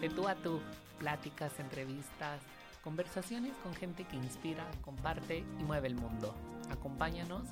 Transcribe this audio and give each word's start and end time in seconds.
de 0.00 0.10
tú 0.10 0.28
a 0.28 0.34
tú, 0.34 0.60
pláticas, 0.98 1.58
entrevistas, 1.58 2.40
conversaciones 2.82 3.56
con 3.62 3.74
gente 3.74 4.04
que 4.04 4.16
inspira, 4.16 4.64
comparte 4.82 5.38
y 5.38 5.64
mueve 5.64 5.88
el 5.88 5.94
mundo. 5.94 6.34
Acompáñanos 6.70 7.48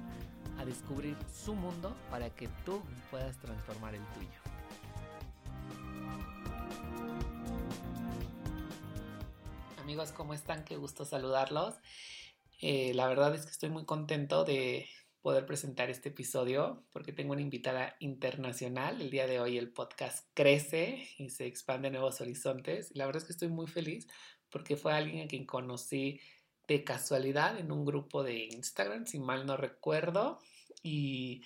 a 0.58 0.64
descubrir 0.64 1.16
su 1.32 1.54
mundo 1.54 1.96
para 2.10 2.30
que 2.30 2.48
tú 2.64 2.82
puedas 3.10 3.36
transformar 3.38 3.94
el 3.94 4.02
tuyo. 4.12 4.28
Amigos, 9.82 10.12
¿cómo 10.12 10.34
están? 10.34 10.64
Qué 10.64 10.76
gusto 10.76 11.04
saludarlos. 11.04 11.74
Eh, 12.60 12.94
la 12.94 13.06
verdad 13.06 13.34
es 13.34 13.44
que 13.44 13.50
estoy 13.50 13.70
muy 13.70 13.84
contento 13.84 14.44
de 14.44 14.88
poder 15.24 15.46
presentar 15.46 15.88
este 15.88 16.10
episodio 16.10 16.84
porque 16.92 17.10
tengo 17.10 17.32
una 17.32 17.40
invitada 17.40 17.96
internacional. 17.98 19.00
El 19.00 19.08
día 19.10 19.26
de 19.26 19.40
hoy 19.40 19.56
el 19.56 19.72
podcast 19.72 20.28
crece 20.34 21.08
y 21.16 21.30
se 21.30 21.46
expande 21.46 21.88
a 21.88 21.90
nuevos 21.90 22.20
horizontes. 22.20 22.94
La 22.94 23.06
verdad 23.06 23.22
es 23.22 23.26
que 23.28 23.32
estoy 23.32 23.48
muy 23.48 23.66
feliz 23.66 24.06
porque 24.50 24.76
fue 24.76 24.92
alguien 24.92 25.24
a 25.24 25.26
quien 25.26 25.46
conocí 25.46 26.20
de 26.68 26.84
casualidad 26.84 27.58
en 27.58 27.72
un 27.72 27.86
grupo 27.86 28.22
de 28.22 28.48
Instagram, 28.52 29.06
si 29.06 29.18
mal 29.18 29.46
no 29.46 29.56
recuerdo. 29.56 30.40
Y 30.82 31.40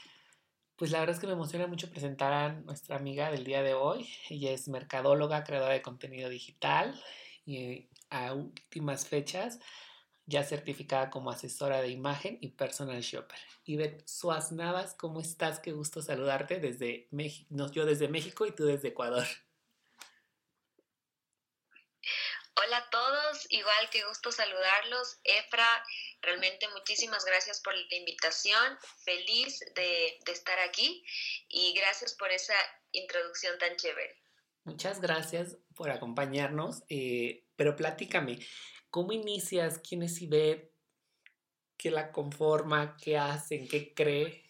pues 0.75 0.91
la 0.91 0.99
verdad 0.99 1.15
es 1.15 1.21
que 1.21 1.29
me 1.29 1.35
emociona 1.35 1.69
mucho 1.69 1.89
presentar 1.89 2.33
a 2.33 2.53
nuestra 2.55 2.97
amiga 2.97 3.31
del 3.31 3.45
día 3.45 3.63
de 3.63 3.75
hoy. 3.75 4.09
Ella 4.29 4.51
es 4.51 4.67
mercadóloga, 4.67 5.45
creadora 5.45 5.75
de 5.75 5.83
contenido 5.83 6.29
digital 6.29 7.01
y 7.47 7.87
a 8.11 8.35
últimas 8.35 9.07
fechas 9.07 9.61
ya 10.29 10.45
certificada 10.45 11.09
como 11.09 11.31
asesora 11.31 11.81
de 11.81 11.89
imagen 11.89 12.37
y 12.43 12.49
personal 12.49 13.01
shopper. 13.01 13.39
Ivette 13.65 14.07
Suaz 14.07 14.53
Navas, 14.53 14.95
¿cómo 14.95 15.21
estás? 15.21 15.59
Qué 15.59 15.73
gusto 15.73 16.03
saludarte 16.03 16.61
desde 16.61 17.09
México, 17.11 17.49
no, 17.51 17.73
yo 17.73 17.87
desde 17.87 18.09
México 18.09 18.45
y 18.45 18.53
tú 18.53 18.67
desde 18.67 18.89
Ecuador. 18.89 19.27
Hola 22.63 22.77
a 22.77 22.91
todos, 22.91 23.47
igual 23.49 23.89
que 23.91 24.05
gusto 24.05 24.31
saludarlos. 24.31 25.19
Efra, 25.25 25.67
realmente 26.21 26.69
muchísimas 26.77 27.25
gracias 27.25 27.61
por 27.63 27.75
la 27.75 27.97
invitación, 27.97 28.79
feliz 29.05 29.61
de, 29.77 30.19
estar 30.31 30.59
aquí 30.59 31.03
y 31.49 31.73
gracias 31.73 32.15
por 32.15 32.31
esa 32.31 32.55
introducción 32.93 33.59
tan 33.59 33.77
chévere. 33.77 34.15
Muchas 34.65 35.01
gracias 35.01 35.57
por 35.75 35.89
acompañarnos, 35.89 36.83
eh, 36.91 37.47
pero 37.57 37.75
platícame, 37.77 38.39
¿Cómo 38.91 39.13
inicias? 39.13 39.79
¿Quién 39.79 40.03
es 40.03 40.21
Ivette? 40.23 40.73
¿Qué 41.77 41.91
la 41.91 42.11
conforma? 42.11 42.97
¿Qué 42.97 43.19
hacen? 43.19 43.69
¿Qué 43.69 43.93
cree? 43.95 44.48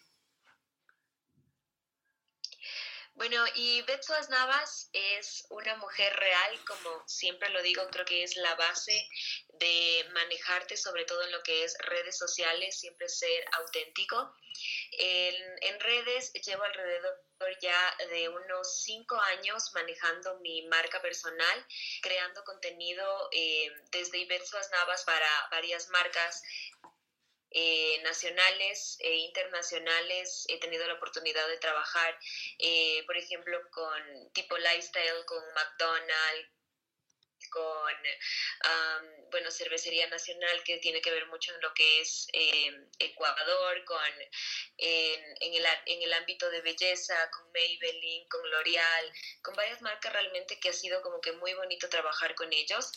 Bueno, 3.19 3.43
y 3.53 3.83
Suaz 4.01 4.29
Navas 4.29 4.89
es 4.93 5.45
una 5.49 5.75
mujer 5.75 6.15
real, 6.15 6.63
como 6.65 7.03
siempre 7.05 7.49
lo 7.49 7.61
digo, 7.61 7.85
creo 7.91 8.05
que 8.05 8.23
es 8.23 8.37
la 8.37 8.55
base 8.55 9.09
de 9.55 10.07
manejarte, 10.13 10.77
sobre 10.77 11.03
todo 11.03 11.21
en 11.23 11.33
lo 11.33 11.43
que 11.43 11.65
es 11.65 11.77
redes 11.79 12.17
sociales, 12.17 12.79
siempre 12.79 13.09
ser 13.09 13.43
auténtico. 13.51 14.33
En, 14.93 15.79
redes 15.81 16.31
llevo 16.31 16.63
alrededor 16.63 17.19
ya 17.61 17.97
de 18.09 18.29
unos 18.29 18.83
cinco 18.83 19.19
años 19.19 19.69
manejando 19.73 20.39
mi 20.39 20.61
marca 20.67 21.01
personal, 21.01 21.65
creando 22.01 22.41
contenido 22.45 23.29
eh, 23.33 23.69
desde 23.91 24.45
Suaz 24.45 24.71
Navas 24.71 25.03
para 25.03 25.29
varias 25.51 25.89
marcas 25.89 26.41
eh, 27.51 28.01
nacionales 28.03 28.97
e 28.99 29.15
internacionales. 29.15 30.45
He 30.49 30.59
tenido 30.59 30.85
la 30.87 30.93
oportunidad 30.93 31.47
de 31.47 31.57
trabajar, 31.57 32.17
eh, 32.59 33.03
por 33.05 33.17
ejemplo, 33.17 33.59
con 33.71 34.31
tipo 34.33 34.57
lifestyle, 34.57 35.25
con 35.25 35.43
McDonald's, 35.53 36.49
con, 37.49 37.93
bueno, 39.31 39.49
Cervecería 39.49 40.07
Nacional, 40.07 40.63
que 40.63 40.77
tiene 40.77 41.01
que 41.01 41.09
ver 41.09 41.25
mucho 41.27 41.53
en 41.53 41.61
lo 41.61 41.73
que 41.73 42.01
es 42.01 42.27
em, 42.33 42.89
Ecuador, 42.99 43.83
con, 43.85 43.99
en, 44.77 45.53
el, 45.53 45.65
en, 45.85 46.01
el, 46.03 46.13
ámbito 46.13 46.49
de 46.49 46.61
belleza, 46.61 47.15
con 47.31 47.51
Maybelline, 47.51 48.27
con 48.29 48.47
L'Oreal, 48.51 49.13
con 49.41 49.55
varias 49.55 49.81
marcas 49.81 50.13
realmente 50.13 50.59
que 50.59 50.69
ha 50.69 50.73
sido 50.73 51.01
como 51.01 51.21
que 51.21 51.31
muy 51.33 51.53
bonito 51.53 51.89
trabajar 51.89 52.35
con 52.35 52.51
ellos. 52.53 52.91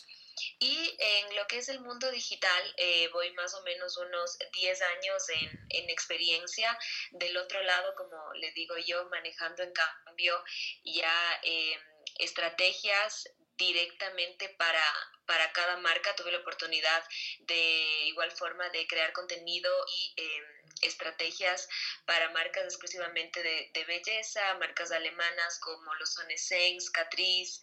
Y 0.59 0.95
en 0.99 1.35
lo 1.35 1.45
que 1.47 1.57
es 1.57 1.69
el 1.69 1.79
mundo 1.79 2.09
digital, 2.11 2.73
eh, 2.77 3.09
voy 3.13 3.31
más 3.33 3.53
o 3.53 3.63
menos 3.63 3.97
unos 3.97 4.37
10 4.51 4.81
años 4.81 5.29
en, 5.29 5.67
en, 5.69 5.89
experiencia. 5.89 6.77
Del 7.11 7.37
otro 7.37 7.61
lado, 7.63 7.93
como 7.95 8.33
le 8.33 8.51
digo 8.51 8.75
yo, 8.77 9.07
manejando 9.09 9.63
en 9.63 9.73
cambio 9.73 10.43
ya 10.83 11.39
eh, 11.43 11.77
estrategias 12.19 13.29
directamente 13.57 14.49
para, 14.49 14.83
para 15.25 15.51
cada 15.51 15.77
marca. 15.77 16.15
Tuve 16.15 16.31
la 16.31 16.39
oportunidad 16.39 17.03
de 17.39 18.05
igual 18.05 18.31
forma 18.31 18.69
de 18.69 18.87
crear 18.87 19.13
contenido 19.13 19.71
y 19.87 20.13
em, 20.17 20.63
estrategias 20.81 21.67
para 22.05 22.29
marcas 22.29 22.65
exclusivamente 22.65 23.41
de, 23.41 23.85
belleza, 23.85 24.53
marcas 24.55 24.91
alemanas 24.91 25.59
como 25.59 25.93
lo 25.95 26.05
son 26.05 26.29
Essence, 26.31 26.91
Catrice 26.91 27.61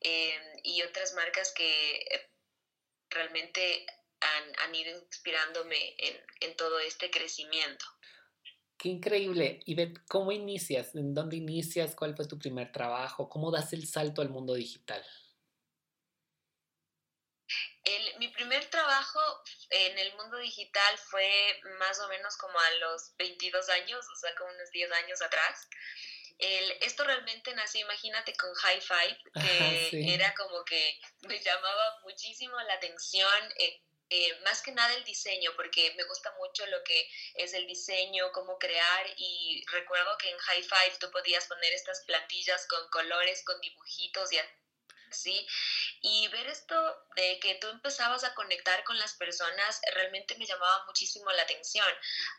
em, 0.00 0.42
y 0.64 0.82
otras 0.82 1.12
marcas 1.14 1.52
que 1.52 1.96
eh, 2.10 2.30
realmente 3.10 3.86
han, 4.20 4.74
ido 4.74 4.98
inspirándome 4.98 5.94
en, 5.98 6.24
en 6.40 6.56
todo 6.56 6.78
este 6.80 7.10
crecimiento. 7.10 7.84
Qué 8.80 8.88
increíble. 8.88 9.60
Y 9.66 9.76
¿cómo 10.08 10.32
inicias? 10.32 10.94
¿En 10.94 11.12
dónde 11.12 11.36
inicias? 11.36 11.94
¿Cuál 11.94 12.16
fue 12.16 12.26
tu 12.26 12.38
primer 12.38 12.72
trabajo? 12.72 13.28
¿Cómo 13.28 13.50
das 13.50 13.74
el 13.74 13.86
salto 13.86 14.22
al 14.22 14.30
mundo 14.30 14.54
digital? 14.54 15.04
mi 18.18 18.28
primer 18.28 18.64
trabajo 18.66 19.20
en 19.70 19.98
el 19.98 20.14
mundo 20.14 20.36
digital 20.38 20.98
fue 20.98 21.60
más 21.78 21.98
o 22.00 22.08
menos 22.08 22.36
como 22.36 22.58
a 22.58 22.70
los 22.72 23.16
22 23.16 23.68
años, 23.70 24.06
o 24.06 24.16
sea, 24.16 24.34
como 24.36 24.50
unos 24.50 24.70
10 24.70 24.92
años 24.92 25.20
atrás. 25.22 25.68
esto 26.38 27.04
realmente 27.04 27.54
nació, 27.54 27.82
imagínate, 27.82 28.34
con 28.36 28.52
High 28.54 28.80
Five, 28.80 29.18
que 29.90 30.14
era 30.14 30.34
como 30.34 30.64
que 30.64 31.00
me 31.22 31.40
llamaba 31.40 32.00
muchísimo 32.04 32.58
la 32.60 32.74
atención. 32.74 33.52
Eh, 33.58 33.82
eh, 34.10 34.40
más 34.44 34.60
que 34.62 34.72
nada 34.72 34.92
el 34.94 35.04
diseño, 35.04 35.52
porque 35.56 35.94
me 35.96 36.04
gusta 36.04 36.32
mucho 36.38 36.66
lo 36.66 36.82
que 36.82 37.08
es 37.34 37.54
el 37.54 37.66
diseño, 37.66 38.32
cómo 38.32 38.58
crear 38.58 39.06
y 39.16 39.64
recuerdo 39.68 40.18
que 40.18 40.30
en 40.30 40.38
High 40.38 40.62
Five 40.62 40.98
tú 40.98 41.10
podías 41.10 41.46
poner 41.46 41.72
estas 41.72 42.02
plantillas 42.04 42.66
con 42.66 42.88
colores, 42.90 43.42
con 43.44 43.60
dibujitos 43.60 44.32
y 44.32 44.38
¿sí? 45.12 45.46
Y 46.02 46.28
ver 46.28 46.46
esto 46.46 46.76
de 47.16 47.38
que 47.40 47.56
tú 47.56 47.68
empezabas 47.68 48.24
a 48.24 48.34
conectar 48.34 48.82
con 48.84 48.98
las 48.98 49.14
personas 49.14 49.80
realmente 49.94 50.36
me 50.36 50.46
llamaba 50.46 50.84
muchísimo 50.86 51.30
la 51.32 51.42
atención. 51.42 51.88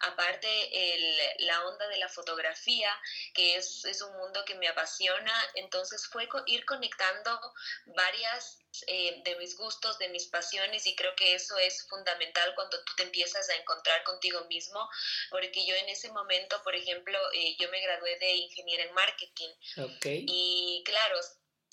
Aparte, 0.01 0.95
el, 0.95 1.45
la 1.45 1.65
onda 1.65 1.87
de 1.87 1.97
la 1.97 2.09
fotografía, 2.09 2.91
que 3.33 3.55
es, 3.55 3.85
es, 3.85 4.01
un 4.01 4.17
mundo 4.17 4.43
que 4.45 4.55
me 4.55 4.67
apasiona, 4.67 5.33
entonces 5.55 6.07
fue 6.07 6.27
ir 6.47 6.65
conectando 6.65 7.39
varias 7.85 8.61
eh, 8.87 9.21
de 9.25 9.35
mis 9.35 9.57
gustos, 9.57 9.97
de 9.99 10.07
mis 10.09 10.27
pasiones 10.27 10.87
y 10.87 10.95
creo 10.95 11.13
que 11.15 11.35
eso 11.35 11.57
es 11.57 11.85
fundamental 11.89 12.55
cuando 12.55 12.81
tú 12.85 12.93
te 12.95 13.03
empiezas 13.03 13.49
a 13.49 13.55
encontrar 13.55 14.01
contigo 14.05 14.45
mismo, 14.45 14.87
porque 15.29 15.65
yo 15.65 15.75
en 15.75 15.89
ese 15.89 16.09
momento, 16.11 16.61
por 16.63 16.73
ejemplo, 16.73 17.19
eh, 17.33 17.57
yo 17.59 17.69
me 17.69 17.81
gradué 17.81 18.17
de 18.19 18.31
ingeniera 18.35 18.85
en 18.85 18.93
marketing 18.93 19.49
okay. 19.77 20.25
y 20.25 20.83
claro, 20.85 21.19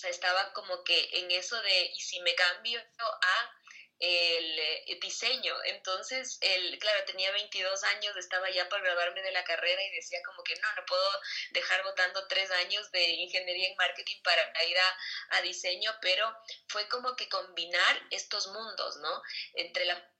estaba 0.04 0.53
como 0.53 0.84
que 0.84 1.09
en 1.12 1.31
eso 1.31 1.60
de, 1.60 1.91
¿y 1.94 2.00
si 2.00 2.20
me 2.20 2.34
cambio 2.34 2.81
a 2.81 3.53
el, 3.98 4.59
eh, 4.59 4.98
diseño. 5.00 5.54
Entonces, 5.64 6.38
el, 6.41 6.78
claro, 6.78 7.04
tenía 7.04 7.31
22 7.32 7.82
años, 7.84 8.16
estaba 8.16 8.50
ya 8.50 8.69
para 8.69 8.82
graduarme 8.82 9.22
de 9.22 9.32
la 9.32 9.44
carrera 9.44 9.82
y 9.82 9.91
decía 9.91 10.20
como 10.25 10.42
que 10.42 10.54
no, 10.56 10.72
no 10.76 10.84
puedo 10.86 11.20
dejar 11.50 11.83
votando 11.83 12.27
tres 12.28 12.50
años 12.50 12.91
de 12.92 13.04
ingeniería 13.10 13.68
en 13.68 13.77
marketing 13.77 14.21
para 14.22 14.42
ir 14.66 14.78
a, 14.78 14.97
a 15.30 15.42
diseño, 15.42 15.92
pero 16.01 16.33
fue 16.68 16.89
como 16.89 17.16
que 17.16 17.28
combinar 17.28 18.03
estos 18.10 18.47
mundos, 18.48 18.97
¿no? 18.98 19.22
Entre 19.54 19.84
la 19.84 20.17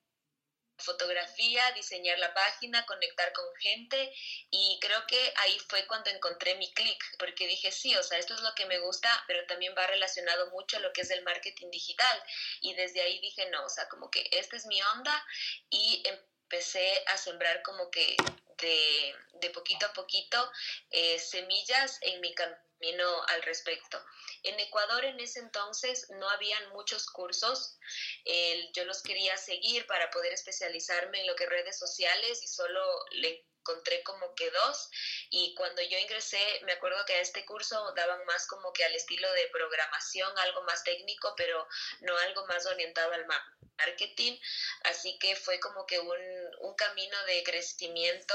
fotografía, 0.79 1.71
diseñar 1.73 2.19
la 2.19 2.33
página, 2.35 2.85
conectar 2.87 3.33
con 3.33 3.45
gente 3.57 4.13
y 4.51 4.79
creo 4.81 5.07
que 5.07 5.33
ahí 5.37 5.59
fue 5.69 5.87
cuando 5.87 6.11
encontré 6.11 6.55
mi 6.57 6.73
clic, 6.73 7.03
porque 7.19 7.47
dije, 7.47 7.73
sí, 7.73 7.95
o 7.97 8.03
sea, 8.03 8.19
esto 8.19 8.35
es 8.35 8.41
lo 8.41 8.55
que 8.55 8.67
me 8.67 8.79
gusta, 8.79 9.25
pero 9.27 9.47
también 9.47 9.75
va 9.77 9.87
relacionado 9.87 10.51
mucho 10.51 10.77
a 10.77 10.81
lo 10.81 10.93
que 10.93 11.03
es 11.03 11.11
el 11.11 11.23
marketing 11.25 11.71
digital 11.71 12.23
y 12.61 12.75
desde 12.75 13.01
ahí 13.01 13.19
dije, 13.21 13.49
no, 13.51 13.65
o 13.65 13.69
sea, 13.69 13.89
como 13.89 14.11
que 14.11 14.29
esta 14.33 14.57
es 14.57 14.67
mi 14.67 14.81
onda 14.83 15.25
y 15.71 16.03
empecé 16.07 17.03
a 17.07 17.17
sembrar 17.17 17.63
como 17.63 17.91
que 17.91 18.17
de, 18.61 19.15
de 19.35 19.51
poquito 19.51 19.87
a 19.87 19.93
poquito 19.93 20.51
eh, 20.91 21.19
semillas 21.19 21.99
en 22.03 22.21
mi 22.21 22.35
camino 22.35 23.23
al 23.29 23.43
respecto. 23.43 24.03
En 24.43 24.59
Ecuador 24.61 25.05
en 25.05 25.19
ese 25.21 25.41
entonces 25.41 26.07
no 26.11 26.29
habían 26.29 26.69
muchos 26.71 27.07
cursos, 27.07 27.77
yo 28.73 28.85
los 28.85 29.03
quería 29.03 29.37
seguir 29.37 29.87
para 29.87 30.11
poder 30.11 30.33
especializarme 30.33 31.21
en 31.21 31.27
lo 31.27 31.35
que 31.35 31.47
redes 31.47 31.79
sociales 31.79 32.43
y 32.43 32.47
solo 32.47 32.81
le 33.13 33.48
encontré 33.69 34.03
como 34.03 34.35
que 34.35 34.51
dos 34.51 34.91
y 35.31 35.55
cuando 35.55 35.83
yo 35.83 35.99
ingresé 35.99 36.61
me 36.65 36.73
acuerdo 36.73 37.05
que 37.07 37.15
a 37.15 37.21
este 37.21 37.45
curso 37.45 37.93
daban 37.95 38.25
más 38.25 38.47
como 38.47 38.73
que 38.73 38.85
al 38.85 38.95
estilo 38.95 39.31
de 39.33 39.49
programación, 39.49 40.37
algo 40.39 40.63
más 40.63 40.83
técnico, 40.85 41.35
pero 41.37 41.67
no 42.01 42.17
algo 42.19 42.47
más 42.47 42.67
orientado 42.67 43.13
al 43.13 43.27
marketing, 43.77 44.39
así 44.85 45.19
que 45.19 45.37
fue 45.37 45.61
como 45.61 45.87
que 45.87 45.99
un, 45.99 46.19
un 46.61 46.75
camino 46.75 47.25
de 47.25 47.43
crecimiento 47.43 48.35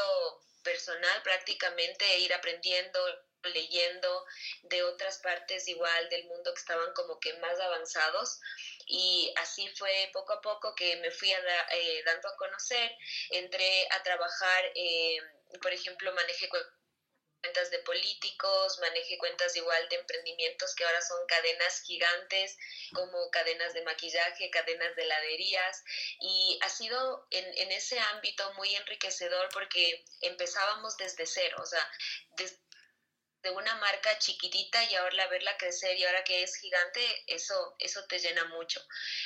personal 0.64 1.22
prácticamente, 1.24 2.20
ir 2.20 2.34
aprendiendo, 2.34 3.00
leyendo 3.50 4.26
de 4.64 4.84
otras 4.84 5.20
partes 5.20 5.68
igual 5.68 6.10
del 6.10 6.26
mundo 6.26 6.54
que 6.54 6.60
estaban 6.60 6.94
como 6.94 7.20
que 7.20 7.34
más 7.36 7.60
avanzados. 7.60 8.40
Y 8.88 9.34
así 9.38 9.68
fue 9.76 10.10
poco 10.14 10.34
a 10.34 10.42
poco 10.42 10.76
que 10.76 10.96
me 10.98 11.12
fui 11.12 11.32
eh, 11.32 12.04
dando 12.06 12.30
a 12.30 12.36
conocer, 12.38 12.92
entré 13.30 13.88
a 13.92 14.04
trabajar, 14.04 14.72
eh, 14.76 15.18
por 15.62 15.72
ejemplo, 15.72 16.14
manejé 16.14 16.50
cuentas 16.50 17.70
de 17.72 17.80
políticos, 17.80 18.80
manejé 18.80 19.18
cuentas 19.18 19.56
igual 19.56 19.90
de 19.90 19.98
emprendimientos 19.98 20.74
que 20.76 20.86
ahora 20.86 21.02
son 21.02 21.26
cadenas 21.28 21.82
gigantes 21.82 22.58
como 22.94 23.30
cadenas 23.32 23.74
de 23.74 23.84
maquillaje, 23.84 24.50
cadenas 24.50 24.96
de 24.96 25.04
heladerías. 25.04 25.84
Y 26.22 26.60
ha 26.62 26.70
sido 26.70 27.28
en, 27.32 27.46
en 27.58 27.72
ese 27.72 28.00
ámbito 28.00 28.54
muy 28.54 28.74
enriquecedor 28.76 29.50
porque 29.54 30.06
empezábamos 30.22 30.96
desde 30.98 31.26
cero, 31.26 31.58
o 31.62 31.66
sea, 31.66 31.86
desde 32.38 32.63
de 33.44 33.52
una 33.52 33.76
marca 33.76 34.18
chiquitita 34.20 34.84
y 34.86 34.96
ahora 34.96 35.28
verla 35.28 35.58
crecer 35.58 35.98
y 35.98 36.04
ahora 36.06 36.24
que 36.24 36.44
es 36.44 36.56
gigante, 36.56 37.02
eso, 37.28 37.76
eso 37.78 38.04
te 38.08 38.18
llena 38.18 38.46
mucho. 38.46 38.82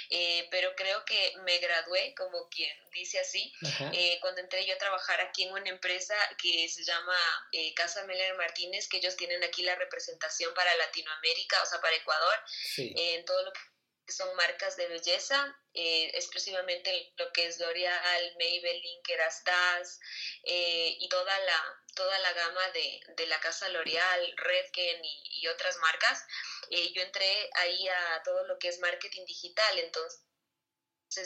Eh, 0.09 0.47
pero 0.49 0.73
creo 0.75 1.05
que 1.05 1.33
me 1.43 1.59
gradué, 1.59 2.15
como 2.15 2.49
quien 2.49 2.75
dice 2.91 3.19
así, 3.19 3.53
eh, 3.93 4.17
cuando 4.19 4.41
entré 4.41 4.65
yo 4.65 4.73
a 4.73 4.77
trabajar 4.79 5.21
aquí 5.21 5.43
en 5.43 5.51
una 5.51 5.69
empresa 5.69 6.15
que 6.41 6.67
se 6.67 6.83
llama 6.83 7.15
eh, 7.51 7.73
Casa 7.75 8.03
Meller 8.05 8.35
Martínez, 8.35 8.87
que 8.89 8.97
ellos 8.97 9.15
tienen 9.15 9.43
aquí 9.43 9.61
la 9.61 9.75
representación 9.75 10.51
para 10.55 10.75
Latinoamérica, 10.75 11.61
o 11.61 11.65
sea, 11.67 11.79
para 11.79 11.95
Ecuador, 11.95 12.39
en 12.77 13.23
todo 13.23 13.45
lo 13.45 13.53
que 13.53 13.59
son 14.07 14.33
marcas 14.36 14.75
de 14.77 14.88
belleza, 14.88 15.56
eh, 15.74 16.12
exclusivamente 16.13 17.13
lo 17.18 17.31
que 17.33 17.48
es 17.48 17.59
L'Oreal, 17.59 18.36
Maybelline, 18.38 19.04
Kerastase 19.04 20.00
eh, 20.44 20.95
y 21.00 21.09
toda 21.09 21.39
la, 21.39 21.83
toda 21.94 22.18
la 22.19 22.33
gama 22.33 22.69
de, 22.71 23.00
de 23.15 23.27
la 23.27 23.39
casa 23.39 23.69
L'Oreal, 23.69 24.33
Redken 24.38 25.04
y, 25.04 25.42
y, 25.42 25.48
otras 25.48 25.77
marcas. 25.77 26.24
Eh, 26.69 26.92
yo 26.94 27.01
entré 27.01 27.50
ahí 27.56 27.88
a 27.88 28.21
todo 28.24 28.45
lo 28.45 28.57
que 28.57 28.69
es 28.69 28.80
marketing 28.80 29.25
digital, 29.25 29.80
entonces 29.80 30.21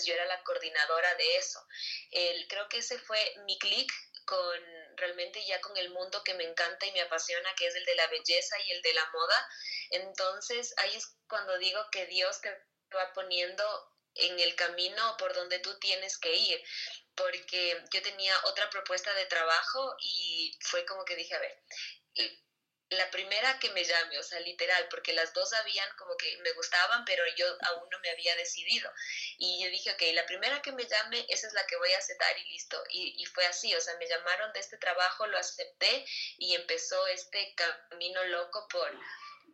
yo 0.05 0.13
era 0.13 0.25
la 0.25 0.43
coordinadora 0.43 1.15
de 1.15 1.37
eso. 1.37 1.65
El, 2.11 2.47
creo 2.47 2.67
que 2.67 2.79
ese 2.79 2.97
fue 2.99 3.33
mi 3.45 3.57
clic 3.59 3.91
con 4.25 4.59
realmente 4.97 5.43
ya 5.45 5.59
con 5.61 5.75
el 5.77 5.89
mundo 5.89 6.23
que 6.23 6.33
me 6.35 6.43
encanta 6.43 6.85
y 6.85 6.91
me 6.91 7.01
apasiona, 7.01 7.53
que 7.55 7.67
es 7.67 7.75
el 7.75 7.85
de 7.85 7.95
la 7.95 8.07
belleza 8.07 8.55
y 8.65 8.71
el 8.71 8.81
de 8.81 8.93
la 8.93 9.09
moda. 9.11 9.49
Entonces 9.89 10.73
ahí 10.77 10.95
es 10.95 11.15
cuando 11.27 11.57
digo 11.57 11.79
que 11.91 12.05
Dios 12.05 12.39
te 12.41 12.49
va 12.97 13.13
poniendo 13.13 13.63
en 14.15 14.39
el 14.39 14.55
camino 14.55 15.15
por 15.17 15.33
donde 15.33 15.59
tú 15.59 15.77
tienes 15.79 16.17
que 16.17 16.35
ir, 16.35 16.61
porque 17.15 17.83
yo 17.93 18.01
tenía 18.01 18.33
otra 18.45 18.69
propuesta 18.69 19.13
de 19.13 19.25
trabajo 19.25 19.95
y 19.99 20.57
fue 20.61 20.85
como 20.85 21.05
que 21.05 21.15
dije, 21.15 21.33
a 21.35 21.39
ver, 21.39 21.57
la 22.91 23.09
primera 23.09 23.57
que 23.59 23.69
me 23.69 23.85
llame, 23.85 24.19
o 24.19 24.23
sea, 24.23 24.39
literal, 24.41 24.87
porque 24.89 25.13
las 25.13 25.33
dos 25.33 25.53
habían 25.53 25.89
como 25.95 26.17
que 26.17 26.37
me 26.39 26.51
gustaban, 26.51 27.05
pero 27.05 27.23
yo 27.37 27.45
aún 27.61 27.89
no 27.89 27.99
me 27.99 28.09
había 28.09 28.35
decidido. 28.35 28.91
Y 29.37 29.63
yo 29.63 29.69
dije, 29.69 29.91
ok, 29.91 30.01
la 30.13 30.25
primera 30.25 30.61
que 30.61 30.73
me 30.73 30.85
llame, 30.85 31.25
esa 31.29 31.47
es 31.47 31.53
la 31.53 31.65
que 31.67 31.77
voy 31.77 31.91
a 31.93 31.97
aceptar 31.97 32.37
y 32.37 32.43
listo. 32.49 32.83
Y, 32.89 33.15
y 33.17 33.25
fue 33.27 33.45
así, 33.45 33.73
o 33.73 33.79
sea, 33.79 33.95
me 33.95 34.07
llamaron 34.07 34.51
de 34.51 34.59
este 34.59 34.77
trabajo, 34.77 35.25
lo 35.27 35.37
acepté 35.37 36.05
y 36.37 36.53
empezó 36.53 37.07
este 37.07 37.55
camino 37.55 38.25
loco 38.25 38.67
por 38.67 38.91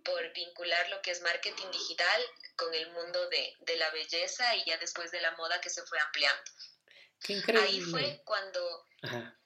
por 0.03 0.33
vincular 0.33 0.89
lo 0.89 1.01
que 1.01 1.11
es 1.11 1.21
marketing 1.21 1.71
digital 1.71 2.21
con 2.55 2.73
el 2.73 2.89
mundo 2.91 3.29
de, 3.29 3.55
de 3.59 3.75
la 3.77 3.89
belleza 3.91 4.55
y 4.55 4.65
ya 4.65 4.77
después 4.77 5.11
de 5.11 5.21
la 5.21 5.31
moda 5.31 5.61
que 5.61 5.69
se 5.69 5.83
fue 5.83 5.99
ampliando. 5.99 6.51
Qué 7.19 7.33
increíble. 7.33 7.67
Ahí 7.67 7.81
fue 7.81 8.21
cuando... 8.25 8.85
Ajá. 9.01 9.37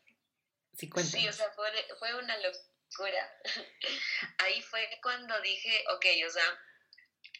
Sí, 0.77 0.89
sí, 1.03 1.27
o 1.27 1.33
sea, 1.33 1.51
fue, 1.51 1.69
fue 1.99 2.15
una 2.15 2.35
locura. 2.37 3.41
Ahí 4.39 4.61
fue 4.63 4.99
cuando 5.03 5.39
dije, 5.41 5.83
ok, 5.89 6.05
o 6.27 6.31
sea, 6.31 6.59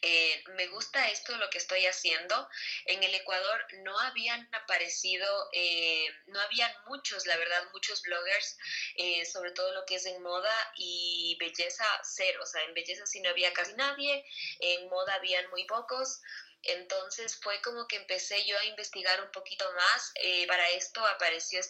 eh, 0.02 0.42
me 0.56 0.66
gusta 0.66 1.08
esto, 1.10 1.36
lo 1.36 1.48
que 1.48 1.58
estoy 1.58 1.86
haciendo. 1.86 2.48
En 2.86 3.02
el 3.02 3.14
Ecuador 3.14 3.64
no 3.84 3.98
habían 4.00 4.48
aparecido, 4.52 5.48
eh, 5.52 6.06
no 6.26 6.40
habían 6.40 6.72
muchos, 6.86 7.24
la 7.26 7.36
verdad, 7.36 7.70
muchos 7.72 8.02
bloggers, 8.02 8.58
eh, 8.96 9.24
sobre 9.26 9.52
todo 9.52 9.72
lo 9.72 9.84
que 9.86 9.94
es 9.94 10.06
en 10.06 10.20
moda 10.22 10.72
y 10.76 11.36
belleza 11.38 11.84
cero, 12.02 12.40
o 12.42 12.46
sea, 12.46 12.62
en 12.64 12.74
belleza 12.74 13.06
sí 13.06 13.20
no 13.20 13.30
había 13.30 13.52
casi 13.52 13.74
nadie, 13.74 14.24
en 14.58 14.88
moda 14.88 15.14
habían 15.14 15.48
muy 15.50 15.64
pocos. 15.66 16.20
Entonces 16.64 17.38
fue 17.40 17.60
como 17.62 17.86
que 17.88 17.96
empecé 17.96 18.44
yo 18.44 18.56
a 18.58 18.64
investigar 18.64 19.20
un 19.20 19.30
poquito 19.32 19.64
más. 19.72 20.12
para 20.46 20.68
esto 20.70 21.04
apareció 21.06 21.60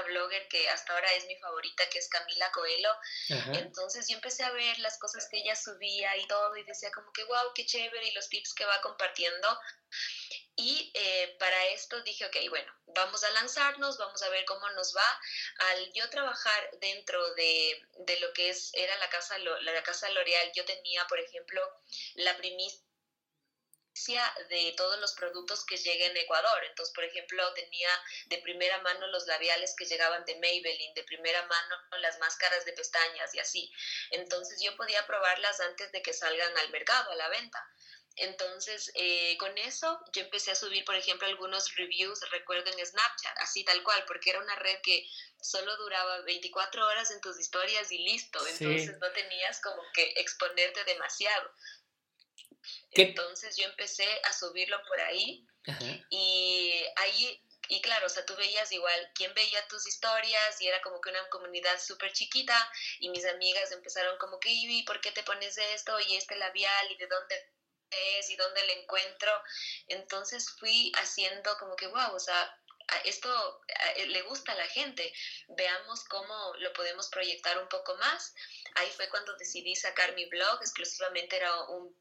blogger 0.00 0.48
que 0.48 0.66
hasta 0.70 0.94
ahora 0.94 1.12
es 1.12 1.26
mi 1.26 1.36
favorita, 1.36 1.86
que 1.90 1.98
es 1.98 2.08
Camila 2.08 2.50
Coelho. 2.52 2.96
Entonces 3.52 4.06
yo 4.08 4.16
empecé 4.16 4.44
a 4.44 4.52
ver 4.52 4.78
las 4.78 4.98
cosas 4.98 5.28
que 5.30 5.38
ella 5.38 5.54
subía 5.54 6.16
y 6.16 6.26
todo 6.26 6.56
y 6.56 6.64
decía 6.64 6.90
como 6.92 7.12
que, 7.12 7.24
wow, 7.24 7.52
qué 7.54 7.66
chévere 7.66 8.08
y 8.08 8.12
los 8.12 8.30
tips 8.30 8.54
que 8.54 8.64
va 8.64 8.80
compartiendo. 8.80 9.48
Y 10.56 10.90
eh, 10.94 11.36
para 11.38 11.66
esto 11.66 12.00
dije, 12.02 12.24
ok, 12.24 12.36
bueno, 12.48 12.72
vamos 12.86 13.24
a 13.24 13.30
lanzarnos, 13.32 13.98
vamos 13.98 14.22
a 14.22 14.30
ver 14.30 14.44
cómo 14.46 14.68
nos 14.70 14.94
va. 14.96 15.20
Al 15.70 15.92
yo 15.92 16.08
trabajar 16.08 16.70
dentro 16.80 17.34
de, 17.34 17.82
de 17.98 18.20
lo 18.20 18.32
que 18.32 18.50
es, 18.50 18.70
era 18.74 18.96
la 18.96 19.10
casa, 19.10 19.36
la 19.38 19.82
casa 19.82 20.08
L'Oreal, 20.10 20.52
yo 20.54 20.64
tenía, 20.64 21.06
por 21.06 21.20
ejemplo, 21.20 21.62
la 22.14 22.36
primicia 22.36 22.80
de 24.48 24.74
todos 24.76 24.98
los 25.00 25.12
productos 25.12 25.64
que 25.64 25.76
lleguen 25.76 26.16
a 26.16 26.20
Ecuador. 26.20 26.64
Entonces, 26.64 26.94
por 26.94 27.04
ejemplo, 27.04 27.52
tenía 27.54 27.88
de 28.26 28.38
primera 28.38 28.78
mano 28.78 29.06
los 29.08 29.26
labiales 29.26 29.74
que 29.76 29.84
llegaban 29.84 30.24
de 30.24 30.34
Maybelline, 30.36 30.94
de 30.94 31.04
primera 31.04 31.42
mano 31.46 31.76
las 32.00 32.18
máscaras 32.18 32.64
de 32.64 32.72
pestañas 32.72 33.34
y 33.34 33.38
así. 33.38 33.72
Entonces, 34.10 34.60
yo 34.62 34.74
podía 34.76 35.06
probarlas 35.06 35.60
antes 35.60 35.92
de 35.92 36.02
que 36.02 36.12
salgan 36.12 36.56
al 36.58 36.70
mercado, 36.70 37.10
a 37.10 37.16
la 37.16 37.28
venta. 37.28 37.64
Entonces, 38.16 38.90
eh, 38.94 39.36
con 39.38 39.56
eso 39.56 39.98
yo 40.12 40.22
empecé 40.22 40.50
a 40.50 40.54
subir, 40.54 40.84
por 40.84 40.94
ejemplo, 40.94 41.26
algunos 41.26 41.74
reviews, 41.76 42.20
recuerdo 42.30 42.70
en 42.70 42.84
Snapchat, 42.84 43.38
así 43.38 43.64
tal 43.64 43.82
cual, 43.82 44.04
porque 44.06 44.30
era 44.30 44.40
una 44.40 44.54
red 44.56 44.78
que 44.82 45.06
solo 45.40 45.74
duraba 45.78 46.20
24 46.22 46.86
horas 46.86 47.10
en 47.10 47.20
tus 47.22 47.38
historias 47.40 47.90
y 47.90 47.98
listo, 47.98 48.38
entonces 48.46 48.98
no 48.98 49.10
tenías 49.12 49.60
como 49.62 49.82
que 49.94 50.12
exponerte 50.16 50.84
demasiado. 50.84 51.52
Entonces 52.92 53.56
yo 53.56 53.64
empecé 53.64 54.06
a 54.24 54.32
subirlo 54.32 54.82
por 54.86 55.00
ahí 55.00 55.46
y 56.10 56.84
ahí, 56.96 57.42
y 57.68 57.80
claro, 57.80 58.06
o 58.06 58.08
sea, 58.08 58.24
tú 58.26 58.34
veías 58.36 58.70
igual 58.72 59.10
quién 59.14 59.32
veía 59.34 59.66
tus 59.68 59.86
historias 59.86 60.60
y 60.60 60.68
era 60.68 60.80
como 60.82 61.00
que 61.00 61.10
una 61.10 61.28
comunidad 61.28 61.80
súper 61.80 62.12
chiquita 62.12 62.72
y 62.98 63.08
mis 63.10 63.24
amigas 63.26 63.72
empezaron 63.72 64.18
como 64.18 64.38
que, 64.40 64.50
¿y 64.50 64.82
por 64.82 65.00
qué 65.00 65.12
te 65.12 65.22
pones 65.22 65.56
esto 65.58 65.98
y 66.00 66.16
este 66.16 66.36
labial 66.36 66.90
y 66.90 66.96
de 66.96 67.06
dónde 67.06 67.52
es 67.90 68.30
y 68.30 68.36
dónde 68.36 68.66
lo 68.66 68.72
encuentro? 68.72 69.42
Entonces 69.86 70.50
fui 70.58 70.92
haciendo 70.96 71.56
como 71.58 71.76
que, 71.76 71.86
wow, 71.86 72.14
o 72.14 72.20
sea, 72.20 72.58
esto 73.04 73.62
le 74.06 74.22
gusta 74.22 74.52
a 74.52 74.56
la 74.56 74.66
gente, 74.66 75.12
veamos 75.48 76.04
cómo 76.04 76.54
lo 76.58 76.72
podemos 76.72 77.08
proyectar 77.08 77.58
un 77.58 77.68
poco 77.68 77.96
más. 77.96 78.34
Ahí 78.74 78.90
fue 78.96 79.08
cuando 79.08 79.36
decidí 79.36 79.74
sacar 79.76 80.14
mi 80.14 80.26
blog, 80.26 80.60
exclusivamente 80.60 81.36
era 81.36 81.62
un 81.64 81.96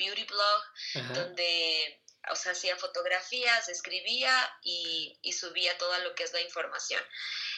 beauty 0.00 0.24
blog, 0.24 1.14
donde, 1.14 2.02
o 2.30 2.36
sea, 2.36 2.52
hacía 2.52 2.76
fotografías, 2.76 3.68
escribía 3.68 4.32
y, 4.62 5.18
y, 5.22 5.32
subía 5.32 5.76
toda 5.78 5.98
lo 6.00 6.14
que 6.14 6.24
es 6.24 6.32
la 6.32 6.40
información. 6.40 7.02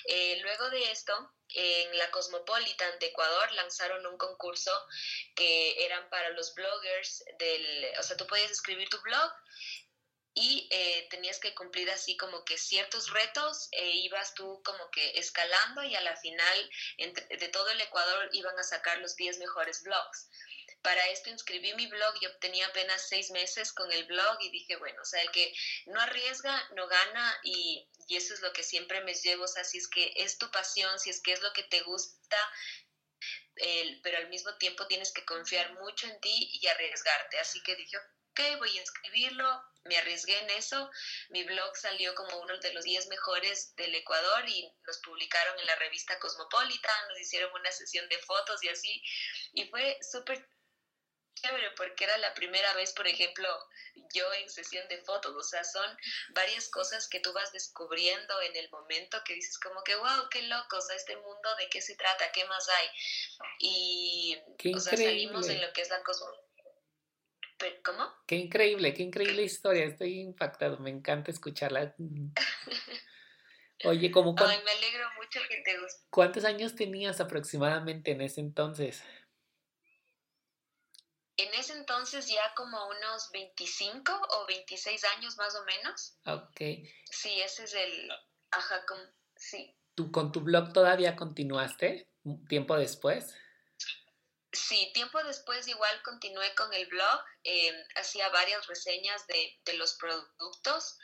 Eh, 0.05 0.39
luego 0.43 0.69
de 0.71 0.91
esto, 0.91 1.33
en 1.55 1.97
la 1.99 2.11
Cosmopolitan 2.11 2.99
de 2.99 3.07
Ecuador 3.07 3.53
lanzaron 3.53 4.05
un 4.07 4.19
concurso 4.19 4.73
que 5.37 5.85
eran 5.85 6.09
para 6.11 6.31
los 6.31 6.55
bloggers 6.55 7.25
del, 7.39 7.87
o 7.99 8.03
sea, 8.03 8.17
tú 8.17 8.27
podías 8.27 8.51
escribir 8.51 8.89
tu 8.89 9.01
blog 9.03 9.33
y 10.35 10.67
eh, 10.71 11.07
tenías 11.11 11.39
que 11.39 11.55
cumplir 11.55 11.91
así 11.91 12.17
como 12.17 12.45
que 12.45 12.57
ciertos 12.57 13.11
retos 13.11 13.69
e 13.71 13.91
ibas 13.99 14.33
tú 14.35 14.63
como 14.65 14.91
que 14.91 15.19
escalando 15.19 15.83
y 15.83 15.95
a 15.95 16.01
la 16.01 16.17
final 16.17 16.71
de 16.97 17.49
todo 17.49 17.69
el 17.69 17.81
Ecuador 17.81 18.31
iban 18.33 18.59
a 18.59 18.63
sacar 18.63 18.99
los 18.99 19.15
10 19.17 19.39
mejores 19.39 19.83
blogs. 19.83 20.31
Para 20.83 21.07
esto 21.09 21.31
inscribí 21.31 21.75
mi 21.75 21.87
blog 21.87 22.15
y 22.21 22.27
obtenía 22.27 22.67
apenas 22.67 23.09
seis 23.09 23.31
meses 23.31 23.73
con 23.73 23.91
el 23.93 24.05
blog 24.05 24.37
y 24.41 24.51
dije, 24.51 24.77
bueno, 24.77 25.01
o 25.01 25.05
sea, 25.05 25.23
el 25.23 25.31
que 25.31 25.53
no 25.87 26.01
arriesga, 26.01 26.69
no 26.75 26.89
gana 26.89 27.41
y, 27.45 27.89
y 28.09 28.17
eso 28.17 28.35
es 28.35 28.41
lo 28.41 28.53
que 28.53 28.63
siempre 28.63 29.01
me 29.03 29.15
llevo, 29.15 29.45
o 29.45 29.49
sea, 29.49 29.65
si 29.65 29.79
es 29.79 29.89
que 29.89 30.13
es 30.17 30.39
tu 30.39 30.51
pasión, 30.51 30.99
si 30.99 31.11
es 31.11 31.21
que 31.23 31.33
es 31.33 31.41
lo 31.41 31.53
que 31.53 31.63
te 31.65 31.83
gusta, 31.83 32.37
el, 33.57 34.01
pero 34.03 34.19
al 34.19 34.29
mismo 34.29 34.57
tiempo 34.57 34.87
tienes 34.87 35.13
que 35.13 35.25
confiar 35.25 35.73
mucho 35.75 36.07
en 36.07 36.21
ti 36.21 36.51
y 36.53 36.67
arriesgarte. 36.67 37.39
Así 37.39 37.63
que 37.63 37.77
dije, 37.77 37.97
ok, 37.97 38.59
voy 38.59 38.79
a 38.79 38.83
escribirlo, 38.83 39.63
me 39.85 39.97
arriesgué 39.97 40.39
en 40.39 40.51
eso, 40.51 40.91
mi 41.31 41.45
blog 41.45 41.77
salió 41.77 42.15
como 42.15 42.39
uno 42.39 42.57
de 42.59 42.73
los 42.73 42.85
10 42.85 43.09
mejores 43.09 43.75
del 43.77 43.95
Ecuador 43.95 44.49
y 44.49 44.73
nos 44.87 44.99
publicaron 44.99 45.59
en 45.59 45.67
la 45.67 45.77
revista 45.77 46.19
Cosmopolitan, 46.19 47.09
nos 47.09 47.21
hicieron 47.21 47.53
una 47.53 47.71
sesión 47.73 48.09
de 48.09 48.19
fotos 48.19 48.63
y 48.63 48.69
así, 48.69 49.03
y 49.55 49.67
fue 49.67 49.99
súper 50.11 50.49
chévere 51.35 51.71
porque 51.77 52.05
era 52.05 52.17
la 52.19 52.35
primera 52.35 52.73
vez, 52.75 52.93
por 52.93 53.07
ejemplo, 53.07 53.49
yo 54.15 54.33
en 54.35 54.49
sesión 54.49 54.87
de 54.89 54.99
fotos, 54.99 55.35
o 55.35 55.43
sea, 55.43 55.65
son 55.65 55.87
varias 56.35 56.69
cosas 56.69 57.09
que 57.09 57.21
tú 57.21 57.33
vas 57.33 57.53
descubriendo 57.53 58.41
en 58.43 58.57
el 58.57 58.71
momento 58.71 59.19
que 59.25 59.35
dices 59.35 59.59
como 59.59 59.83
que, 59.83 59.95
wow, 59.97 60.29
qué 60.31 60.43
loco, 60.43 60.77
o 60.77 60.81
sea, 60.81 60.97
este 60.97 61.17
mundo, 61.17 61.57
¿de 61.59 61.69
qué 61.69 61.81
se 61.81 61.97
trata? 61.97 62.31
¿Qué 62.33 62.45
más 62.47 62.69
hay? 62.69 62.89
Y, 63.59 64.39
o 64.75 64.81
sea, 64.81 64.97
salimos 64.97 65.49
en 65.49 65.61
lo 65.61 65.73
que 65.73 65.83
es 65.83 65.91
la 65.91 66.03
cosmología. 66.03 66.43
¿Cómo? 67.85 68.13
Qué 68.27 68.35
increíble, 68.37 68.93
qué 68.93 69.05
increíble 69.05 69.43
historia, 69.43 69.85
estoy 69.85 70.19
impactado, 70.21 70.79
me 70.79 70.91
encanta 70.91 71.31
escucharla. 71.31 71.95
Oye, 73.85 74.11
como... 74.11 74.35
Ay, 74.39 74.59
me 74.65 74.71
alegro 74.71 75.09
mucho 75.17 75.41
que 75.49 75.61
te 75.63 75.79
guste. 75.79 76.03
¿Cuántos 76.11 76.45
años 76.45 76.75
tenías 76.75 77.21
aproximadamente 77.21 78.13
en 78.13 78.21
ese 78.21 78.41
entonces? 78.41 79.03
En 81.37 81.53
ese 81.55 81.73
entonces 81.73 82.29
ya 82.29 82.55
como 82.55 82.79
unos 82.89 83.31
25 83.33 84.13
o 84.13 84.47
26 84.47 85.05
años 85.17 85.37
más 85.37 85.55
o 85.55 85.65
menos. 85.65 86.17
Ok. 86.27 86.87
Sí, 87.11 87.41
ese 87.41 87.65
es 87.65 87.75
el... 87.75 88.11
Ajá, 88.51 88.85
con... 88.87 88.99
sí. 89.37 89.75
¿Tú 89.95 90.11
con 90.11 90.33
tu 90.33 90.41
blog 90.41 90.73
todavía 90.73 91.17
continuaste 91.17 92.09
tiempo 92.49 92.77
después? 92.77 93.35
Sí, 94.53 94.91
tiempo 94.93 95.23
después 95.25 95.67
igual 95.67 96.03
continué 96.03 96.55
con 96.55 96.73
el 96.75 96.87
blog, 96.87 97.21
eh, 97.43 97.73
hacía 97.97 98.29
varias 98.29 98.67
reseñas 98.67 99.27
de, 99.27 99.59
de 99.65 99.75
los 99.75 99.95
productos 99.95 100.99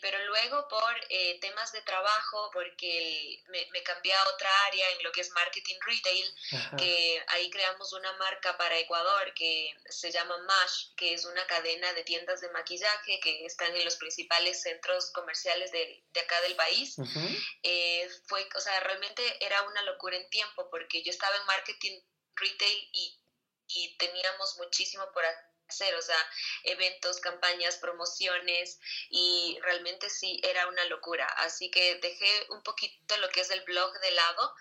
pero 0.00 0.18
luego 0.24 0.66
por 0.68 0.94
eh, 1.10 1.38
temas 1.40 1.72
de 1.72 1.82
trabajo, 1.82 2.50
porque 2.52 3.42
me, 3.48 3.82
cambié 3.82 4.14
a 4.14 4.28
otra 4.28 4.50
área 4.66 4.90
en 4.92 5.02
lo 5.02 5.12
que 5.12 5.20
es 5.20 5.30
marketing 5.30 5.76
retail, 5.86 6.34
que 6.78 7.22
ahí 7.28 7.50
creamos 7.50 7.92
una 7.92 8.12
marca 8.14 8.56
para 8.56 8.78
Ecuador 8.78 9.32
que 9.34 9.74
se 9.88 10.10
llama 10.10 10.38
MASH, 10.38 10.94
que 10.96 11.14
es 11.14 11.24
una 11.24 11.46
cadena 11.46 11.92
de 11.92 12.04
tiendas 12.04 12.40
de 12.40 12.50
maquillaje 12.50 13.20
que 13.20 13.44
están 13.44 13.74
en 13.74 13.84
los 13.84 13.96
principales 13.96 14.62
centros 14.62 15.10
comerciales 15.12 15.70
de, 15.70 16.02
de 16.12 16.20
acá 16.20 16.40
del 16.42 16.56
país. 16.56 16.96
Eh, 17.62 18.08
fue, 18.26 18.48
o 18.54 18.60
sea, 18.60 18.80
realmente 18.80 19.22
era 19.44 19.62
una 19.62 19.82
locura 19.82 20.16
en 20.16 20.28
tiempo, 20.30 20.68
porque 20.70 21.02
yo 21.02 21.10
estaba 21.10 21.36
en 21.36 21.44
marketing 21.46 22.00
retail 22.36 22.88
y, 22.92 23.20
y 23.68 23.96
teníamos 23.98 24.56
muchísimo 24.56 25.04
por 25.12 25.24
hacer 25.24 25.47
hacer, 25.68 25.94
o 25.94 26.02
sea, 26.02 26.30
eventos, 26.64 27.20
campañas, 27.20 27.76
promociones 27.76 28.78
y 29.10 29.58
realmente 29.62 30.10
sí 30.10 30.40
era 30.42 30.66
una 30.68 30.84
locura. 30.86 31.26
Así 31.38 31.70
que 31.70 31.96
dejé 31.96 32.46
un 32.50 32.62
poquito 32.62 33.16
lo 33.18 33.28
que 33.30 33.40
es 33.40 33.50
el 33.50 33.62
blog 33.62 33.92
de 34.00 34.10
lado 34.12 34.54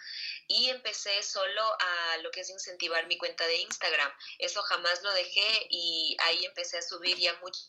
y 0.47 0.69
empecé 0.69 1.23
solo 1.23 1.61
a 1.63 2.17
lo 2.17 2.31
que 2.31 2.41
es 2.41 2.49
incentivar 2.49 3.07
mi 3.07 3.17
cuenta 3.17 3.45
de 3.47 3.57
Instagram. 3.57 4.11
Eso 4.39 4.61
jamás 4.63 5.01
lo 5.03 5.11
dejé 5.13 5.67
y 5.69 6.15
ahí 6.21 6.45
empecé 6.45 6.77
a 6.77 6.81
subir 6.81 7.17
ya 7.17 7.33
mucho 7.35 7.59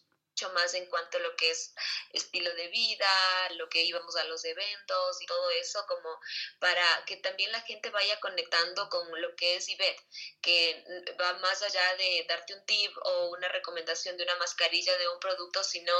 más 0.50 0.74
en 0.74 0.86
cuanto 0.86 1.18
a 1.18 1.20
lo 1.20 1.34
que 1.36 1.50
es 1.50 1.74
estilo 2.12 2.52
de 2.54 2.68
vida, 2.68 3.50
lo 3.56 3.68
que 3.68 3.82
íbamos 3.82 4.16
a 4.16 4.24
los 4.24 4.44
eventos 4.44 5.20
y 5.20 5.26
todo 5.26 5.50
eso, 5.50 5.84
como 5.86 6.20
para 6.58 7.04
que 7.06 7.16
también 7.16 7.50
la 7.52 7.60
gente 7.62 7.90
vaya 7.90 8.18
conectando 8.20 8.88
con 8.88 9.20
lo 9.20 9.34
que 9.34 9.56
es 9.56 9.68
Ivette, 9.68 10.02
que 10.40 10.84
va 11.20 11.34
más 11.34 11.62
allá 11.62 11.96
de 11.96 12.24
darte 12.28 12.54
un 12.54 12.64
tip 12.66 12.96
o 13.02 13.30
una 13.30 13.48
recomendación 13.48 14.16
de 14.16 14.24
una 14.24 14.36
mascarilla 14.36 14.96
de 14.96 15.08
un 15.08 15.18
producto, 15.18 15.62
sino 15.64 15.92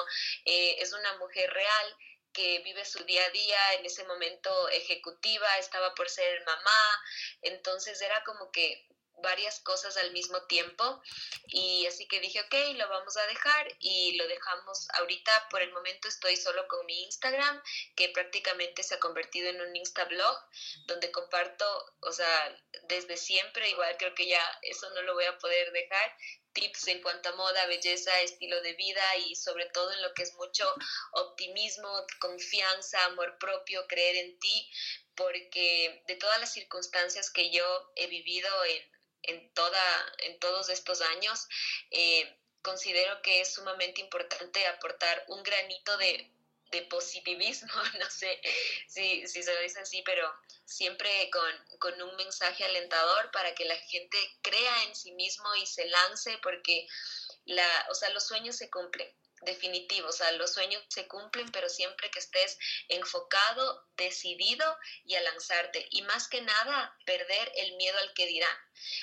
eh, 0.45 0.77
es 0.79 0.93
una 0.93 1.17
mujer 1.19 1.53
real 1.53 1.97
que 2.33 2.61
vive 2.61 2.85
su 2.85 3.03
día 3.05 3.25
a 3.25 3.31
día, 3.31 3.75
en 3.75 3.87
ese 3.87 4.05
momento 4.05 4.69
ejecutiva, 4.69 5.59
estaba 5.59 5.95
por 5.95 6.09
ser 6.09 6.45
mamá, 6.45 7.03
entonces 7.43 8.01
era 8.01 8.23
como 8.23 8.53
que 8.53 8.87
varias 9.23 9.61
cosas 9.61 9.97
al 9.97 10.13
mismo 10.13 10.43
tiempo 10.47 11.03
y 11.47 11.87
así 11.87 12.07
que 12.07 12.21
dije, 12.21 12.41
ok, 12.41 12.77
lo 12.77 12.89
vamos 12.89 13.17
a 13.17 13.27
dejar 13.27 13.69
y 13.81 14.17
lo 14.17 14.27
dejamos. 14.27 14.89
Ahorita, 14.95 15.49
por 15.51 15.63
el 15.63 15.73
momento 15.73 16.09
estoy 16.09 16.37
solo 16.37 16.67
con 16.69 16.85
mi 16.87 17.05
Instagram, 17.05 17.63
que 17.97 18.09
prácticamente 18.11 18.83
se 18.83 18.95
ha 18.95 19.01
convertido 19.01 19.49
en 19.49 19.61
un 19.61 19.77
Instablog, 19.77 20.39
donde 20.87 21.11
comparto, 21.11 21.65
o 22.01 22.13
sea, 22.13 22.57
desde 22.85 23.17
siempre, 23.17 23.71
igual 23.71 23.97
creo 23.99 24.15
que 24.15 24.29
ya 24.29 24.59
eso 24.63 24.89
no 24.91 25.03
lo 25.03 25.15
voy 25.15 25.25
a 25.25 25.39
poder 25.39 25.73
dejar, 25.73 26.17
tips 26.53 26.89
en 26.89 27.03
cuanto 27.03 27.29
a 27.29 27.37
moda, 27.37 27.67
belleza, 27.67 28.21
estilo 28.21 28.61
de 28.63 28.75
vida 28.75 29.17
y 29.27 29.37
sobre 29.37 29.67
todo 29.67 29.93
en 29.93 30.03
lo 30.03 30.13
que 30.15 30.23
es 30.23 30.35
mucho 30.35 30.65
optimismo, 31.13 31.89
confianza, 32.21 33.05
amor 33.07 33.39
propio, 33.39 33.87
creer 33.87 34.17
en 34.17 34.39
ti, 34.39 34.71
porque 35.15 36.03
de 36.07 36.17
todas 36.17 36.41
las 36.41 36.53
circunstancias 36.53 37.31
que 37.31 37.51
yo 37.51 37.93
he 37.97 38.07
vivido 38.07 38.49
en 38.65 38.98
en, 39.29 39.53
toda, 39.55 40.15
en 40.19 40.39
todos 40.41 40.69
estos 40.69 41.01
años, 41.01 41.47
eh, 41.91 42.37
considero 42.63 43.23
que 43.23 43.41
es 43.41 43.55
sumamente 43.55 44.01
importante 44.01 44.67
aportar 44.67 45.25
un 45.29 45.43
granito 45.43 45.97
de, 45.99 46.35
positivismo, 46.91 47.73
no 47.99 48.11
sé 48.11 48.41
si, 48.89 49.27
si, 49.27 49.43
se 49.43 49.55
lo 49.55 49.61
dice 49.63 49.81
así, 49.81 50.03
pero 50.03 50.31
siempre 50.67 51.31
con, 51.31 51.79
con, 51.79 52.03
un 52.03 52.15
mensaje 52.17 52.63
alentador 52.65 53.31
para 53.31 53.55
que 53.55 53.65
la 53.65 53.77
gente 53.77 54.19
crea 54.43 54.85
en 54.85 54.95
sí 54.95 55.13
mismo 55.13 55.55
y 55.57 55.67
se 55.67 55.87
lance, 55.87 56.39
porque 56.43 56.87
la, 57.47 57.87
o 57.91 57.95
sea, 57.95 58.11
los 58.11 58.27
sueños 58.27 58.57
se 58.57 58.69
cumplen 58.69 59.11
definitivo, 59.43 60.09
o 60.09 60.13
sea, 60.13 60.31
los 60.33 60.53
sueños 60.53 60.83
se 60.89 61.07
cumplen, 61.07 61.51
pero 61.51 61.69
siempre 61.69 62.11
que 62.11 62.19
estés 62.19 62.59
enfocado, 62.89 63.87
decidido 63.97 64.77
y 65.05 65.15
a 65.15 65.23
lanzarte. 65.23 65.87
Y 65.91 66.03
más 66.03 66.29
que 66.29 66.41
nada, 66.41 66.97
perder 67.05 67.53
el 67.57 67.77
miedo 67.77 67.99
al 67.99 68.13
que 68.15 68.27
dirán. 68.27 68.57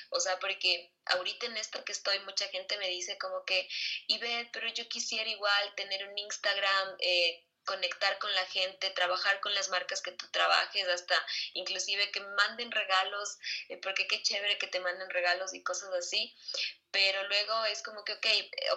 O 0.10 0.20
sea, 0.20 0.40
porque 0.40 0.94
ahorita 1.06 1.48
en 1.48 1.58
esto 1.58 1.84
que 1.84 1.92
estoy, 1.92 2.20
mucha 2.20 2.48
gente 2.50 2.78
me 2.78 2.88
dice 2.90 3.18
como 3.18 3.44
que, 3.46 3.68
Ivette, 4.08 4.50
pero 4.52 4.68
yo 4.70 4.88
quisiera 4.88 5.30
igual 5.30 5.76
tener 5.76 6.08
un 6.08 6.18
Instagram. 6.18 6.96
Eh, 7.00 7.46
conectar 7.66 8.18
con 8.20 8.34
la 8.34 8.46
gente, 8.46 8.90
trabajar 8.92 9.40
con 9.42 9.54
las 9.54 9.70
marcas 9.70 10.02
que 10.02 10.12
tú 10.12 10.28
trabajes, 10.32 10.88
hasta 10.88 11.16
inclusive 11.54 12.12
que 12.12 12.22
manden 12.22 12.72
regalos, 12.72 13.38
eh, 13.70 13.78
porque 13.78 14.08
qué 14.08 14.22
chévere 14.22 14.58
que 14.58 14.68
te 14.68 14.80
manden 14.80 15.10
regalos 15.10 15.54
y 15.54 15.64
cosas 15.64 15.90
así. 15.94 16.36
Pero 16.92 17.28
luego 17.28 17.66
es 17.66 17.84
como 17.84 18.06
que, 18.06 18.14
ok, 18.14 18.26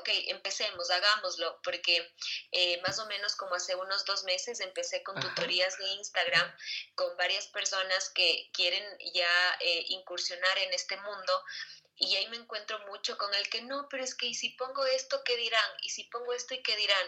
ok, 0.00 0.08
empecemos, 0.26 0.90
hagámoslo, 0.90 1.60
porque 1.62 2.12
eh, 2.50 2.80
más 2.82 2.98
o 2.98 3.06
menos 3.06 3.36
como 3.36 3.54
hace 3.54 3.76
unos 3.76 4.04
dos 4.04 4.24
meses 4.24 4.58
empecé 4.60 5.04
con 5.04 5.20
tutorías 5.20 5.78
de 5.78 5.86
Instagram 5.86 6.56
con 6.96 7.16
varias 7.16 7.46
personas 7.46 8.10
que 8.10 8.50
quieren 8.52 8.84
ya 9.14 9.56
eh, 9.60 9.84
incursionar 9.88 10.58
en 10.58 10.72
este 10.74 10.96
mundo 10.96 11.44
y 11.98 12.14
ahí 12.16 12.28
me 12.28 12.36
encuentro 12.36 12.78
mucho 12.86 13.18
con 13.18 13.34
el 13.34 13.48
que 13.48 13.62
no, 13.62 13.88
pero 13.90 14.04
es 14.04 14.14
que 14.14 14.26
¿y 14.26 14.34
si 14.34 14.50
pongo 14.50 14.86
esto, 14.86 15.22
qué 15.24 15.36
dirán? 15.36 15.70
¿Y 15.82 15.90
si 15.90 16.04
pongo 16.04 16.32
esto 16.32 16.54
y 16.54 16.62
qué 16.62 16.76
dirán? 16.76 17.06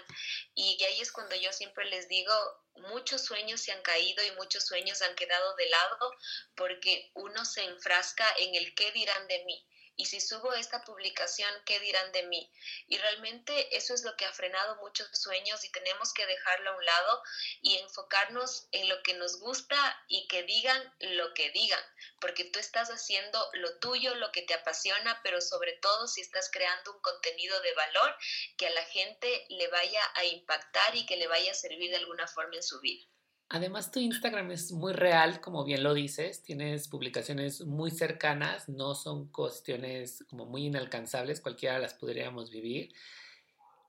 Y 0.55 0.83
ahí 0.85 1.01
es 1.01 1.13
cuando 1.13 1.37
yo 1.37 1.53
siempre 1.53 1.85
les 1.87 2.09
digo, 2.09 2.33
muchos 2.75 3.25
sueños 3.25 3.61
se 3.61 3.73
han 3.73 3.83
caído 3.83 4.25
y 4.25 4.33
muchos 4.33 4.67
sueños 4.67 5.01
han 5.03 5.15
quedado 5.15 5.55
de 5.57 5.69
lado 5.69 6.13
porque 6.57 7.11
uno 7.15 7.45
se 7.45 7.65
enfrasca 7.65 8.27
en 8.39 8.55
el 8.55 8.75
qué 8.75 8.91
dirán 8.93 9.29
de 9.29 9.45
mí 9.45 9.67
y 10.01 10.07
si 10.07 10.19
subo 10.19 10.55
esta 10.55 10.83
publicación, 10.83 11.53
¿qué 11.67 11.79
dirán 11.79 12.11
de 12.13 12.23
mí? 12.23 12.51
Y 12.87 12.97
realmente 12.97 13.77
eso 13.77 13.93
es 13.93 14.03
lo 14.03 14.17
que 14.17 14.25
ha 14.25 14.33
frenado 14.33 14.77
muchos 14.77 15.07
sueños 15.13 15.63
y 15.63 15.71
tenemos 15.73 16.15
que 16.15 16.25
dejarlo 16.25 16.71
a 16.71 16.77
un 16.79 16.85
lado 16.87 17.23
y 17.61 17.77
enfocarnos 17.77 18.67
en 18.73 18.89
lo 18.89 19.03
que 19.03 19.13
nos 19.13 19.39
gusta 19.41 20.03
y 20.09 20.27
que 20.29 20.43
digan 20.45 20.95
lo 21.01 21.35
que 21.35 21.51
digan, 21.51 21.85
porque 22.19 22.45
tú 22.45 22.59
estás 22.59 22.89
haciendo 22.89 23.51
lo 23.53 23.79
tuyo, 23.79 24.15
lo 24.15 24.33
que 24.33 24.41
te 24.41 24.55
apasiona, 24.55 25.21
pero 25.23 25.43
sobre 25.43 25.75
todo 25.75 26.09
si 26.09 26.23
estás 26.23 26.51
creando 26.51 26.95
un 26.95 27.03
contenido 27.03 27.61
de 27.61 27.75
valor 27.75 28.17
que 28.57 28.69
a 28.69 28.71
la 28.71 28.85
gente 28.85 29.45
le 29.51 29.69
vaya 29.69 30.03
a 30.15 30.25
impactar 30.25 30.97
y 30.97 31.05
que 31.05 31.19
le 31.19 31.27
vaya 31.27 31.53
a 31.53 31.55
servir 31.55 31.91
de 31.91 31.99
alguna 31.99 32.27
forma 32.27 32.57
en 32.57 32.63
su 32.63 32.81
vida. 32.81 33.05
Además, 33.53 33.91
tu 33.91 33.99
Instagram 33.99 34.53
es 34.53 34.71
muy 34.71 34.93
real, 34.93 35.41
como 35.41 35.65
bien 35.65 35.83
lo 35.83 35.93
dices, 35.93 36.41
tienes 36.41 36.87
publicaciones 36.87 37.63
muy 37.63 37.91
cercanas, 37.91 38.69
no 38.69 38.95
son 38.95 39.27
cuestiones 39.33 40.25
como 40.31 40.47
muy 40.47 40.67
inalcanzables, 40.67 41.41
cualquiera 41.41 41.81
las 41.81 41.95
podríamos 41.95 42.53
vivir. 42.53 42.95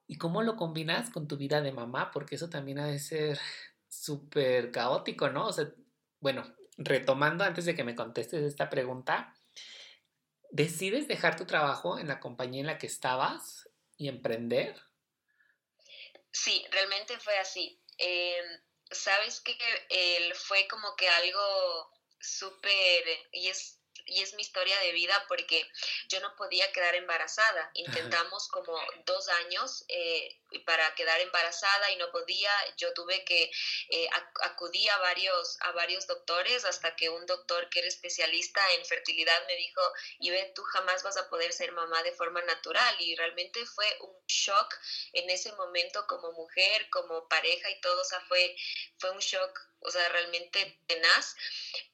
¿Y 0.07 0.17
cómo 0.17 0.41
lo 0.41 0.55
combinas 0.55 1.11
con 1.11 1.27
tu 1.27 1.37
vida 1.37 1.61
de 1.61 1.71
mamá? 1.71 2.09
Porque 2.09 2.35
eso 2.35 2.49
también 2.49 2.79
ha 2.79 2.87
de 2.87 2.97
ser 2.97 3.37
súper 3.87 4.71
caótico, 4.71 5.29
¿no? 5.29 5.45
O 5.49 5.53
sea, 5.53 5.71
bueno, 6.19 6.43
retomando 6.77 7.43
antes 7.43 7.65
de 7.65 7.75
que 7.75 7.83
me 7.83 7.95
contestes 7.95 8.41
esta 8.41 8.67
pregunta, 8.67 9.35
¿decides 10.49 11.07
dejar 11.07 11.35
tu 11.35 11.45
trabajo 11.45 11.99
en 11.99 12.07
la 12.07 12.19
compañía 12.19 12.61
en 12.61 12.67
la 12.67 12.79
que 12.79 12.87
estabas 12.87 13.69
y 13.95 14.07
emprender? 14.07 14.75
Sí, 16.31 16.65
realmente 16.71 17.19
fue 17.19 17.37
así. 17.37 17.79
Em, 17.99 18.59
sabes 18.91 19.41
que 19.41 19.57
él 19.89 20.33
fue 20.35 20.67
como 20.67 20.95
que 20.95 21.09
algo 21.09 21.91
súper, 22.19 23.03
y 23.31 23.47
es, 23.49 23.80
y 24.11 24.21
es 24.21 24.33
mi 24.33 24.41
historia 24.41 24.77
de 24.79 24.91
vida 24.91 25.25
porque 25.27 25.65
yo 26.09 26.19
no 26.19 26.35
podía 26.35 26.71
quedar 26.71 26.95
embarazada. 26.95 27.71
Intentamos 27.73 28.47
como 28.49 28.77
dos 29.05 29.29
años 29.29 29.85
eh, 29.87 30.37
para 30.65 30.93
quedar 30.95 31.19
embarazada 31.21 31.91
y 31.91 31.95
no 31.95 32.11
podía. 32.11 32.51
Yo 32.77 32.93
tuve 32.93 33.23
que 33.23 33.49
eh, 33.89 34.09
acudir 34.41 34.89
a 34.91 34.97
varios, 34.97 35.57
a 35.61 35.71
varios 35.71 36.07
doctores 36.07 36.65
hasta 36.65 36.95
que 36.95 37.09
un 37.09 37.25
doctor 37.25 37.69
que 37.69 37.79
era 37.79 37.87
especialista 37.87 38.61
en 38.73 38.85
fertilidad 38.85 39.47
me 39.47 39.55
dijo, 39.55 39.81
Ibe, 40.19 40.51
tú 40.55 40.63
jamás 40.63 41.03
vas 41.03 41.17
a 41.17 41.29
poder 41.29 41.53
ser 41.53 41.71
mamá 41.71 42.03
de 42.03 42.11
forma 42.11 42.41
natural. 42.41 42.95
Y 42.99 43.15
realmente 43.15 43.65
fue 43.65 43.85
un 44.01 44.15
shock 44.27 44.75
en 45.13 45.29
ese 45.29 45.53
momento 45.53 46.05
como 46.07 46.33
mujer, 46.33 46.89
como 46.89 47.27
pareja 47.29 47.69
y 47.69 47.79
todo. 47.79 48.01
O 48.01 48.05
sea, 48.05 48.19
fue, 48.27 48.55
fue 48.99 49.11
un 49.11 49.19
shock, 49.19 49.70
o 49.81 49.91
sea, 49.91 50.07
realmente 50.09 50.79
tenaz. 50.87 51.35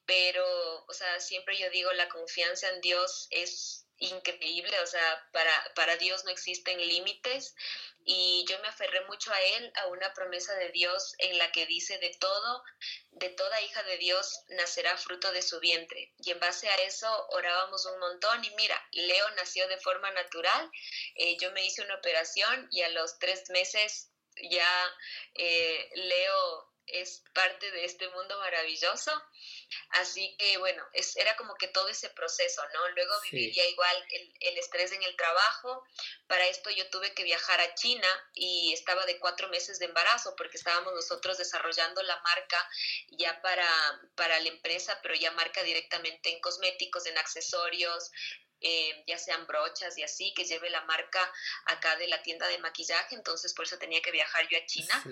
Pero, 0.05 0.85
o 0.87 0.93
sea, 0.93 1.19
siempre 1.19 1.57
yo 1.57 1.69
digo, 1.69 1.91
la 1.93 2.09
confianza 2.09 2.69
en 2.69 2.81
Dios 2.81 3.27
es 3.31 3.85
increíble, 3.99 4.79
o 4.79 4.87
sea, 4.87 5.27
para, 5.31 5.73
para 5.75 5.97
Dios 5.97 6.23
no 6.23 6.31
existen 6.31 6.77
límites 6.79 7.55
y 8.09 8.45
yo 8.47 8.57
me 8.59 8.69
aferré 8.69 9.01
mucho 9.01 9.33
a 9.33 9.41
Él, 9.41 9.71
a 9.75 9.87
una 9.87 10.13
promesa 10.13 10.55
de 10.55 10.69
Dios 10.69 11.15
en 11.17 11.37
la 11.37 11.51
que 11.51 11.65
dice 11.65 11.97
de 11.97 12.15
todo, 12.19 12.63
de 13.11 13.29
toda 13.29 13.61
hija 13.61 13.83
de 13.83 13.97
Dios 13.97 14.39
nacerá 14.47 14.97
fruto 14.97 15.29
de 15.33 15.41
su 15.41 15.59
vientre. 15.59 16.13
Y 16.19 16.31
en 16.31 16.39
base 16.39 16.69
a 16.69 16.75
eso 16.75 17.27
orábamos 17.31 17.85
un 17.85 17.99
montón 17.99 18.45
y 18.45 18.49
mira, 18.51 18.81
Leo 18.93 19.29
nació 19.31 19.67
de 19.67 19.77
forma 19.79 20.09
natural, 20.11 20.71
eh, 21.15 21.35
yo 21.41 21.51
me 21.51 21.65
hice 21.65 21.81
una 21.81 21.95
operación 21.95 22.69
y 22.71 22.81
a 22.83 22.89
los 22.89 23.19
tres 23.19 23.49
meses 23.49 24.09
ya 24.51 24.95
eh, 25.33 25.89
Leo 25.95 26.66
es 26.87 27.23
parte 27.33 27.69
de 27.71 27.85
este 27.85 28.07
mundo 28.09 28.37
maravilloso. 28.39 29.11
Así 29.89 30.35
que 30.37 30.57
bueno, 30.57 30.83
es, 30.93 31.15
era 31.17 31.35
como 31.35 31.55
que 31.55 31.67
todo 31.67 31.87
ese 31.89 32.09
proceso, 32.11 32.61
¿no? 32.73 32.89
Luego 32.89 33.13
viviría 33.29 33.67
igual 33.69 34.05
el, 34.11 34.33
el, 34.41 34.57
estrés 34.57 34.91
en 34.91 35.03
el 35.03 35.15
trabajo. 35.15 35.85
Para 36.27 36.47
esto 36.47 36.69
yo 36.69 36.89
tuve 36.89 37.13
que 37.13 37.23
viajar 37.23 37.59
a 37.59 37.75
China 37.75 38.07
y 38.33 38.73
estaba 38.73 39.05
de 39.05 39.19
cuatro 39.19 39.49
meses 39.49 39.79
de 39.79 39.85
embarazo 39.85 40.35
porque 40.35 40.57
estábamos 40.57 40.93
nosotros 40.93 41.37
desarrollando 41.37 42.01
la 42.03 42.17
marca 42.21 42.69
ya 43.11 43.41
para, 43.41 43.67
para 44.15 44.39
la 44.39 44.49
empresa, 44.49 44.99
pero 45.01 45.15
ya 45.15 45.31
marca 45.31 45.63
directamente 45.63 46.29
en 46.29 46.39
cosméticos, 46.39 47.05
en 47.05 47.17
accesorios, 47.17 48.11
eh, 48.59 49.03
ya 49.05 49.19
sean 49.19 49.45
brochas 49.45 49.97
y 49.97 50.03
así, 50.03 50.33
que 50.33 50.43
lleve 50.43 50.69
la 50.71 50.81
marca 50.81 51.31
acá 51.65 51.95
de 51.97 52.07
la 52.07 52.23
tienda 52.23 52.47
de 52.47 52.57
maquillaje, 52.57 53.15
entonces 53.15 53.53
por 53.53 53.65
eso 53.65 53.77
tenía 53.77 54.01
que 54.01 54.11
viajar 54.11 54.47
yo 54.49 54.57
a 54.57 54.65
China. 54.65 55.03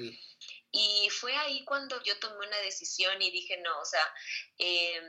Y 0.78 1.10
fue 1.10 1.34
ahí 1.38 1.64
cuando 1.64 2.04
yo 2.04 2.20
tomé 2.20 2.46
una 2.46 2.58
decisión 2.60 3.22
y 3.22 3.32
dije, 3.32 3.58
no, 3.58 3.80
o 3.80 3.86
sea, 3.86 4.14
eh, 4.58 5.02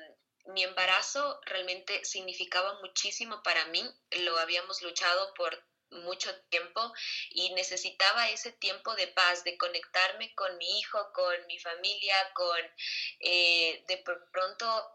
mi 0.47 0.63
embarazo 0.63 1.41
realmente 1.45 2.05
significaba 2.05 2.81
muchísimo 2.81 3.43
para 3.43 3.67
mí, 3.67 3.83
lo 4.11 4.39
habíamos 4.39 4.81
luchado 4.83 5.35
por 5.35 5.61
mucho 5.91 6.33
tiempo 6.51 6.93
y 7.31 7.53
necesitaba 7.55 8.29
ese 8.31 8.53
tiempo 8.53 8.95
de 8.95 9.09
paz, 9.09 9.43
de 9.43 9.57
conectarme 9.57 10.35
con 10.37 10.57
mi 10.57 10.79
hijo, 10.79 10.99
con 11.13 11.47
mi 11.47 11.59
familia, 11.59 12.15
con 12.35 12.61
eh, 13.21 13.85
de 13.89 14.05
pronto 14.33 14.93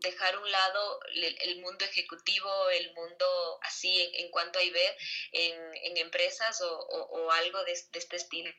dejar 0.00 0.36
un 0.38 0.50
lado 0.50 1.00
el, 1.14 1.60
mundo 1.60 1.84
ejecutivo, 1.84 2.68
el 2.70 2.92
mundo 2.94 3.60
así 3.62 4.10
en, 4.14 4.28
cuanto 4.32 4.58
a 4.58 4.62
ver 4.62 4.96
en, 5.30 5.96
empresas 5.98 6.60
o, 6.62 7.30
algo 7.30 7.62
de, 7.64 7.72
este 7.72 8.16
estilo. 8.16 8.50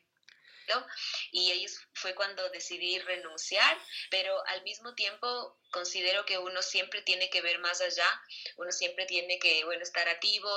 Y 1.32 1.50
ahí 1.50 1.66
fue 1.94 2.14
cuando 2.14 2.48
decidí 2.50 2.98
renunciar, 3.00 3.78
pero 4.10 4.44
al 4.46 4.62
mismo 4.62 4.94
tiempo 4.94 5.58
considero 5.70 6.24
que 6.24 6.38
uno 6.38 6.62
siempre 6.62 7.02
tiene 7.02 7.30
que 7.30 7.42
ver 7.42 7.58
más 7.58 7.80
allá, 7.80 8.08
uno 8.56 8.72
siempre 8.72 9.06
tiene 9.06 9.38
que, 9.38 9.64
bueno, 9.64 9.82
estar 9.82 10.08
activo, 10.08 10.48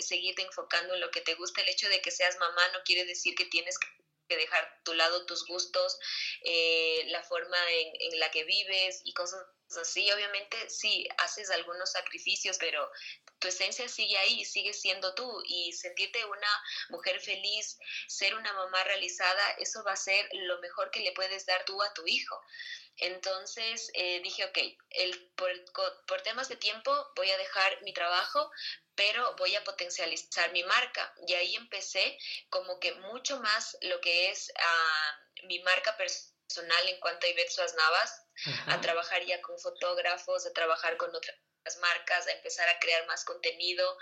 seguirte 0.00 0.42
enfocando 0.42 0.94
en 0.94 1.00
lo 1.00 1.10
que 1.10 1.20
te 1.20 1.34
gusta. 1.34 1.60
El 1.60 1.68
hecho 1.68 1.88
de 1.88 2.00
que 2.00 2.10
seas 2.10 2.38
mamá 2.38 2.68
no 2.72 2.82
quiere 2.84 3.04
decir 3.04 3.34
que 3.34 3.46
tienes 3.46 3.78
que 4.28 4.36
dejar 4.36 4.64
a 4.64 4.82
tu 4.82 4.94
lado 4.94 5.24
tus 5.26 5.46
gustos, 5.46 5.98
eh, 6.42 7.04
la 7.08 7.22
forma 7.22 7.56
en, 7.70 7.92
en, 8.00 8.20
la 8.20 8.30
que 8.30 8.44
vives 8.44 9.02
y 9.04 9.12
cosas 9.12 9.40
así. 9.80 10.10
Obviamente 10.10 10.68
sí, 10.68 11.06
haces 11.18 11.50
algunos 11.50 11.92
sacrificios, 11.92 12.58
pero 12.58 12.90
tu 13.38 13.48
esencia 13.48 13.88
sigue 13.88 14.16
ahí, 14.18 14.44
sigue 14.44 14.72
siendo 14.72 15.14
tú 15.14 15.42
y 15.46 15.72
sentirte 15.72 16.24
una 16.24 16.64
mujer 16.88 17.20
feliz, 17.20 17.78
ser 18.08 18.34
una 18.34 18.52
mamá 18.52 18.82
realizada, 18.84 19.50
eso 19.58 19.82
va 19.84 19.92
a 19.92 19.96
ser 19.96 20.28
lo 20.32 20.58
mejor 20.60 20.90
que 20.90 21.00
le 21.00 21.12
puedes 21.12 21.46
dar 21.46 21.64
tú 21.64 21.82
a 21.82 21.92
tu 21.92 22.06
hijo. 22.06 22.40
Entonces 22.98 23.90
eh, 23.94 24.20
dije, 24.22 24.44
ok, 24.46 24.58
el, 24.90 25.30
por, 25.36 25.50
por, 26.06 26.22
temas 26.22 26.48
de 26.48 26.56
tiempo 26.56 27.12
voy 27.14 27.30
a 27.30 27.36
dejar 27.36 27.82
mi 27.82 27.92
trabajo, 27.92 28.50
pero 28.94 29.36
voy 29.36 29.54
a 29.54 29.64
potencializar 29.64 30.50
mi 30.52 30.64
marca. 30.64 31.14
Y 31.26 31.34
ahí 31.34 31.56
empecé 31.56 32.18
como 32.48 32.80
que 32.80 32.94
mucho 32.94 33.38
más 33.40 33.76
lo 33.82 34.00
que 34.00 34.30
es 34.30 34.50
ah, 34.58 35.20
mi 35.44 35.58
marca 35.60 35.94
personal 35.98 36.88
en 36.88 36.98
cuanto 37.00 37.26
a 37.26 37.30
Ivette 37.30 37.50
Suaz 37.50 37.74
Navas, 37.74 38.22
a 38.68 38.80
trabajar 38.80 39.24
ya 39.26 39.42
con 39.42 39.58
fotógrafos, 39.58 40.46
a 40.46 40.52
trabajar 40.52 40.96
con 40.96 41.14
otras 41.14 41.36
marcas, 41.78 42.26
a 42.26 42.32
empezar 42.32 42.68
a 42.68 42.78
crear 42.78 43.06
más 43.06 43.24
contenido 43.24 43.98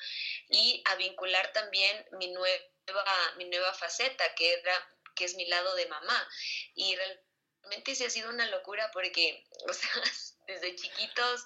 y 0.49 0.83
a 0.87 0.97
vincular 0.97 1.53
también 1.53 2.07
mi 2.13 2.31
nueva, 2.33 3.35
mi 3.37 3.47
nueva 3.47 3.73
faceta, 3.75 4.35
que, 4.35 4.53
era, 4.53 4.89
que 5.17 5.25
es 5.25 5.35
mi 5.35 5.47
lado 5.47 5.75
de 5.75 5.87
mamá. 5.87 6.29
Y 6.75 6.95
realmente 6.97 7.95
sí 7.95 8.05
ha 8.05 8.11
sido 8.11 8.29
una 8.29 8.47
locura 8.47 8.91
porque, 8.93 9.45
o 9.69 9.73
sea, 9.73 9.91
desde 10.47 10.77
chiquitos 10.77 11.45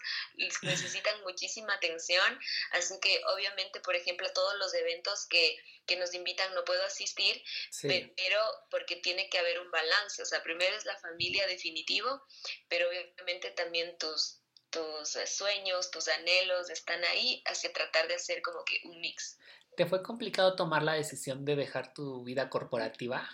necesitan 0.62 1.22
muchísima 1.22 1.74
atención, 1.74 2.38
así 2.72 2.98
que 3.00 3.20
obviamente, 3.34 3.80
por 3.80 3.94
ejemplo, 3.94 4.30
todos 4.32 4.56
los 4.58 4.74
eventos 4.74 5.26
que, 5.28 5.56
que 5.86 5.96
nos 5.96 6.14
invitan 6.14 6.52
no 6.54 6.64
puedo 6.64 6.84
asistir, 6.84 7.42
pero 7.82 8.40
porque 8.70 8.96
tiene 8.96 9.28
que 9.30 9.38
haber 9.38 9.60
un 9.60 9.70
balance, 9.70 10.22
o 10.22 10.26
sea, 10.26 10.42
primero 10.42 10.76
es 10.76 10.84
la 10.84 10.98
familia 10.98 11.46
definitivo, 11.46 12.26
pero 12.68 12.88
obviamente 12.88 13.50
también 13.52 13.96
tus, 13.98 14.37
tus 14.70 15.16
eh, 15.16 15.26
sueños, 15.26 15.90
tus 15.90 16.08
anhelos 16.08 16.70
están 16.70 17.02
ahí 17.04 17.42
hacia 17.46 17.72
tratar 17.72 18.08
de 18.08 18.14
hacer 18.14 18.42
como 18.42 18.64
que 18.64 18.80
un 18.84 19.00
mix. 19.00 19.38
¿Te 19.76 19.86
fue 19.86 20.02
complicado 20.02 20.56
tomar 20.56 20.82
la 20.82 20.94
decisión 20.94 21.44
de 21.44 21.56
dejar 21.56 21.94
tu 21.94 22.24
vida 22.24 22.50
corporativa? 22.50 23.28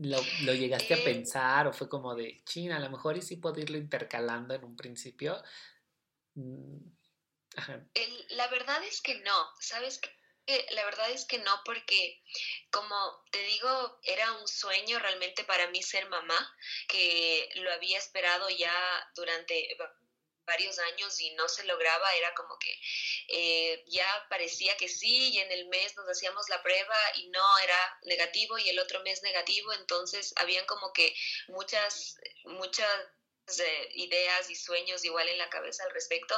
¿Lo, 0.00 0.18
lo 0.42 0.54
llegaste 0.54 0.94
a 0.94 0.98
eh, 0.98 1.04
pensar 1.04 1.66
o 1.66 1.72
fue 1.72 1.88
como 1.88 2.14
de, 2.14 2.42
China, 2.44 2.76
a 2.76 2.80
lo 2.80 2.90
mejor 2.90 3.16
y 3.16 3.22
sí 3.22 3.36
puedo 3.36 3.58
irlo 3.58 3.78
intercalando 3.78 4.54
en 4.54 4.64
un 4.64 4.76
principio? 4.76 5.42
Mm, 6.34 6.78
la 8.30 8.48
verdad 8.48 8.82
es 8.84 9.00
que 9.00 9.20
no, 9.20 9.48
¿sabes 9.60 9.98
qué? 10.48 10.66
la 10.70 10.84
verdad 10.84 11.10
es 11.10 11.24
que 11.26 11.38
no, 11.38 11.62
porque 11.64 12.22
como 12.70 12.96
te 13.30 13.40
digo, 13.40 13.98
era 14.02 14.32
un 14.32 14.48
sueño 14.48 14.98
realmente 14.98 15.44
para 15.44 15.68
mí 15.68 15.82
ser 15.82 16.08
mamá, 16.08 16.56
que 16.88 17.48
lo 17.56 17.72
había 17.72 17.98
esperado 17.98 18.48
ya 18.50 19.10
durante 19.14 19.76
varios 20.46 20.78
años 20.78 21.20
y 21.20 21.30
no 21.34 21.46
se 21.48 21.64
lograba, 21.64 22.14
era 22.16 22.34
como 22.34 22.58
que 22.58 22.80
eh, 23.28 23.84
ya 23.86 24.26
parecía 24.30 24.76
que 24.78 24.88
sí 24.88 25.34
y 25.34 25.38
en 25.38 25.52
el 25.52 25.68
mes 25.68 25.94
nos 25.94 26.08
hacíamos 26.08 26.48
la 26.48 26.62
prueba 26.62 26.96
y 27.16 27.28
no 27.28 27.58
era 27.58 27.98
negativo 28.04 28.58
y 28.58 28.70
el 28.70 28.78
otro 28.78 29.02
mes 29.02 29.22
negativo, 29.22 29.72
entonces 29.74 30.32
habían 30.36 30.64
como 30.64 30.92
que 30.94 31.14
muchas, 31.48 32.16
muchas 32.44 32.88
ideas 33.94 34.50
y 34.50 34.54
sueños 34.54 35.04
igual 35.04 35.28
en 35.28 35.38
la 35.38 35.48
cabeza 35.48 35.84
al 35.84 35.90
respecto. 35.92 36.34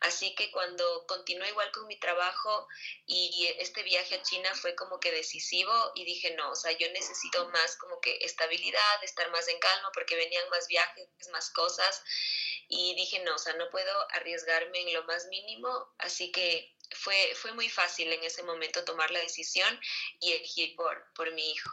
Así 0.00 0.34
que 0.34 0.50
cuando 0.50 1.06
continué 1.06 1.48
igual 1.48 1.70
con 1.72 1.86
mi 1.86 1.98
trabajo 1.98 2.66
y 3.06 3.48
este 3.58 3.82
viaje 3.82 4.16
a 4.16 4.22
China 4.22 4.52
fue 4.54 4.74
como 4.74 4.98
que 4.98 5.12
decisivo 5.12 5.92
y 5.94 6.04
dije, 6.04 6.34
no, 6.34 6.50
o 6.50 6.56
sea, 6.56 6.72
yo 6.72 6.90
necesito 6.90 7.48
más 7.50 7.76
como 7.76 8.00
que 8.00 8.18
estabilidad, 8.22 9.04
estar 9.04 9.30
más 9.30 9.46
en 9.48 9.58
calma 9.60 9.90
porque 9.94 10.16
venían 10.16 10.48
más 10.50 10.66
viajes, 10.66 11.08
más 11.30 11.50
cosas 11.50 12.02
y 12.68 12.94
dije, 12.94 13.20
no, 13.20 13.34
o 13.34 13.38
sea, 13.38 13.52
no 13.54 13.68
puedo 13.70 14.10
arriesgarme 14.12 14.80
en 14.80 14.94
lo 14.94 15.04
más 15.04 15.26
mínimo, 15.26 15.94
así 15.98 16.32
que 16.32 16.74
fue, 16.96 17.34
fue 17.34 17.52
muy 17.52 17.68
fácil 17.68 18.12
en 18.12 18.24
ese 18.24 18.42
momento 18.42 18.84
tomar 18.84 19.10
la 19.10 19.20
decisión 19.20 19.78
y 20.20 20.32
elegir 20.32 20.74
por, 20.74 21.04
por 21.14 21.30
mi 21.32 21.50
hijo. 21.50 21.70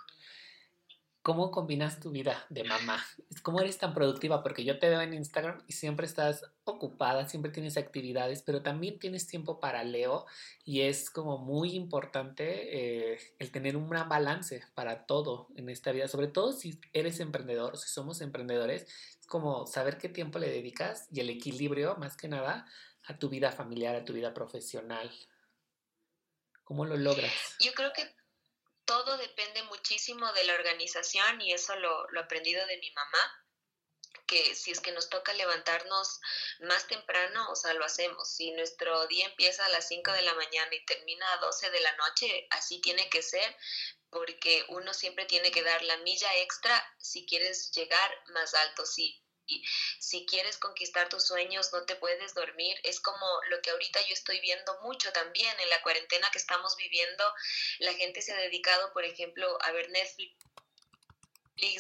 ¿Cómo 1.22 1.52
combinas 1.52 2.00
tu 2.00 2.12
vida 2.12 2.46
de 2.50 2.64
mamá? 2.64 3.06
¿Cómo 3.44 3.60
eres 3.60 3.78
tan 3.78 3.94
productiva? 3.94 4.42
Porque 4.42 4.64
yo 4.64 4.80
te 4.80 4.88
veo 4.88 5.02
en 5.02 5.14
Instagram 5.14 5.62
y 5.68 5.74
siempre 5.74 6.06
estás 6.06 6.46
ocupada, 6.64 7.28
siempre 7.28 7.52
tienes 7.52 7.76
actividades, 7.76 8.42
pero 8.42 8.62
también 8.62 9.00
tienes 9.00 9.28
tiempo 9.28 9.60
para 9.60 9.84
Leo 9.84 10.26
y 10.64 10.82
es 10.82 11.10
como 11.10 11.38
muy 11.38 11.76
importante 11.76 13.14
eh, 13.14 13.20
el 13.38 13.52
tener 13.52 13.76
un 13.76 13.90
gran 13.90 14.08
balance 14.08 14.64
para 14.76 15.06
todo 15.06 15.50
en 15.56 15.70
esta 15.70 15.92
vida, 15.92 16.08
sobre 16.08 16.28
todo 16.28 16.54
si 16.54 16.80
eres 16.94 17.20
emprendedor, 17.20 17.78
si 17.78 17.90
somos 17.90 18.22
emprendedores, 18.22 18.84
es 19.20 19.28
como 19.28 19.68
saber 19.68 19.98
qué 19.98 20.08
tiempo 20.08 20.40
le 20.40 20.50
dedicas 20.50 21.10
y 21.12 21.20
el 21.20 21.30
equilibrio, 21.30 21.98
más 21.98 22.16
que 22.16 22.30
nada, 22.30 22.66
a 23.04 23.20
tu 23.20 23.28
vida 23.28 23.52
familiar, 23.52 23.94
a 23.96 24.06
tu 24.06 24.14
vida 24.14 24.34
profesional. 24.34 25.12
¿Cómo 26.64 26.86
lo 26.86 26.96
logras? 26.96 27.34
Yo 27.60 27.74
creo 27.74 27.92
que 27.94 28.19
todo 28.90 29.18
depende 29.18 29.62
muchísimo 29.66 30.34
de 30.34 30.46
la 30.46 30.56
organización 30.56 31.40
y 31.42 31.54
eso 31.54 31.76
lo, 31.76 32.10
lo 32.10 32.22
aprendido 32.22 32.66
de 32.66 32.78
mi 32.78 32.90
mamá 32.90 33.46
que 34.26 34.56
si 34.56 34.72
es 34.72 34.80
que 34.80 34.92
nos 34.92 35.10
toca 35.10 35.32
levantarnos 35.34 36.20
más 36.62 36.88
temprano, 36.88 37.52
o 37.52 37.56
sea, 37.56 37.74
lo 37.76 37.86
hacemos. 37.86 38.28
Si 38.36 38.52
nuestro 38.52 39.06
día 39.06 39.28
empieza 39.28 39.64
a 39.64 39.70
las 39.70 39.88
5 39.88 40.12
de 40.12 40.24
la 40.24 40.34
mañana 40.34 40.74
y 40.74 40.86
termina 40.86 41.32
a 41.34 41.38
12 41.38 41.70
de 41.70 41.80
la 41.82 41.96
noche, 41.98 42.48
así 42.50 42.82
tiene 42.82 43.08
que 43.10 43.22
ser, 43.22 43.56
porque 44.10 44.66
uno 44.70 44.92
siempre 44.96 45.26
tiene 45.26 45.52
que 45.52 45.64
dar 45.64 45.84
la 45.84 45.98
milla 45.98 46.36
extra 46.38 46.96
si 46.98 47.28
quieres 47.28 47.72
llegar 47.72 48.24
más 48.34 48.56
alto. 48.56 48.88
Si 48.88 49.24
si 50.00 50.26
quieres 50.26 50.58
conquistar 50.58 51.10
tus 51.10 51.26
sueños, 51.28 51.72
no 51.74 51.86
te 51.86 51.96
puedes 51.96 52.34
dormir. 52.34 52.80
Es 52.84 53.00
como 53.00 53.26
lo 53.50 53.62
que 53.62 53.72
ahorita 53.72 54.00
yo 54.08 54.14
estoy 54.14 54.40
viendo 54.40 54.80
mucho 54.82 55.12
también 55.12 55.60
en 55.60 55.70
la 55.70 55.82
cuarentena 55.82 56.30
que 56.32 56.40
estamos 56.40 56.76
viviendo. 56.78 57.24
La 57.80 57.94
gente 57.94 58.22
se 58.22 58.34
ha 58.34 58.38
dedicado, 58.38 58.92
por 58.94 59.04
ejemplo, 59.04 59.58
a 59.62 59.72
ver 59.72 59.90
Netflix 59.90 60.36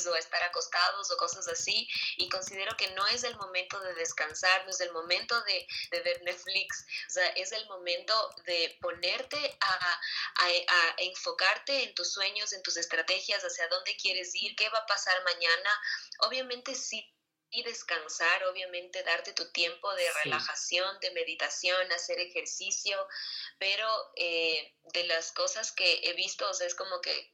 o 0.08 0.14
a 0.14 0.20
estar 0.20 0.44
acostados 0.44 1.10
o 1.12 1.18
cosas 1.18 1.48
así 1.48 1.88
y 2.18 2.28
considero 2.30 2.76
que 2.76 2.90
no 2.92 3.08
es 3.08 3.24
el 3.24 3.36
momento 3.38 3.80
de 3.80 3.94
descansar, 3.94 4.66
no 4.66 4.72
es 4.72 4.82
el 4.82 4.92
momento 4.92 5.42
de, 5.44 5.68
ver 6.04 6.22
Netflix, 6.24 6.86
o 7.08 7.12
sea, 7.12 7.28
es 7.30 7.52
el 7.52 7.66
momento 7.68 8.14
de 8.46 8.78
ponerte 8.82 9.58
a, 9.62 10.02
a, 10.36 10.96
enfocarte 10.98 11.84
en 11.84 11.94
tus 11.94 12.12
sueños, 12.12 12.52
en 12.54 12.62
tus 12.62 12.78
estrategias, 12.78 13.44
hacia 13.44 13.68
dónde 13.68 13.96
quieres 13.96 14.36
ir, 14.36 14.56
qué 14.56 14.70
va 14.70 14.80
a 14.80 14.86
pasar 14.86 15.16
mañana. 15.24 15.82
Obviamente 16.20 16.76
sí 16.76 17.10
y 17.52 17.64
descansar, 17.64 18.44
obviamente 18.46 19.04
darte 19.04 19.34
tu 19.34 19.52
tiempo 19.52 19.94
de 19.96 20.06
relajación, 20.24 21.00
de 21.00 21.12
meditación, 21.12 21.92
hacer 21.92 22.20
ejercicio, 22.20 22.98
pero 23.58 23.88
eh, 24.16 24.76
de 24.94 25.04
las 25.06 25.32
cosas 25.32 25.72
que 25.72 26.02
he 26.04 26.14
visto, 26.14 26.50
o 26.50 26.54
sea, 26.54 26.68
es 26.68 26.76
como 26.76 27.02
que 27.02 27.34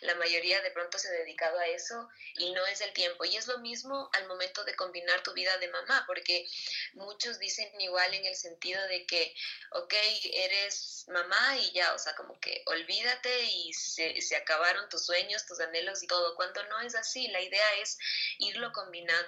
la 0.00 0.14
mayoría 0.16 0.60
de 0.62 0.70
pronto 0.70 0.98
se 0.98 1.08
ha 1.08 1.12
dedicado 1.12 1.58
a 1.58 1.66
eso 1.66 2.08
y 2.36 2.52
no 2.52 2.66
es 2.66 2.80
el 2.80 2.92
tiempo. 2.92 3.24
Y 3.24 3.36
es 3.36 3.46
lo 3.46 3.58
mismo 3.58 4.10
al 4.12 4.26
momento 4.26 4.64
de 4.64 4.74
combinar 4.74 5.22
tu 5.22 5.32
vida 5.32 5.56
de 5.58 5.68
mamá, 5.68 6.04
porque 6.06 6.46
muchos 6.94 7.38
dicen 7.38 7.68
igual 7.80 8.12
en 8.14 8.24
el 8.24 8.34
sentido 8.34 8.82
de 8.88 9.06
que, 9.06 9.34
ok, 9.72 9.94
eres 10.32 11.04
mamá 11.08 11.58
y 11.58 11.72
ya, 11.72 11.94
o 11.94 11.98
sea, 11.98 12.14
como 12.14 12.38
que 12.40 12.62
olvídate 12.66 13.44
y 13.44 13.72
se, 13.72 14.20
se 14.20 14.36
acabaron 14.36 14.88
tus 14.88 15.04
sueños, 15.06 15.46
tus 15.46 15.60
anhelos 15.60 16.02
y 16.02 16.06
todo, 16.06 16.34
cuando 16.34 16.62
no 16.64 16.80
es 16.80 16.94
así, 16.94 17.28
la 17.28 17.40
idea 17.40 17.74
es 17.80 17.98
irlo 18.38 18.72
combinando 18.72 19.26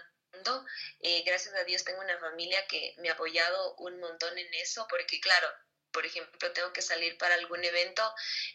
eh, 1.00 1.22
gracias 1.24 1.54
a 1.54 1.64
Dios 1.64 1.84
tengo 1.84 2.00
una 2.00 2.18
familia 2.18 2.66
que 2.66 2.94
me 2.98 3.08
ha 3.08 3.12
apoyado 3.12 3.76
un 3.76 4.00
montón 4.00 4.36
en 4.36 4.52
eso, 4.54 4.86
porque 4.90 5.20
claro, 5.20 5.46
por 5.94 6.04
ejemplo, 6.04 6.52
tengo 6.52 6.72
que 6.72 6.82
salir 6.82 7.16
para 7.16 7.36
algún 7.36 7.64
evento, 7.64 8.02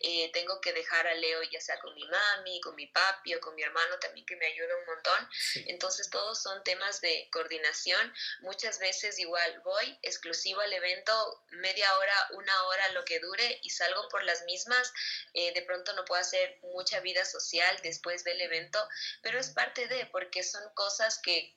eh, 0.01 0.29
tengo 0.33 0.59
que 0.59 0.73
dejar 0.73 1.07
a 1.07 1.13
Leo 1.15 1.41
ya 1.43 1.61
sea 1.61 1.79
con 1.79 1.95
mi 1.95 2.05
mami, 2.05 2.59
con 2.59 2.75
mi 2.75 2.85
papi 2.87 3.33
o 3.33 3.39
con 3.39 3.55
mi 3.55 3.63
hermano 3.63 3.97
también 3.99 4.25
que 4.25 4.35
me 4.35 4.45
ayuda 4.45 4.75
un 4.75 4.85
montón. 4.85 5.29
Entonces 5.67 6.09
todos 6.09 6.43
son 6.43 6.61
temas 6.63 6.99
de 6.99 7.29
coordinación. 7.31 8.13
Muchas 8.41 8.77
veces 8.79 9.17
igual 9.19 9.61
voy 9.61 9.97
exclusivo 10.01 10.59
al 10.59 10.73
evento, 10.73 11.43
media 11.51 11.97
hora, 11.97 12.27
una 12.31 12.63
hora, 12.63 12.91
lo 12.91 13.05
que 13.05 13.19
dure 13.19 13.59
y 13.63 13.69
salgo 13.69 14.09
por 14.09 14.23
las 14.23 14.43
mismas. 14.43 14.91
Eh, 15.33 15.53
de 15.53 15.61
pronto 15.61 15.93
no 15.93 16.03
puedo 16.03 16.21
hacer 16.21 16.59
mucha 16.73 16.99
vida 16.99 17.23
social 17.23 17.79
después 17.83 18.25
del 18.25 18.41
evento, 18.41 18.85
pero 19.21 19.39
es 19.39 19.49
parte 19.51 19.87
de, 19.87 20.05
porque 20.07 20.43
son 20.43 20.63
cosas 20.73 21.19
que 21.23 21.55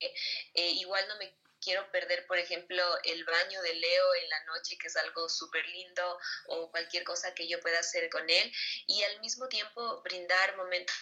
eh, 0.00 0.70
igual 0.72 1.06
no 1.06 1.16
me 1.16 1.41
quiero 1.62 1.90
perder, 1.90 2.26
por 2.26 2.38
ejemplo, 2.38 2.82
el 3.04 3.24
baño 3.24 3.62
de 3.62 3.74
Leo 3.74 4.14
en 4.14 4.28
la 4.28 4.44
noche, 4.44 4.76
que 4.78 4.88
es 4.88 4.96
algo 4.96 5.28
súper 5.28 5.66
lindo, 5.68 6.18
o 6.48 6.70
cualquier 6.70 7.04
cosa 7.04 7.34
que 7.34 7.48
yo 7.48 7.60
pueda 7.60 7.78
hacer 7.78 8.10
con 8.10 8.28
él, 8.28 8.52
y 8.86 9.02
al 9.04 9.20
mismo 9.20 9.48
tiempo 9.48 10.02
brindar 10.02 10.56
momentos 10.56 10.94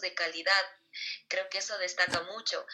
de 0.00 0.14
calidad. 0.14 0.64
Creo 1.28 1.48
que 1.48 1.58
eso 1.58 1.76
destaca 1.78 2.22
mucho, 2.22 2.66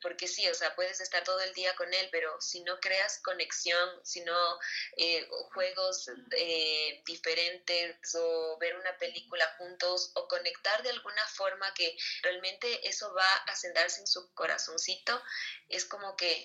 porque 0.00 0.26
sí, 0.26 0.48
o 0.48 0.54
sea, 0.54 0.74
puedes 0.74 1.00
estar 1.00 1.22
todo 1.22 1.40
el 1.40 1.52
día 1.52 1.74
con 1.76 1.92
él, 1.92 2.08
pero 2.10 2.40
si 2.40 2.62
no 2.62 2.80
creas 2.80 3.20
conexión, 3.22 3.88
si 4.04 4.22
no 4.22 4.58
eh, 4.96 5.28
juegos 5.52 6.10
eh, 6.36 7.02
diferentes 7.06 8.14
o 8.14 8.56
ver 8.58 8.74
una 8.76 8.96
película 8.98 9.46
juntos 9.58 10.12
o 10.14 10.26
conectar 10.28 10.82
de 10.82 10.90
alguna 10.90 11.26
forma 11.28 11.72
que 11.74 11.96
realmente 12.22 12.88
eso 12.88 13.12
va 13.14 13.34
a 13.46 13.54
sentarse 13.54 14.00
en 14.00 14.06
su 14.06 14.32
corazoncito, 14.34 15.22
es 15.68 15.84
como 15.84 16.16
que, 16.16 16.44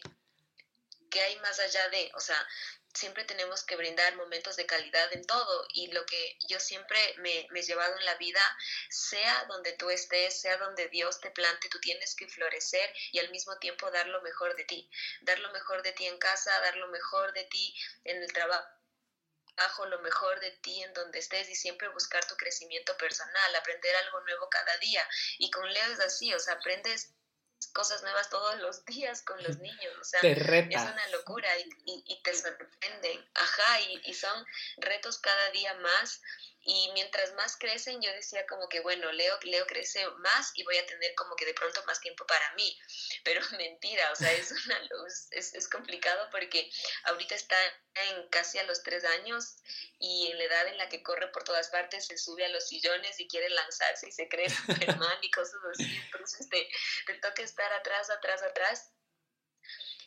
que 1.10 1.22
hay 1.22 1.36
más 1.40 1.60
allá 1.60 1.90
de, 1.90 2.12
o 2.16 2.20
sea, 2.20 2.48
siempre 2.94 3.24
tenemos 3.24 3.64
que 3.64 3.76
brindar 3.76 4.16
momentos 4.16 4.56
de 4.56 4.66
calidad 4.66 5.12
en 5.14 5.26
todo 5.26 5.68
y 5.74 5.92
lo 5.92 6.06
que 6.06 6.38
yo 6.48 6.60
siempre 6.60 6.98
me, 7.18 7.48
he 7.54 7.62
llevado 7.62 7.98
en 7.98 8.06
la 8.06 8.16
vida, 8.16 8.42
sea 8.90 9.46
donde 9.46 9.74
tú 9.74 9.90
estés, 9.90 10.42
sea 10.42 10.58
donde 10.58 10.88
Dios 10.90 11.20
te 11.20 11.32
plante, 11.32 11.70
tú 11.70 11.80
tienes 11.80 12.16
que 12.16 12.28
florecer 12.28 12.94
y 13.12 13.20
al 13.20 13.30
mismo 13.32 13.58
tiempo 13.60 13.92
dar 13.92 14.08
lo 14.08 14.22
mejor 14.22 14.56
de 14.56 14.64
ti, 14.64 14.90
dar 15.22 15.40
lo 15.40 15.52
mejor 15.52 15.84
de 15.84 15.92
ti 15.94 16.08
en 16.08 16.18
casa, 16.18 16.60
dar 16.62 16.76
lo 16.78 16.88
mejor 16.88 17.34
de 17.34 17.44
ti 17.46 17.76
en 18.06 18.22
el 18.22 18.34
trabajo 18.34 18.80
lo 19.90 20.00
mejor 20.00 20.40
de 20.40 20.52
ti 20.52 20.84
en 20.84 20.94
donde 20.94 21.20
estés 21.20 21.50
y 21.50 21.56
siempre 21.56 21.90
buscar 21.90 22.26
tu 22.26 22.36
crecimiento 22.36 22.96
personal, 22.98 23.56
aprender 23.56 23.96
algo 23.98 24.22
nuevo 24.22 24.50
cada 24.50 24.78
día. 24.78 25.06
Y 25.38 25.52
con 25.52 25.72
Leo 25.72 25.92
es 25.92 26.00
así, 26.00 26.34
o 26.34 26.40
sea, 26.40 26.54
aprendes 26.56 27.14
cosas 27.68 28.02
nuevas 28.04 28.30
todos 28.30 28.60
los 28.60 28.86
días 28.86 29.22
con 29.22 29.42
los 29.44 29.60
niños, 29.60 29.94
o 30.00 30.04
sea, 30.04 30.20
es 30.22 30.38
una 30.48 31.08
locura 31.12 31.50
y, 31.60 32.04
y, 32.06 32.22
te 32.24 32.34
sorprenden, 32.34 33.30
ajá, 33.36 33.82
y, 33.82 34.02
y, 34.06 34.14
son 34.14 34.46
retos 34.78 35.20
cada 35.20 35.52
día 35.52 35.74
más 35.76 36.22
y 36.62 36.92
mientras 36.94 37.34
más 37.34 37.56
crecen 37.58 38.02
yo 38.02 38.12
decía 38.12 38.46
como 38.48 38.68
que 38.68 38.82
bueno, 38.82 39.12
Leo, 39.12 39.38
Leo 39.44 39.66
crece 39.66 40.06
más 40.18 40.52
y 40.56 40.64
voy 40.64 40.78
a 40.78 40.86
tener 40.86 41.16
como 41.16 41.36
que 41.36 41.46
de 41.46 41.54
pronto 41.54 41.84
más 41.86 42.00
tiempo 42.02 42.26
para 42.26 42.54
mí, 42.54 42.78
pero 43.24 43.42
mentira, 43.58 44.12
o 44.12 44.16
sea, 44.16 44.32
es, 44.34 44.52
una, 44.52 44.80
es, 45.32 45.54
es 45.54 45.70
complicado 45.70 46.30
porque 46.32 46.70
ahorita 47.04 47.36
está 47.36 47.58
en 47.96 48.30
casi 48.30 48.58
a 48.58 48.64
los 48.64 48.84
tres 48.84 49.04
años 49.04 49.56
y 50.00 50.28
en 50.32 50.38
la 50.38 50.44
edad 50.46 50.68
en 50.68 50.78
la 50.78 50.90
que 50.90 51.04
corre 51.04 51.28
por 51.30 51.44
todas 51.44 51.70
partes 51.70 52.08
se 52.08 52.18
sube 52.18 52.46
a 52.46 52.50
los 52.50 52.68
sillones 52.68 53.20
y 53.20 53.28
quiere 53.28 53.50
lanzarse 53.50 54.08
y 54.08 54.12
se 54.12 54.28
cree 54.28 54.50
Superman 54.50 55.18
y 55.22 55.32
cosas 55.32 55.60
así, 55.72 56.02
entonces 56.06 56.50
te, 56.50 56.70
te 57.06 57.14
toca 57.16 57.42
estar 57.42 57.72
atrás, 57.74 58.10
atrás, 58.10 58.42
atrás 58.44 58.92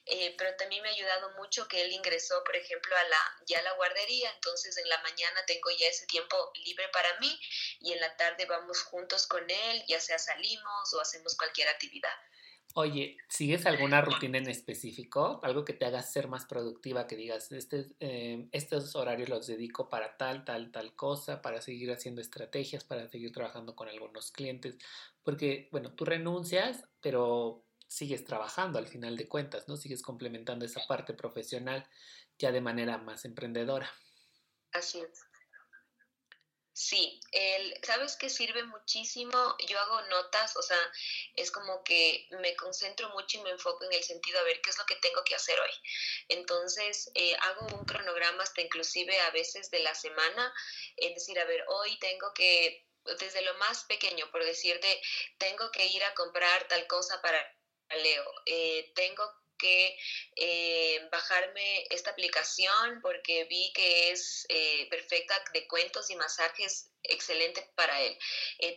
eh, 0.04 0.34
pero 0.36 0.54
también 0.56 0.82
me 0.82 0.88
ha 0.88 0.92
ayudado 0.92 1.30
mucho 1.36 1.68
que 1.68 1.82
él 1.82 1.92
ingresó, 1.92 2.42
por 2.44 2.56
ejemplo, 2.56 2.96
a 2.96 3.04
la, 3.04 3.44
ya 3.46 3.60
a 3.60 3.62
la 3.62 3.72
guardería, 3.74 4.30
entonces 4.34 4.76
en 4.76 4.88
la 4.88 5.00
mañana 5.02 5.44
tengo 5.46 5.70
ya 5.78 5.86
ese 5.86 6.06
tiempo 6.06 6.36
libre 6.64 6.88
para 6.92 7.20
mí 7.20 7.38
y 7.80 7.92
en 7.92 8.00
la 8.00 8.16
tarde 8.16 8.46
vamos 8.46 8.82
juntos 8.82 9.26
con 9.26 9.48
él, 9.48 9.84
ya 9.86 10.00
sea 10.00 10.18
salimos 10.18 10.94
o 10.94 11.00
hacemos 11.00 11.36
cualquier 11.36 11.68
actividad. 11.68 12.14
Oye, 12.74 13.18
¿sigues 13.28 13.66
alguna 13.66 14.00
rutina 14.00 14.38
en 14.38 14.48
específico? 14.48 15.40
Algo 15.42 15.64
que 15.64 15.74
te 15.74 15.84
haga 15.84 16.02
ser 16.02 16.28
más 16.28 16.46
productiva, 16.46 17.06
que 17.06 17.16
digas, 17.16 17.52
este, 17.52 17.86
eh, 18.00 18.48
estos 18.50 18.96
horarios 18.96 19.28
los 19.28 19.46
dedico 19.46 19.90
para 19.90 20.16
tal, 20.16 20.44
tal, 20.44 20.72
tal 20.72 20.96
cosa, 20.96 21.42
para 21.42 21.60
seguir 21.60 21.92
haciendo 21.92 22.22
estrategias, 22.22 22.82
para 22.82 23.08
seguir 23.08 23.30
trabajando 23.30 23.76
con 23.76 23.88
algunos 23.88 24.32
clientes. 24.32 24.78
Porque, 25.22 25.68
bueno, 25.70 25.92
tú 25.94 26.06
renuncias, 26.06 26.88
pero 27.02 27.66
sigues 27.92 28.24
trabajando 28.24 28.78
al 28.78 28.86
final 28.86 29.16
de 29.16 29.28
cuentas, 29.28 29.68
¿no? 29.68 29.76
Sigues 29.76 30.02
complementando 30.02 30.64
esa 30.64 30.86
parte 30.86 31.12
profesional 31.12 31.86
ya 32.38 32.50
de 32.50 32.62
manera 32.62 32.96
más 32.96 33.26
emprendedora. 33.26 33.92
Así 34.72 35.00
es. 35.00 35.20
Sí, 36.74 37.20
el, 37.32 37.78
¿sabes 37.84 38.16
qué 38.16 38.30
sirve 38.30 38.64
muchísimo? 38.64 39.56
Yo 39.68 39.78
hago 39.78 40.00
notas, 40.08 40.56
o 40.56 40.62
sea, 40.62 40.78
es 41.34 41.50
como 41.50 41.84
que 41.84 42.26
me 42.40 42.56
concentro 42.56 43.10
mucho 43.10 43.38
y 43.38 43.42
me 43.42 43.50
enfoco 43.50 43.84
en 43.84 43.92
el 43.92 44.02
sentido 44.02 44.40
a 44.40 44.44
ver 44.44 44.62
qué 44.62 44.70
es 44.70 44.78
lo 44.78 44.86
que 44.86 44.96
tengo 44.96 45.22
que 45.22 45.34
hacer 45.34 45.60
hoy. 45.60 45.70
Entonces, 46.28 47.10
eh, 47.14 47.36
hago 47.42 47.66
un 47.76 47.84
cronograma 47.84 48.42
hasta 48.42 48.62
inclusive 48.62 49.20
a 49.20 49.30
veces 49.32 49.70
de 49.70 49.80
la 49.80 49.94
semana, 49.94 50.50
es 50.96 51.14
decir, 51.14 51.38
a 51.38 51.44
ver, 51.44 51.62
hoy 51.68 51.98
tengo 51.98 52.32
que, 52.34 52.86
desde 53.20 53.42
lo 53.42 53.52
más 53.58 53.84
pequeño, 53.84 54.30
por 54.30 54.42
decirte, 54.42 54.98
tengo 55.36 55.70
que 55.72 55.84
ir 55.88 56.02
a 56.04 56.14
comprar 56.14 56.66
tal 56.68 56.86
cosa 56.86 57.20
para 57.20 57.38
Leo, 57.96 58.24
eh, 58.46 58.92
tengo 58.94 59.24
que 59.58 59.96
eh, 60.36 61.08
bajarme 61.10 61.84
esta 61.90 62.10
aplicación 62.10 63.00
porque 63.00 63.44
vi 63.44 63.72
que 63.72 64.10
es 64.10 64.44
eh, 64.48 64.88
perfecta 64.90 65.34
de 65.52 65.66
cuentos 65.68 66.10
y 66.10 66.16
masajes, 66.16 66.90
excelente 67.02 67.70
para 67.76 68.00
él. 68.00 68.18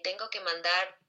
tengo 0.04 0.30
que 0.30 0.40
mandar 0.42 1.00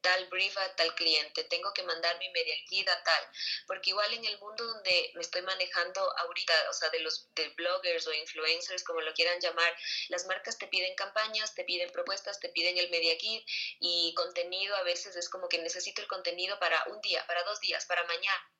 tal 0.00 0.26
brief 0.28 0.56
a 0.56 0.76
tal 0.76 0.94
cliente, 0.94 1.44
tengo 1.44 1.72
que 1.72 1.82
mandar 1.82 2.18
mi 2.18 2.28
media 2.30 2.54
a 2.92 3.02
tal, 3.02 3.28
porque 3.66 3.90
igual 3.90 4.12
en 4.14 4.24
el 4.24 4.38
mundo 4.38 4.64
donde 4.64 5.10
me 5.14 5.20
estoy 5.20 5.42
manejando 5.42 6.00
ahorita, 6.18 6.52
o 6.70 6.72
sea, 6.72 6.90
de 6.90 7.00
los 7.00 7.32
de 7.34 7.48
bloggers 7.50 8.06
o 8.06 8.12
influencers, 8.12 8.84
como 8.84 9.00
lo 9.00 9.12
quieran 9.14 9.40
llamar, 9.40 9.74
las 10.08 10.26
marcas 10.26 10.58
te 10.58 10.66
piden 10.66 10.94
campañas, 10.94 11.54
te 11.54 11.64
piden 11.64 11.90
propuestas, 11.90 12.40
te 12.40 12.48
piden 12.48 12.78
el 12.78 12.90
media 12.90 13.16
kit 13.18 13.46
y 13.80 14.14
contenido 14.14 14.74
a 14.76 14.82
veces 14.82 15.16
es 15.16 15.28
como 15.28 15.48
que 15.48 15.58
necesito 15.58 16.02
el 16.02 16.08
contenido 16.08 16.58
para 16.58 16.84
un 16.88 17.00
día, 17.00 17.26
para 17.26 17.42
dos 17.44 17.60
días, 17.60 17.86
para 17.86 18.04
mañana. 18.04 18.50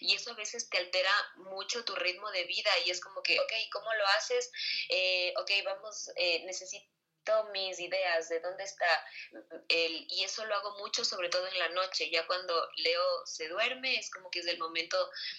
Y 0.00 0.14
eso 0.14 0.30
a 0.30 0.34
veces 0.34 0.68
te 0.68 0.78
altera 0.78 1.10
mucho 1.34 1.84
tu 1.84 1.96
ritmo 1.96 2.30
de 2.30 2.44
vida 2.44 2.70
y 2.86 2.90
es 2.90 3.00
como 3.00 3.22
que, 3.22 3.40
ok, 3.40 3.52
¿cómo 3.72 3.92
lo 3.94 4.06
haces? 4.06 4.52
Eh, 4.88 5.34
ok, 5.36 5.50
vamos, 5.64 6.10
eh, 6.14 6.44
necesito 6.44 6.86
mis 7.52 7.78
ideas, 7.78 8.28
de 8.28 8.40
dónde 8.40 8.64
está 8.64 8.86
el, 9.68 10.06
y 10.08 10.24
eso 10.24 10.44
lo 10.46 10.54
hago 10.54 10.78
mucho, 10.78 11.04
sobre 11.04 11.28
todo 11.28 11.46
en 11.46 11.58
la 11.58 11.68
noche, 11.70 12.10
ya 12.10 12.26
cuando 12.26 12.54
Leo 12.76 13.26
se 13.26 13.48
duerme, 13.48 13.96
es 13.96 14.10
como 14.10 14.30
que 14.30 14.40
es 14.40 14.46
el 14.46 14.58
momento 14.58 14.96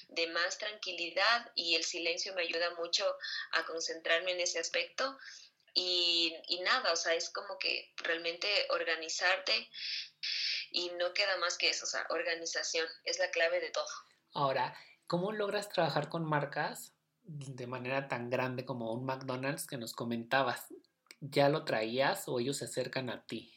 de 0.10 0.28
más 0.28 0.58
tranquilidad 0.58 1.52
y 1.56 1.76
el 1.76 1.84
silencio 1.84 2.34
me 2.34 2.44
ayuda 2.44 2.76
mucho 2.76 3.06
a 3.52 3.66
concentrarme 3.66 4.32
en 4.32 4.42
ese 4.42 4.60
aspecto. 4.60 5.18
Y, 5.76 6.36
y 6.48 6.60
nada, 6.62 6.92
o 6.92 6.96
sea, 6.96 7.16
es 7.16 7.32
como 7.32 7.58
que 7.58 7.92
realmente 7.98 8.48
organizarte 8.70 9.70
y 10.72 10.90
no 10.92 11.14
queda 11.14 11.38
más 11.38 11.58
que 11.58 11.70
eso, 11.70 11.86
o 11.86 11.88
sea, 11.88 12.06
organización 12.10 12.88
es 13.06 13.18
la 13.20 13.32
clave 13.32 13.60
de 13.60 13.72
todo. 13.72 13.88
Ahora, 14.34 14.78
¿cómo 15.08 15.32
logras 15.32 15.70
trabajar 15.70 16.10
con 16.10 16.26
marcas 16.26 16.94
de 17.24 17.68
manera 17.68 18.08
tan 18.08 18.30
grande 18.30 18.66
como 18.66 18.92
un 18.94 19.06
McDonald's 19.06 19.66
que 19.66 19.78
nos 19.78 19.94
comentabas? 19.94 20.74
¿Ya 21.26 21.48
lo 21.48 21.64
traías 21.64 22.28
o 22.28 22.38
ellos 22.38 22.58
se 22.58 22.66
acercan 22.66 23.10
a 23.10 23.26
ti? 23.26 23.56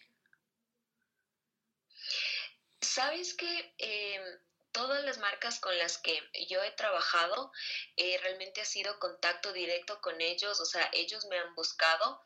Sabes 2.80 3.34
que 3.34 3.74
em, 3.78 4.22
todas 4.70 5.02
las 5.04 5.18
marcas 5.18 5.58
con 5.58 5.76
las 5.76 5.98
que 5.98 6.16
yo 6.48 6.62
he 6.62 6.70
trabajado, 6.70 7.50
eh, 7.96 8.18
realmente 8.18 8.60
ha 8.60 8.64
sido 8.64 9.00
contacto 9.00 9.52
directo 9.52 10.00
con 10.00 10.20
ellos, 10.20 10.60
o 10.60 10.64
sea, 10.64 10.88
ellos 10.92 11.24
me 11.26 11.38
han 11.38 11.56
buscado, 11.56 12.22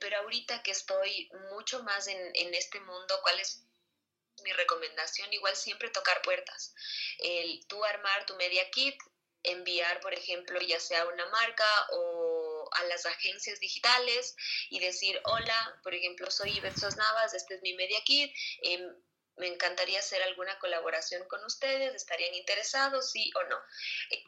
pero 0.00 0.16
ahorita 0.16 0.62
que 0.62 0.70
estoy 0.70 1.28
mucho 1.50 1.82
más 1.82 2.08
en, 2.08 2.18
en 2.34 2.54
este 2.54 2.80
mundo, 2.80 3.18
¿cuál 3.22 3.38
es 3.40 3.66
mi 4.44 4.52
recomendación? 4.52 5.30
Igual 5.30 5.56
siempre 5.56 5.90
tocar 5.90 6.22
puertas. 6.22 6.74
El, 7.18 7.66
tú 7.66 7.84
armar 7.84 8.24
tu 8.24 8.34
media 8.36 8.70
kit, 8.70 8.96
enviar, 9.42 10.00
por 10.00 10.14
ejemplo, 10.14 10.58
ya 10.60 10.80
sea 10.80 11.04
una 11.06 11.26
marca 11.26 11.66
o 11.92 12.37
a 12.72 12.84
las 12.84 13.06
agencias 13.06 13.60
digitales 13.60 14.36
y 14.70 14.80
decir, 14.80 15.20
hola, 15.24 15.80
por 15.82 15.94
ejemplo, 15.94 16.30
soy 16.30 16.56
Ivette 16.56 16.96
Navas, 16.96 17.34
este 17.34 17.54
es 17.56 17.62
mi 17.62 17.74
Media 17.74 18.00
Kit, 18.04 18.32
em, 18.62 18.94
me 19.38 19.46
encantaría 19.46 19.98
hacer 19.98 20.22
alguna 20.22 20.58
colaboración 20.58 21.26
con 21.28 21.44
ustedes, 21.44 21.94
estarían 21.94 22.34
interesados, 22.34 23.10
sí 23.10 23.30
o 23.36 23.42
no. 23.44 23.56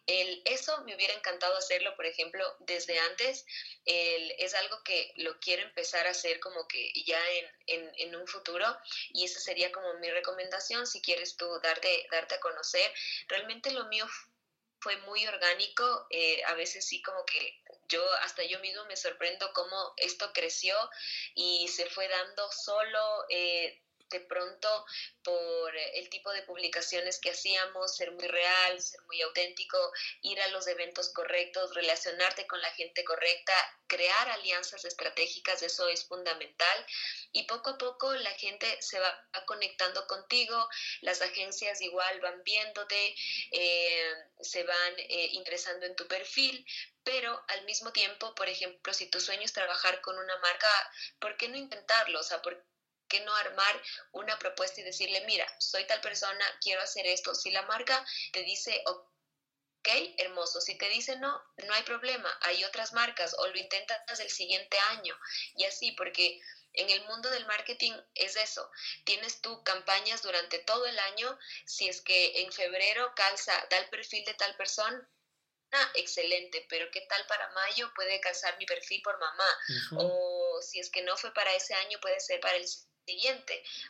El, 0.06 0.42
eso 0.44 0.82
me 0.84 0.94
hubiera 0.94 1.14
encantado 1.14 1.56
hacerlo, 1.56 1.94
por 1.96 2.06
ejemplo, 2.06 2.44
desde 2.60 2.98
antes. 2.98 3.44
Es 3.84 4.54
algo 4.54 4.82
que 4.84 5.12
lo 5.16 5.38
quiero 5.40 5.62
empezar 5.62 6.06
a 6.06 6.10
hacer 6.10 6.40
como 6.40 6.66
que 6.68 6.92
ya 7.04 7.20
en, 7.30 7.46
en, 7.66 7.92
en, 7.96 8.16
un 8.16 8.26
futuro 8.26 8.66
y 9.12 9.24
esa 9.24 9.40
sería 9.40 9.72
como 9.72 9.94
mi 9.94 10.10
recomendación 10.10 10.86
si 10.86 11.00
quieres 11.02 11.36
tú 11.36 11.46
darte, 11.62 12.06
darte 12.10 12.36
a 12.36 12.40
conocer. 12.40 12.92
Realmente 13.28 13.72
lo 13.72 13.86
mío 13.86 14.06
fue 14.80 14.96
muy 14.98 15.26
orgánico, 15.26 16.06
eh, 16.10 16.42
a 16.46 16.54
veces 16.54 16.86
sí 16.86 17.02
como 17.02 17.24
que 17.24 17.62
yo 17.88 18.02
hasta 18.22 18.42
yo 18.44 18.58
mismo 18.60 18.84
me 18.86 18.96
sorprendo 18.96 19.52
cómo 19.52 19.92
esto 19.96 20.32
creció 20.32 20.74
y 21.34 21.68
se 21.68 21.86
fue 21.86 22.08
dando 22.08 22.50
solo. 22.50 23.24
Eh, 23.28 23.82
de 24.10 24.20
pronto 24.20 24.84
por 25.22 25.76
el 25.76 26.08
tipo 26.10 26.32
de 26.32 26.42
publicaciones 26.42 27.18
que 27.18 27.30
hacíamos, 27.30 27.96
ser 27.96 28.10
muy 28.12 28.26
real, 28.26 28.80
ser 28.80 29.00
muy 29.02 29.20
auténtico, 29.22 29.78
ir 30.22 30.40
a 30.40 30.48
los 30.48 30.66
eventos 30.66 31.12
correctos, 31.12 31.74
relacionarte 31.74 32.46
con 32.46 32.60
la 32.60 32.70
gente 32.72 33.04
correcta, 33.04 33.54
crear 33.86 34.28
alianzas 34.30 34.84
estratégicas, 34.84 35.62
eso 35.62 35.88
es 35.88 36.04
fundamental. 36.06 36.86
Y 37.32 37.44
poco 37.44 37.70
a 37.70 37.78
poco 37.78 38.12
la 38.14 38.32
gente 38.32 38.66
se 38.80 38.98
va 38.98 39.28
conectando 39.46 40.06
contigo, 40.06 40.68
las 41.02 41.22
agencias 41.22 41.80
igual 41.80 42.20
van 42.20 42.42
viéndote, 42.42 43.14
eh, 43.52 44.14
se 44.40 44.64
van 44.64 44.94
eh, 44.98 45.28
interesando 45.32 45.86
en 45.86 45.96
tu 45.96 46.06
perfil, 46.06 46.64
pero 47.04 47.42
al 47.48 47.64
mismo 47.64 47.92
tiempo, 47.92 48.34
por 48.34 48.48
ejemplo, 48.48 48.92
si 48.92 49.06
tu 49.06 49.20
sueño 49.20 49.42
es 49.42 49.52
trabajar 49.52 50.00
con 50.00 50.18
una 50.18 50.36
marca, 50.38 50.68
¿por 51.18 51.36
qué 51.36 51.48
no 51.48 51.56
intentarlo? 51.56 52.20
O 52.20 52.22
sea, 52.22 52.42
¿por 52.42 52.64
qué 53.10 53.20
no 53.20 53.34
armar 53.34 53.82
una 54.12 54.38
propuesta 54.38 54.80
y 54.80 54.84
decirle, 54.84 55.20
mira, 55.26 55.46
soy 55.58 55.86
tal 55.86 56.00
persona, 56.00 56.44
quiero 56.62 56.80
hacer 56.80 57.06
esto? 57.06 57.34
Si 57.34 57.50
la 57.50 57.62
marca 57.62 58.02
te 58.32 58.42
dice, 58.42 58.82
ok, 58.86 59.88
hermoso, 60.16 60.60
si 60.60 60.78
te 60.78 60.88
dice 60.88 61.16
no, 61.16 61.42
no 61.66 61.74
hay 61.74 61.82
problema, 61.82 62.38
hay 62.42 62.64
otras 62.64 62.92
marcas 62.92 63.34
o 63.36 63.46
lo 63.46 63.58
intentas 63.58 64.20
el 64.20 64.30
siguiente 64.30 64.78
año 64.78 65.18
y 65.56 65.64
así, 65.64 65.92
porque 65.92 66.40
en 66.72 66.88
el 66.90 67.04
mundo 67.04 67.30
del 67.30 67.46
marketing 67.46 67.92
es 68.14 68.36
eso. 68.36 68.70
Tienes 69.04 69.40
tú 69.40 69.62
campañas 69.64 70.22
durante 70.22 70.60
todo 70.60 70.86
el 70.86 70.98
año. 70.98 71.38
Si 71.66 71.88
es 71.88 72.00
que 72.00 72.42
en 72.42 72.52
febrero 72.52 73.12
calza 73.16 73.68
tal 73.68 73.88
perfil 73.88 74.24
de 74.24 74.34
tal 74.34 74.56
persona, 74.56 75.10
ah, 75.72 75.90
excelente, 75.94 76.64
pero 76.68 76.90
¿qué 76.90 77.00
tal 77.02 77.26
para 77.26 77.50
mayo? 77.50 77.92
Puede 77.94 78.20
calzar 78.20 78.56
mi 78.58 78.66
perfil 78.66 79.02
por 79.02 79.18
mamá. 79.18 79.58
O 79.96 80.60
si 80.62 80.78
es 80.78 80.90
que 80.90 81.02
no 81.02 81.16
fue 81.16 81.32
para 81.34 81.54
ese 81.54 81.74
año, 81.74 81.98
puede 82.00 82.20
ser 82.20 82.40
para 82.40 82.56
el 82.56 82.66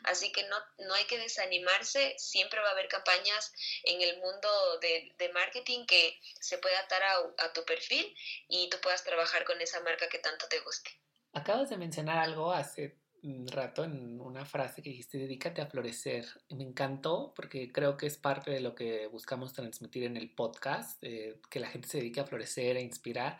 Así 0.05 0.33
que 0.33 0.45
no, 0.45 0.57
no 0.87 0.95
hay 0.95 1.05
que 1.05 1.19
desanimarse, 1.19 2.15
siempre 2.19 2.61
va 2.61 2.69
a 2.69 2.73
haber 2.73 2.89
campañas 2.89 3.53
en 3.85 4.01
el 4.01 4.17
mundo 4.19 4.49
de, 4.81 5.13
de 5.19 5.29
marketing 5.33 5.87
que 5.87 6.19
se 6.41 6.59
pueda 6.59 6.79
atar 6.81 7.03
a, 7.03 7.53
tu 7.53 7.65
perfil 7.65 8.15
y 8.49 8.69
tú 8.71 8.79
puedas 8.83 9.05
trabajar 9.05 9.45
con 9.45 9.61
esa 9.61 9.81
marca 9.81 10.09
que 10.09 10.19
tanto 10.19 10.47
te 10.49 10.61
guste. 10.61 10.91
Acabas 11.33 11.71
de 11.71 11.77
mencionar 11.77 12.19
algo 12.19 12.53
hace 12.53 12.99
rato 13.23 13.85
en 13.85 14.21
una 14.21 14.45
frase 14.45 14.83
que 14.83 14.91
dijiste, 14.91 15.19
dedícate 15.19 15.61
a 15.61 15.67
florecer. 15.67 16.27
Me 16.51 16.65
encantó 16.65 17.33
porque 17.37 17.71
creo 17.71 17.97
que 17.97 18.07
es 18.07 18.17
parte 18.17 18.51
de 18.51 18.61
lo 18.61 18.75
que 18.75 19.07
buscamos 19.09 19.53
transmitir 19.53 20.05
en 20.05 20.17
el 20.17 20.31
podcast, 20.31 21.03
eh, 21.03 21.41
que 21.51 21.61
la 21.61 21.69
gente 21.69 21.89
se 21.89 21.99
dedique 21.99 22.21
a 22.21 22.27
florecer, 22.27 22.77
a 22.77 22.81
inspirar. 22.81 23.39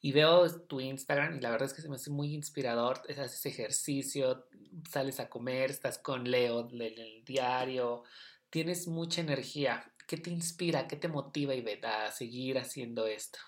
Y 0.00 0.12
veo 0.12 0.48
tu 0.66 0.80
Instagram 0.80 1.36
y 1.36 1.40
la 1.40 1.50
verdad 1.50 1.68
es 1.68 1.74
que 1.74 1.82
se 1.82 1.88
me 1.88 1.96
hace 1.96 2.10
muy 2.10 2.34
inspirador. 2.34 3.02
Haces 3.10 3.44
ejercicio, 3.46 4.48
sales 4.90 5.20
a 5.20 5.28
comer, 5.28 5.70
estás 5.70 5.98
con 5.98 6.30
Leo 6.30 6.68
en 6.70 6.80
el 6.80 7.24
diario, 7.24 8.04
tienes 8.48 8.86
mucha 8.86 9.20
energía. 9.20 9.92
¿Qué 10.06 10.16
te 10.16 10.30
inspira? 10.30 10.88
¿Qué 10.88 10.96
te 10.96 11.08
motiva, 11.08 11.54
Ivette, 11.54 11.84
a 11.84 12.10
seguir 12.10 12.58
haciendo 12.58 13.06
esto? 13.06 13.38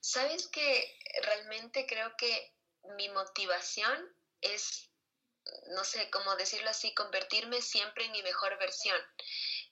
Sabes 0.00 0.48
que 0.48 0.98
realmente 1.22 1.86
creo 1.86 2.12
que 2.16 2.52
mi 2.96 3.08
motivación 3.10 4.08
es 4.40 4.90
no 5.74 5.84
sé 5.84 6.10
cómo 6.10 6.34
decirlo 6.36 6.70
así, 6.70 6.94
convertirme 6.94 7.60
siempre 7.62 8.04
en 8.04 8.12
mi 8.12 8.22
mejor 8.22 8.58
versión. 8.58 8.96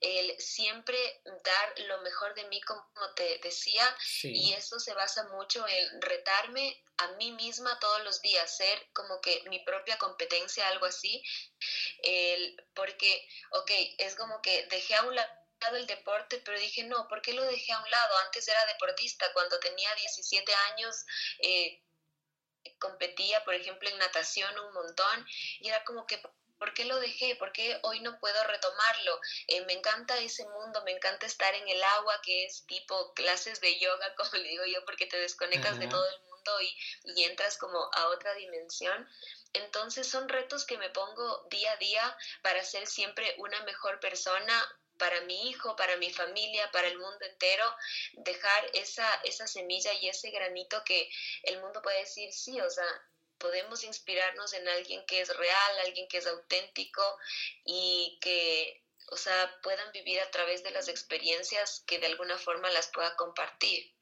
El 0.01 0.39
siempre 0.41 0.97
dar 1.25 1.79
lo 1.87 2.01
mejor 2.03 2.35
de 2.35 2.45
mí, 2.45 2.61
como 2.63 2.85
te 3.15 3.39
decía, 3.39 3.97
y 4.23 4.53
eso 4.53 4.79
se 4.79 4.95
basa 4.95 5.25
mucho 5.29 5.67
en 5.67 6.03
retarme 6.03 6.83
a 6.99 7.09
mí 7.13 7.33
misma 7.33 7.79
todos 7.81 8.03
los 8.05 8.21
días, 8.23 8.57
ser 8.57 8.87
como 8.93 9.21
que 9.21 9.43
mi 9.49 9.61
propia 9.61 9.99
competencia, 9.99 10.69
algo 10.69 10.87
así. 10.87 11.23
El, 12.03 12.63
porque, 12.75 13.29
ok, 13.51 13.71
es 13.99 14.15
como 14.15 14.41
que 14.43 14.67
dejé 14.67 14.95
a 14.95 15.03
un 15.03 15.15
lado 15.15 15.45
el 15.73 15.87
deporte, 15.87 16.43
pero 16.45 16.59
dije, 16.59 16.85
no, 16.85 17.09
¿por 17.09 17.23
qué 17.23 17.33
lo 17.33 17.43
dejé 17.43 17.73
a 17.73 17.81
un 17.81 17.91
lado? 17.91 18.19
Antes 18.19 18.47
era 18.47 18.67
deportista, 18.67 19.33
cuando 19.33 19.59
tenía 19.61 19.95
17 19.95 20.55
años, 20.73 21.07
eh, 21.39 21.81
competía, 22.79 23.43
por 23.45 23.55
ejemplo, 23.55 23.89
en 23.89 23.99
natación 23.99 24.59
un 24.59 24.73
montón 24.75 25.27
y 25.61 25.69
era 25.69 25.83
como 25.85 26.07
que, 26.07 26.21
¿por 26.65 26.73
qué 26.73 26.87
lo 26.87 26.99
dejé? 26.99 27.37
¿Por 27.37 27.53
qué 27.53 27.79
hoy 27.83 28.01
no 28.01 28.19
puedo 28.19 28.43
retomarlo? 28.45 29.21
Eh, 29.49 29.67
me 29.67 29.75
encanta 29.75 30.19
ese 30.19 30.49
mundo, 30.49 30.83
me 30.85 30.93
encanta 30.93 31.27
estar 31.27 31.55
en 31.55 31.69
el 31.69 31.83
agua, 31.85 32.19
que 32.23 32.47
es 32.47 32.65
tipo 32.67 33.13
clases 33.13 33.61
de 33.61 33.79
yoga, 33.79 34.15
como 34.17 34.31
le 34.33 34.49
digo 34.49 34.65
yo, 34.65 34.83
porque 34.87 35.05
te 35.05 35.19
desconectas 35.19 35.79
de 35.79 35.89
todo 35.89 36.09
el 36.09 36.21
mundo 36.23 36.61
y, 36.63 36.77
y 37.17 37.25
entras 37.25 37.59
como 37.59 37.79
a 37.93 38.09
otra 38.09 38.33
dimensión. 38.33 39.07
Entonces 39.53 40.09
son 40.09 40.27
retos 40.27 40.65
que 40.65 40.79
me 40.79 40.89
pongo 40.89 41.47
día 41.51 41.73
a 41.73 41.77
día 41.77 42.17
para 42.41 42.65
ser 42.65 42.87
siempre 42.87 43.35
una 43.37 43.61
mejor 43.65 44.01
persona, 44.01 44.81
para 44.99 45.21
mi 45.23 45.51
hijo, 45.51 45.77
para 45.77 45.99
mi 45.99 46.11
familia, 46.11 46.71
para 46.71 46.89
el 46.89 46.97
mundo 46.97 47.27
entero, 47.27 47.77
dejar 48.13 48.71
esa, 48.73 49.07
esa 49.25 49.47
semilla 49.47 49.93
y 50.01 50.09
ese 50.09 50.31
granito 50.31 50.83
que 50.83 51.11
el 51.43 51.61
mundo 51.61 51.83
puede 51.83 51.99
decir, 51.99 52.33
sí, 52.33 52.59
o 52.59 52.71
sea, 52.71 52.87
podemos 53.39 53.85
inspirarnos 53.85 54.53
en 54.55 54.67
alguien 54.69 55.03
que 55.07 55.21
es 55.21 55.37
real, 55.37 55.79
alguien 55.85 56.07
que 56.09 56.19
es 56.19 56.27
auténtico 56.27 57.03
y 57.65 58.19
que, 58.21 58.83
o 59.11 59.17
sea, 59.17 59.51
puedan 59.63 59.91
vivir 59.93 60.21
a 60.21 60.31
través 60.31 60.63
de 60.63 60.71
las 60.71 60.89
experiencias 60.89 61.83
que 61.87 61.99
de 61.99 62.07
alguna 62.07 62.39
forma 62.39 62.71
las 62.71 62.89
pueda 62.89 63.15
compartir. 63.17 63.93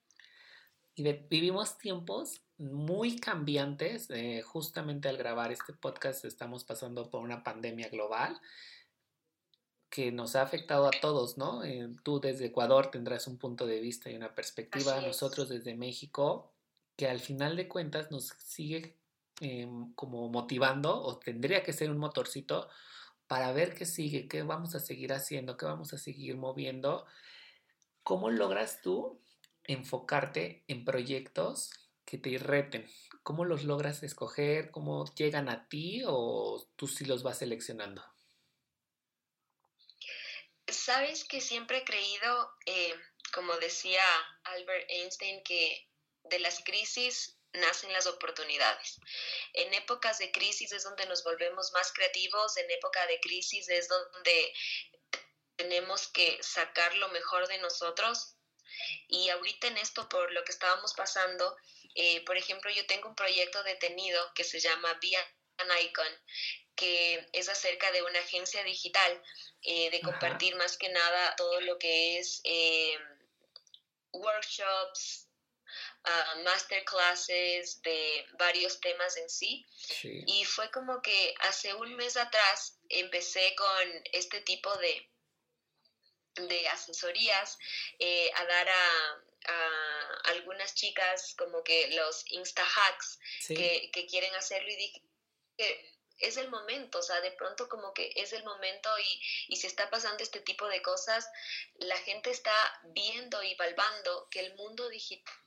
Y 0.94 1.10
vivimos 1.12 1.78
tiempos 1.78 2.42
muy 2.58 3.18
cambiantes. 3.18 4.10
Eh, 4.10 4.42
justamente 4.42 5.08
al 5.08 5.16
grabar 5.16 5.52
este 5.52 5.72
podcast 5.72 6.24
estamos 6.24 6.64
pasando 6.64 7.10
por 7.10 7.22
una 7.22 7.42
pandemia 7.42 7.88
global 7.88 8.40
que 9.88 10.10
nos 10.10 10.36
ha 10.36 10.42
afectado 10.42 10.86
a 10.86 10.90
todos, 10.90 11.36
¿no? 11.36 11.64
Eh, 11.64 11.90
tú 12.02 12.18
desde 12.18 12.46
Ecuador 12.46 12.90
tendrás 12.90 13.26
un 13.26 13.36
punto 13.36 13.66
de 13.66 13.78
vista 13.78 14.10
y 14.10 14.16
una 14.16 14.34
perspectiva, 14.34 15.00
nosotros 15.02 15.50
desde 15.50 15.74
México, 15.74 16.50
que 16.96 17.08
al 17.08 17.20
final 17.20 17.56
de 17.56 17.68
cuentas 17.68 18.10
nos 18.10 18.28
sigue 18.38 18.96
em, 19.42 19.92
como 19.94 20.28
motivando 20.28 21.02
o 21.02 21.18
tendría 21.18 21.62
que 21.62 21.72
ser 21.72 21.90
un 21.90 21.98
motorcito 21.98 22.68
para 23.26 23.52
ver 23.52 23.74
qué 23.74 23.86
sigue, 23.86 24.28
qué 24.28 24.42
vamos 24.42 24.74
a 24.74 24.80
seguir 24.80 25.12
haciendo, 25.12 25.56
qué 25.56 25.66
vamos 25.66 25.92
a 25.92 25.98
seguir 25.98 26.36
moviendo. 26.36 27.06
¿Cómo 28.02 28.30
logras 28.30 28.80
tú 28.82 29.20
enfocarte 29.64 30.64
en 30.68 30.84
proyectos 30.84 31.70
que 32.04 32.18
te 32.18 32.30
irreten. 32.30 32.90
¿Cómo 33.22 33.44
los 33.44 33.64
logras 33.64 34.02
escoger? 34.02 34.70
¿Cómo 34.70 35.04
llegan 35.14 35.48
a 35.48 35.68
ti 35.68 36.02
o 36.06 36.68
tú 36.76 36.88
sí 36.88 37.04
los 37.04 37.22
vas 37.22 37.38
seleccionando? 37.38 38.04
Sabes 40.66 41.24
que 41.24 41.40
siempre 41.40 41.78
he 41.78 41.84
creído, 41.84 42.50
eh, 42.66 42.94
como 43.32 43.54
decía 43.56 44.02
Albert 44.44 44.90
Einstein, 44.90 45.42
que 45.44 45.88
de 46.24 46.38
las 46.40 46.62
crisis 46.64 47.38
nacen 47.54 47.92
las 47.92 48.06
oportunidades. 48.06 48.98
En 49.52 49.72
épocas 49.74 50.18
de 50.18 50.30
crisis 50.30 50.72
es 50.72 50.84
donde 50.84 51.06
nos 51.06 51.22
volvemos 51.22 51.72
más 51.72 51.92
creativos, 51.92 52.56
en 52.56 52.70
época 52.70 53.06
de 53.06 53.20
crisis 53.20 53.68
es 53.68 53.88
donde 53.88 54.52
tenemos 55.56 56.08
que 56.08 56.38
sacar 56.42 56.94
lo 56.96 57.08
mejor 57.08 57.46
de 57.48 57.58
nosotros. 57.58 58.36
Y 59.08 59.28
ahorita 59.28 59.68
en 59.68 59.78
esto, 59.78 60.08
por 60.08 60.32
lo 60.32 60.44
que 60.44 60.52
estábamos 60.52 60.94
pasando, 60.94 61.56
eh, 61.94 62.24
por 62.24 62.36
ejemplo, 62.36 62.70
yo 62.70 62.86
tengo 62.86 63.08
un 63.08 63.14
proyecto 63.14 63.62
detenido 63.62 64.32
que 64.34 64.44
se 64.44 64.60
llama 64.60 64.98
Be 65.00 65.16
an 65.16 65.68
Icon, 65.82 66.20
que 66.74 67.28
es 67.32 67.48
acerca 67.48 67.92
de 67.92 68.02
una 68.02 68.18
agencia 68.20 68.64
digital, 68.64 69.22
eh, 69.62 69.90
de 69.90 70.00
compartir 70.00 70.56
más 70.56 70.76
que 70.78 70.88
nada 70.88 71.36
todo 71.36 71.60
lo 71.60 71.78
que 71.78 72.18
es 72.18 72.40
eh, 72.44 72.98
workshops, 74.12 75.28
uh, 76.04 76.42
masterclasses 76.44 77.80
de 77.82 78.26
varios 78.38 78.80
temas 78.80 79.16
en 79.16 79.28
sí. 79.28 79.66
Y 80.02 80.44
fue 80.44 80.70
como 80.70 81.00
que 81.02 81.34
hace 81.40 81.74
un 81.74 81.94
mes 81.96 82.16
atrás 82.16 82.78
empecé 82.88 83.54
con 83.56 84.02
este 84.12 84.40
tipo 84.42 84.74
de, 84.76 85.10
de 86.48 86.68
asesorías 86.68 87.58
eh, 87.98 88.30
a 88.34 88.44
dar 88.44 88.68
a, 88.68 89.24
algunas 90.24 90.72
chicas 90.74 91.34
como 91.36 91.64
que 91.64 91.88
los 91.96 92.24
insta 92.30 92.62
hacks 92.62 93.18
que, 93.48 93.90
que, 93.92 94.06
quieren 94.06 94.32
hacerlo 94.36 94.68
y 94.70 94.76
dije 94.76 95.02
que 95.56 95.91
es 96.22 96.36
el 96.36 96.48
momento, 96.48 96.98
o 96.98 97.02
sea, 97.02 97.20
de 97.20 97.32
pronto 97.32 97.68
como 97.68 97.92
que 97.92 98.12
es 98.16 98.32
el 98.32 98.44
momento 98.44 98.88
y, 98.98 99.20
y 99.48 99.56
se 99.56 99.66
está 99.66 99.90
pasando 99.90 100.22
este 100.22 100.40
tipo 100.40 100.66
de 100.68 100.82
cosas, 100.82 101.28
la 101.74 101.96
gente 101.98 102.30
está 102.30 102.54
viendo 102.84 103.42
y 103.42 103.54
valvando 103.54 104.28
que 104.30 104.40
el 104.40 104.54
mundo 104.54 104.88
digital 104.88 105.42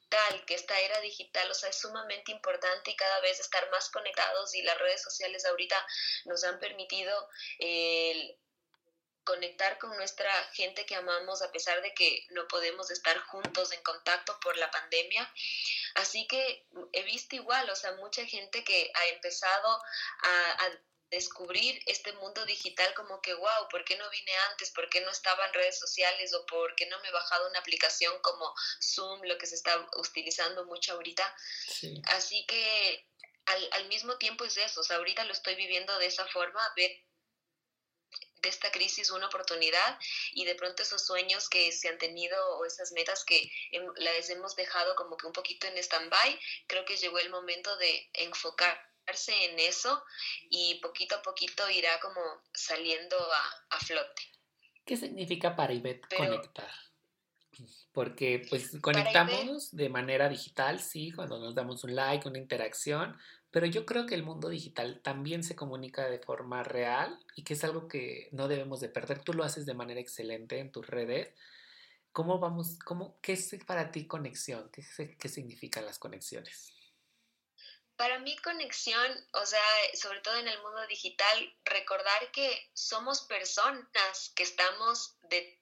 que 0.45 0.55
esta 0.55 0.79
era 0.79 0.99
digital, 1.01 1.49
o 1.49 1.53
sea, 1.53 1.69
es 1.69 1.77
sumamente 1.77 2.31
importante 2.31 2.91
y 2.91 2.95
cada 2.95 3.19
vez 3.21 3.39
estar 3.39 3.69
más 3.71 3.89
conectados 3.89 4.53
y 4.55 4.61
las 4.61 4.77
redes 4.77 5.01
sociales 5.01 5.45
ahorita 5.45 5.75
nos 6.25 6.43
han 6.43 6.59
permitido 6.59 7.27
el 7.59 8.37
conectar 9.25 9.77
con 9.79 9.95
nuestra 9.97 10.31
gente 10.53 10.85
que 10.85 10.95
amamos 10.95 11.41
a 11.41 11.51
pesar 11.51 11.81
de 11.81 11.93
que 11.93 12.25
no 12.29 12.47
podemos 12.47 12.89
estar 12.91 13.17
juntos 13.17 13.71
en 13.73 13.81
contacto 13.83 14.39
por 14.39 14.55
la 14.55 14.71
pandemia. 14.71 15.29
Así 15.95 16.27
que 16.27 16.65
he 16.93 17.03
visto 17.03 17.35
igual, 17.35 17.69
o 17.69 17.75
sea, 17.75 17.93
mucha 17.93 18.25
gente 18.25 18.63
que 18.63 18.91
ha 18.93 19.07
empezado 19.07 19.81
a, 20.23 20.69
descubrir 21.11 21.79
este 21.85 22.11
mundo 22.13 22.45
digital 22.45 22.93
como 22.95 23.21
que, 23.21 23.33
wow, 23.35 23.69
¿por 23.69 23.85
qué 23.85 23.95
no 23.95 24.09
vine 24.09 24.31
antes? 24.49 24.71
¿Por 24.71 24.89
qué 24.89 25.01
no 25.01 25.11
estaba 25.11 25.45
en 25.45 25.53
redes 25.53 25.79
sociales? 25.79 26.33
¿O 26.33 26.45
por 26.47 26.75
qué 26.75 26.87
no 26.87 26.99
me 26.99 27.07
he 27.07 27.11
bajado 27.11 27.47
una 27.47 27.59
aplicación 27.59 28.19
como 28.21 28.53
Zoom, 28.81 29.21
lo 29.23 29.37
que 29.37 29.45
se 29.45 29.55
está 29.55 29.87
utilizando 29.97 30.65
mucho 30.65 30.93
ahorita? 30.93 31.23
Así 32.05 32.45
que 32.47 33.07
al, 33.45 33.69
al, 33.73 33.87
mismo 33.87 34.17
tiempo 34.17 34.45
es 34.45 34.57
eso, 34.57 34.81
o 34.81 34.83
sea, 34.83 34.97
ahorita 34.97 35.23
lo 35.25 35.31
estoy 35.31 35.55
viviendo 35.55 35.97
de 35.99 36.07
esa 36.07 36.25
forma, 36.27 36.59
ver 36.75 37.05
de 38.45 38.49
esta 38.49 38.71
crisis 38.71 39.09
una 39.09 39.27
oportunidad 39.27 39.99
y 40.33 40.45
de 40.45 40.55
pronto 40.55 40.83
esos 40.83 41.05
sueños 41.05 41.49
que 41.49 41.71
se 41.71 41.89
han 41.89 41.97
tenido 41.97 42.37
o 42.57 42.65
esas 42.65 42.91
metas 42.91 43.25
que 43.25 43.51
las 43.97 44.29
hemos 44.29 44.55
dejado 44.55 44.95
como 44.95 45.17
que 45.17 45.25
un 45.25 45.33
poquito 45.33 45.67
en 45.67 45.77
stand-by, 45.77 46.39
creo 46.67 46.85
que 46.85 46.95
llegó 46.95 47.17
el 47.19 47.31
momento 47.31 47.75
de 47.77 48.09
enfocarse 48.13 49.45
en 49.45 49.59
eso 49.59 50.01
y 50.49 50.75
poquito 50.75 51.15
a 51.15 51.21
poquito 51.23 51.67
irá 51.69 51.99
como 51.99 52.21
saliendo 52.53 53.17
a, 53.69 53.79
flote. 53.79 54.21
¿Qué 54.85 54.95
significa 54.95 55.55
para 55.55 55.73
Ivette 55.73 56.07
conectar? 56.15 56.71
Porque 57.91 58.45
pues 58.49 58.77
conectamos 58.81 59.75
de 59.75 59.89
manera 59.89 60.29
digital, 60.29 60.79
sí, 60.79 61.11
cuando 61.11 61.39
nos 61.39 61.55
damos 61.55 61.83
un 61.83 61.95
like, 61.95 62.27
una 62.27 62.37
interacción, 62.37 63.17
pero 63.55 63.67
yo 63.67 63.85
creo 63.85 64.05
que 64.05 64.15
el 64.15 64.23
mundo 64.23 64.49
digital 64.49 64.99
también 65.01 65.41
se 65.41 65.55
comunica 65.55 66.09
de 66.09 66.19
forma 66.19 66.61
real 66.61 67.17
y 67.37 67.45
que 67.45 67.53
es 67.53 67.63
algo 67.63 67.87
que 67.87 68.27
no 68.33 68.49
debemos 68.49 68.81
de 68.81 68.89
perder. 68.89 69.23
Tú 69.23 69.31
lo 69.31 69.45
haces 69.45 69.65
de 69.65 69.73
manera 69.73 70.01
excelente 70.01 70.59
en 70.59 70.73
tus 70.73 70.85
redes. 70.85 71.33
¿Cómo 72.11 72.37
vamos, 72.37 72.77
cómo, 72.83 73.17
qué 73.21 73.31
es 73.31 73.55
para 73.65 73.93
ti 73.93 74.07
conexión? 74.07 74.69
¿Qué, 74.73 75.15
qué 75.17 75.29
significan 75.29 75.85
las 75.85 75.99
conexiones? 75.99 76.73
Para 77.95 78.19
mí 78.19 78.35
conexión, 78.43 79.09
o 79.31 79.45
sea, 79.45 79.63
sobre 79.93 80.19
todo 80.19 80.35
en 80.35 80.49
el 80.49 80.61
mundo 80.61 80.85
digital, 80.87 81.55
recordar 81.63 82.31
que 82.33 82.69
somos 82.73 83.21
personas 83.21 84.33
que 84.35 84.43
estamos 84.43 85.15
de 85.29 85.61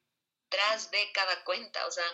detrás 0.54 0.92
de 0.92 1.12
cada 1.12 1.44
cuenta, 1.44 1.86
o 1.88 1.92
sea, 1.92 2.06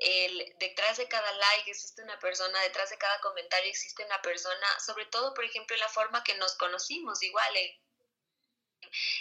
el, 0.00 0.54
detrás 0.58 0.96
de 0.96 1.06
cada 1.08 1.30
like 1.32 1.70
existe 1.70 2.02
una 2.02 2.18
persona, 2.18 2.60
detrás 2.62 2.90
de 2.90 2.98
cada 2.98 3.20
comentario 3.20 3.68
existe 3.68 4.04
una 4.04 4.20
persona, 4.22 4.80
sobre 4.84 5.06
todo, 5.06 5.34
por 5.34 5.44
ejemplo, 5.44 5.76
en 5.76 5.80
la 5.80 5.88
forma 5.88 6.24
que 6.24 6.34
nos 6.36 6.56
conocimos, 6.56 7.22
igual 7.22 7.54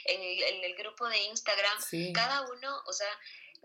en, 0.05 0.63
el, 0.63 0.75
grupo 0.75 1.07
de 1.07 1.17
Instagram, 1.17 1.77
cada 2.13 2.41
uno, 2.41 2.83
o 2.85 2.93
sea, 2.93 3.19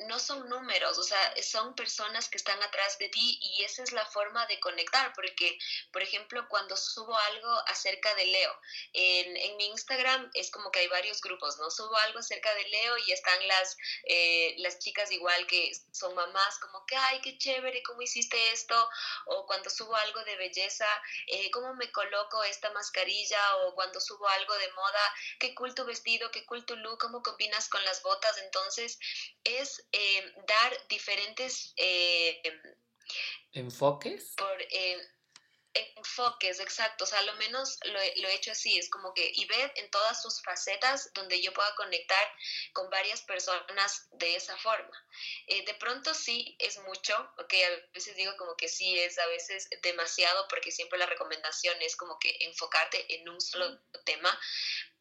no 0.06 0.18
son 0.18 0.48
números, 0.48 0.96
o 0.98 1.02
sea, 1.02 1.34
son 1.42 1.74
personas 1.74 2.28
que 2.28 2.38
están 2.38 2.62
atrás 2.62 2.98
de 2.98 3.08
ti 3.08 3.38
y 3.42 3.64
esa 3.64 3.82
es 3.82 3.92
la 3.92 4.06
forma 4.06 4.46
de 4.46 4.60
conectar, 4.60 5.12
porque, 5.14 5.58
por 5.92 6.02
ejemplo, 6.02 6.46
cuando 6.48 6.76
subo 6.76 7.16
algo 7.16 7.50
acerca 7.66 8.14
de 8.14 8.26
Leo, 8.26 8.60
en, 8.92 9.36
en 9.36 9.56
mi 9.56 9.66
Instagram 9.66 10.30
es 10.34 10.50
como 10.50 10.70
que 10.70 10.80
hay 10.80 10.88
varios 10.88 11.20
grupos, 11.20 11.58
¿no? 11.58 11.70
Subo 11.70 11.96
algo 11.96 12.20
acerca 12.20 12.54
de 12.54 12.68
Leo 12.68 12.98
y 13.06 13.12
están 13.12 13.46
las, 13.48 13.76
eh, 14.04 14.54
las 14.58 14.78
chicas 14.78 15.10
igual 15.10 15.46
que 15.46 15.72
son 15.92 16.14
mamás, 16.14 16.58
como 16.60 16.84
que, 16.86 16.96
ay, 16.96 17.20
qué 17.20 17.36
chévere, 17.38 17.82
¿cómo 17.82 18.02
hiciste 18.02 18.52
esto? 18.52 18.88
O 19.26 19.46
cuando 19.46 19.70
subo 19.70 19.94
algo 19.96 20.22
de 20.24 20.36
belleza, 20.36 20.86
eh, 21.26 21.50
¿cómo 21.50 21.74
me 21.74 21.90
coloco 21.90 22.42
esta 22.44 22.70
mascarilla? 22.70 23.56
O 23.56 23.74
cuando 23.74 24.00
subo 24.00 24.28
algo 24.28 24.54
de 24.54 24.72
moda, 24.72 25.14
qué 25.40 25.54
cool 25.54 25.74
tu 25.74 25.84
vestido, 25.84 26.30
qué 26.30 26.44
cool 26.46 26.64
tu 26.64 26.76
look, 26.76 26.98
cómo 26.98 27.22
combinas 27.22 27.68
con 27.68 27.84
las 27.84 28.02
botas. 28.02 28.38
Entonces, 28.38 28.98
es 29.44 29.87
eh, 29.92 30.34
dar 30.46 30.88
diferentes 30.88 31.72
eh, 31.76 32.42
enfoques. 33.52 34.34
Por, 34.36 34.62
eh, 34.62 34.98
enfoques, 35.96 36.60
exacto. 36.60 37.04
O 37.04 37.06
sea, 37.06 37.22
lo 37.22 37.34
menos 37.34 37.78
lo, 37.84 37.92
lo, 37.92 38.28
he 38.28 38.34
hecho 38.34 38.52
así. 38.52 38.78
Es 38.78 38.90
como 38.90 39.14
que 39.14 39.30
y 39.34 39.46
ver 39.46 39.72
en 39.76 39.90
todas 39.90 40.20
sus 40.20 40.42
facetas 40.42 41.12
donde 41.14 41.40
yo 41.40 41.52
pueda 41.52 41.74
conectar 41.76 42.32
con 42.72 42.90
varias 42.90 43.22
personas 43.22 44.08
de 44.12 44.36
esa 44.36 44.56
forma. 44.58 45.06
de 45.46 45.74
pronto 45.74 46.12
sí 46.14 46.56
es 46.58 46.78
mucho, 46.80 47.14
ok, 47.38 47.54
a 47.54 47.92
veces 47.92 48.16
digo 48.16 48.36
como 48.36 48.56
que 48.56 48.68
sí 48.68 48.98
es 48.98 49.18
a 49.18 49.26
veces 49.26 49.68
demasiado 49.82 50.46
porque 50.48 50.72
siempre 50.72 50.98
la 50.98 51.06
recomendación 51.06 51.80
es 51.80 51.96
como 51.96 52.18
que 52.18 52.36
enfocarte 52.40 53.14
en 53.14 53.28
un 53.28 53.40
solo 53.40 53.80
tema, 54.04 54.38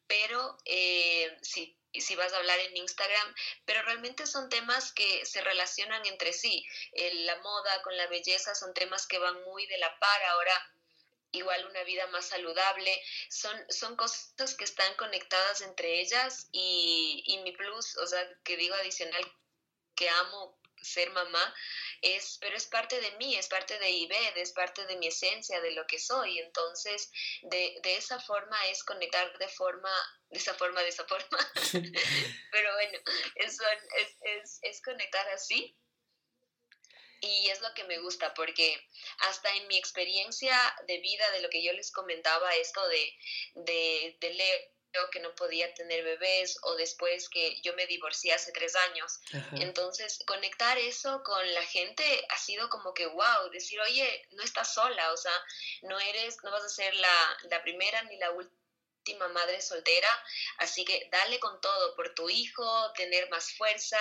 pero 0.08 0.58
eh, 0.64 1.36
sí 1.42 1.78
si 2.00 2.16
vas 2.16 2.32
a 2.32 2.36
hablar 2.36 2.58
en 2.60 2.76
Instagram, 2.76 3.34
pero 3.64 3.82
realmente 3.82 4.26
son 4.26 4.48
temas 4.48 4.92
que 4.92 5.24
se 5.26 5.40
relacionan 5.40 6.04
entre 6.06 6.32
sí. 6.32 6.64
la 7.26 7.36
moda 7.40 7.82
con 7.82 7.96
la 7.96 8.06
belleza 8.06 8.54
son 8.54 8.74
temas 8.74 9.06
que 9.06 9.18
van 9.18 9.42
muy 9.44 9.66
de 9.66 9.78
la 9.78 9.98
par. 9.98 10.22
Ahora, 10.24 10.72
igual 11.32 11.66
una 11.66 11.82
vida 11.84 12.06
más 12.08 12.26
saludable, 12.26 13.02
son, 13.28 13.56
son 13.70 13.96
cosas 13.96 14.54
que 14.56 14.64
están 14.64 14.94
conectadas 14.94 15.60
entre 15.62 16.00
ellas 16.00 16.48
y, 16.52 17.22
y 17.26 17.38
mi 17.38 17.52
plus, 17.52 17.96
o 17.98 18.06
sea, 18.06 18.26
que 18.44 18.56
digo 18.56 18.74
adicional, 18.74 19.24
que 19.94 20.08
amo 20.08 20.58
ser 20.82 21.10
mamá, 21.10 21.54
es, 22.02 22.38
pero 22.40 22.56
es 22.56 22.66
parte 22.66 23.00
de 23.00 23.10
mí, 23.12 23.36
es 23.36 23.48
parte 23.48 23.78
de 23.78 23.90
IBED, 23.90 24.36
es 24.36 24.52
parte 24.52 24.86
de 24.86 24.96
mi 24.96 25.08
esencia, 25.08 25.60
de 25.60 25.72
lo 25.72 25.86
que 25.86 25.98
soy. 25.98 26.38
Entonces, 26.38 27.10
de, 27.42 27.78
de 27.82 27.96
esa 27.96 28.20
forma 28.20 28.66
es 28.68 28.84
conectar 28.84 29.36
de 29.38 29.48
forma, 29.48 29.92
de 30.30 30.38
esa 30.38 30.54
forma, 30.54 30.82
de 30.82 30.88
esa 30.88 31.04
forma. 31.06 31.38
pero 32.52 32.72
bueno, 32.74 32.98
es, 33.36 33.58
es, 34.22 34.58
es 34.62 34.82
conectar 34.82 35.28
así. 35.30 35.76
Y 37.20 37.48
es 37.48 37.60
lo 37.60 37.74
que 37.74 37.82
me 37.84 37.98
gusta, 37.98 38.32
porque 38.34 38.80
hasta 39.28 39.52
en 39.56 39.66
mi 39.66 39.76
experiencia 39.76 40.56
de 40.86 40.98
vida, 40.98 41.28
de 41.32 41.40
lo 41.40 41.50
que 41.50 41.64
yo 41.64 41.72
les 41.72 41.90
comentaba, 41.90 42.54
esto 42.54 42.86
de, 42.86 43.18
de, 43.54 44.16
de 44.20 44.34
leer 44.34 44.77
que 45.12 45.20
no 45.20 45.34
podía 45.34 45.72
tener 45.74 46.04
bebés 46.04 46.58
o 46.62 46.74
después 46.76 47.28
que 47.28 47.60
yo 47.62 47.72
me 47.74 47.86
divorcié 47.86 48.32
hace 48.32 48.52
tres 48.52 48.74
años. 48.76 49.20
Entonces, 49.52 50.18
conectar 50.26 50.76
eso 50.78 51.22
con 51.24 51.54
la 51.54 51.64
gente 51.64 52.26
ha 52.30 52.38
sido 52.38 52.68
como 52.68 52.94
que, 52.94 53.06
wow, 53.06 53.50
decir, 53.52 53.80
oye, 53.80 54.26
no 54.32 54.42
estás 54.42 54.74
sola, 54.74 55.12
o 55.12 55.16
sea, 55.16 55.44
no 55.82 55.98
eres, 56.00 56.36
no 56.42 56.50
vas 56.50 56.64
a 56.64 56.68
ser 56.68 56.94
la, 56.94 57.38
la 57.50 57.62
primera 57.62 58.02
ni 58.04 58.16
la 58.18 58.30
última 58.32 59.28
madre 59.28 59.60
soltera, 59.60 60.08
así 60.58 60.84
que 60.84 61.08
dale 61.10 61.38
con 61.38 61.60
todo 61.60 61.94
por 61.94 62.14
tu 62.14 62.28
hijo, 62.28 62.92
tener 62.94 63.28
más 63.30 63.52
fuerza, 63.52 63.98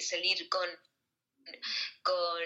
salir 0.00 0.48
con 0.48 0.68
con 2.02 2.42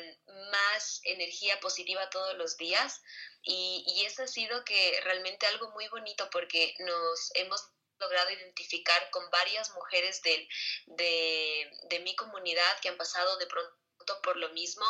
más 0.50 1.00
energía 1.04 1.58
positiva 1.60 2.08
todos 2.10 2.36
los 2.36 2.56
días 2.56 3.02
y, 3.42 3.84
y 3.86 4.06
eso 4.06 4.22
ha 4.22 4.26
sido 4.26 4.64
que 4.64 5.00
realmente 5.02 5.46
algo 5.46 5.70
muy 5.72 5.88
bonito 5.88 6.28
porque 6.30 6.74
nos 6.78 7.30
hemos 7.34 7.73
logrado 7.98 8.30
identificar 8.30 9.10
con 9.10 9.28
varias 9.30 9.70
mujeres 9.72 10.22
de, 10.22 10.48
de 10.86 12.00
mi 12.00 12.14
comunidad 12.16 12.80
que 12.80 12.88
han 12.88 12.96
pasado 12.96 13.36
de 13.38 13.46
pronto 13.46 13.74
por 14.22 14.36
lo 14.36 14.50
mismo 14.50 14.84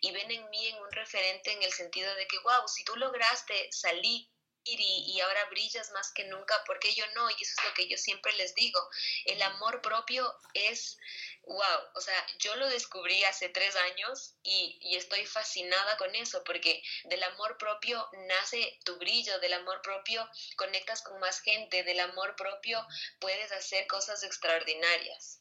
y 0.00 0.12
ven 0.12 0.30
en 0.30 0.48
mí 0.50 0.66
en 0.66 0.78
un 0.78 0.92
referente 0.92 1.52
en 1.52 1.62
el 1.62 1.72
sentido 1.72 2.14
de 2.14 2.26
que, 2.26 2.38
wow, 2.40 2.68
si 2.68 2.84
tú 2.84 2.96
lograste 2.96 3.68
salir 3.72 4.28
y, 4.64 5.12
y, 5.14 5.20
ahora 5.20 5.46
brillas 5.50 5.90
más 5.92 6.12
que 6.12 6.24
nunca, 6.24 6.54
porque 6.66 6.94
yo 6.94 7.04
no? 7.14 7.30
Y 7.30 7.34
eso 7.34 7.54
es 7.58 7.64
lo 7.68 7.74
que 7.74 7.88
yo 7.88 7.96
siempre 7.96 8.32
les 8.34 8.54
digo. 8.54 8.78
El 9.24 9.40
amor 9.42 9.80
propio 9.80 10.32
es, 10.54 10.98
wow, 11.44 11.58
o 11.94 12.00
sea, 12.00 12.26
yo 12.38 12.54
lo 12.56 12.68
descubrí 12.68 13.24
hace 13.24 13.48
tres 13.48 13.74
años 13.76 14.34
y, 14.42 14.78
y, 14.82 14.96
estoy 14.96 15.24
fascinada 15.26 15.96
con 15.96 16.14
eso, 16.14 16.42
porque 16.44 16.82
del 17.04 17.22
amor 17.22 17.56
propio 17.58 18.06
nace 18.28 18.78
tu 18.84 18.96
brillo, 18.98 19.38
del 19.40 19.54
amor 19.54 19.80
propio 19.82 20.28
conectas 20.56 21.02
con 21.02 21.18
más 21.20 21.40
gente, 21.40 21.82
del 21.82 22.00
amor 22.00 22.36
propio 22.36 22.86
puedes 23.18 23.50
hacer 23.52 23.86
cosas 23.86 24.22
extraordinarias. 24.22 25.40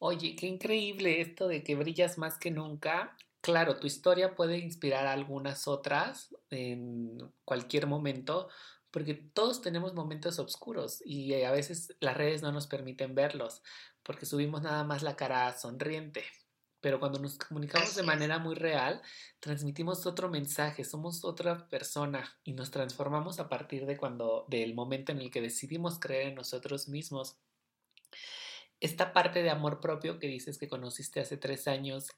Oye, 0.00 0.36
qué 0.36 0.46
increíble 0.46 1.20
esto 1.20 1.48
de 1.48 1.64
que 1.64 1.74
brillas 1.74 2.18
más 2.18 2.38
que 2.38 2.50
nunca. 2.50 3.16
Claro, 3.40 3.78
tu 3.78 3.86
historia 3.86 4.34
puede 4.34 4.58
inspirar 4.58 5.06
a 5.06 5.12
algunas 5.12 5.68
otras 5.68 6.34
en 6.50 7.18
cualquier 7.44 7.86
momento, 7.86 8.48
porque 8.90 9.14
todos 9.14 9.62
tenemos 9.62 9.94
momentos 9.94 10.38
oscuros 10.38 11.02
y 11.04 11.32
a 11.42 11.50
veces 11.52 11.96
las 12.00 12.16
redes 12.16 12.42
no 12.42 12.52
nos 12.52 12.66
permiten 12.66 13.14
verlos, 13.14 13.62
porque 14.02 14.26
subimos 14.26 14.62
nada 14.62 14.84
más 14.84 15.02
la 15.02 15.16
cara 15.16 15.56
sonriente. 15.56 16.24
Pero 16.80 17.00
cuando 17.00 17.18
nos 17.18 17.38
comunicamos 17.38 17.96
de 17.96 18.04
manera 18.04 18.38
muy 18.38 18.54
real, 18.54 19.02
transmitimos 19.40 20.06
otro 20.06 20.28
mensaje, 20.28 20.84
somos 20.84 21.24
otra 21.24 21.68
persona 21.68 22.38
y 22.44 22.52
nos 22.52 22.70
transformamos 22.70 23.40
a 23.40 23.48
partir 23.48 23.84
de 23.84 23.96
cuando 23.96 24.46
del 24.48 24.74
momento 24.74 25.10
en 25.10 25.18
el 25.18 25.30
que 25.30 25.40
decidimos 25.40 25.98
creer 25.98 26.28
en 26.28 26.34
nosotros 26.36 26.88
mismos 26.88 27.36
esta 28.80 29.12
parte 29.12 29.42
de 29.42 29.50
amor 29.50 29.80
propio 29.80 30.20
que 30.20 30.28
dices 30.28 30.56
que 30.56 30.68
conociste 30.68 31.18
hace 31.20 31.36
tres 31.36 31.66
años, 31.66 32.10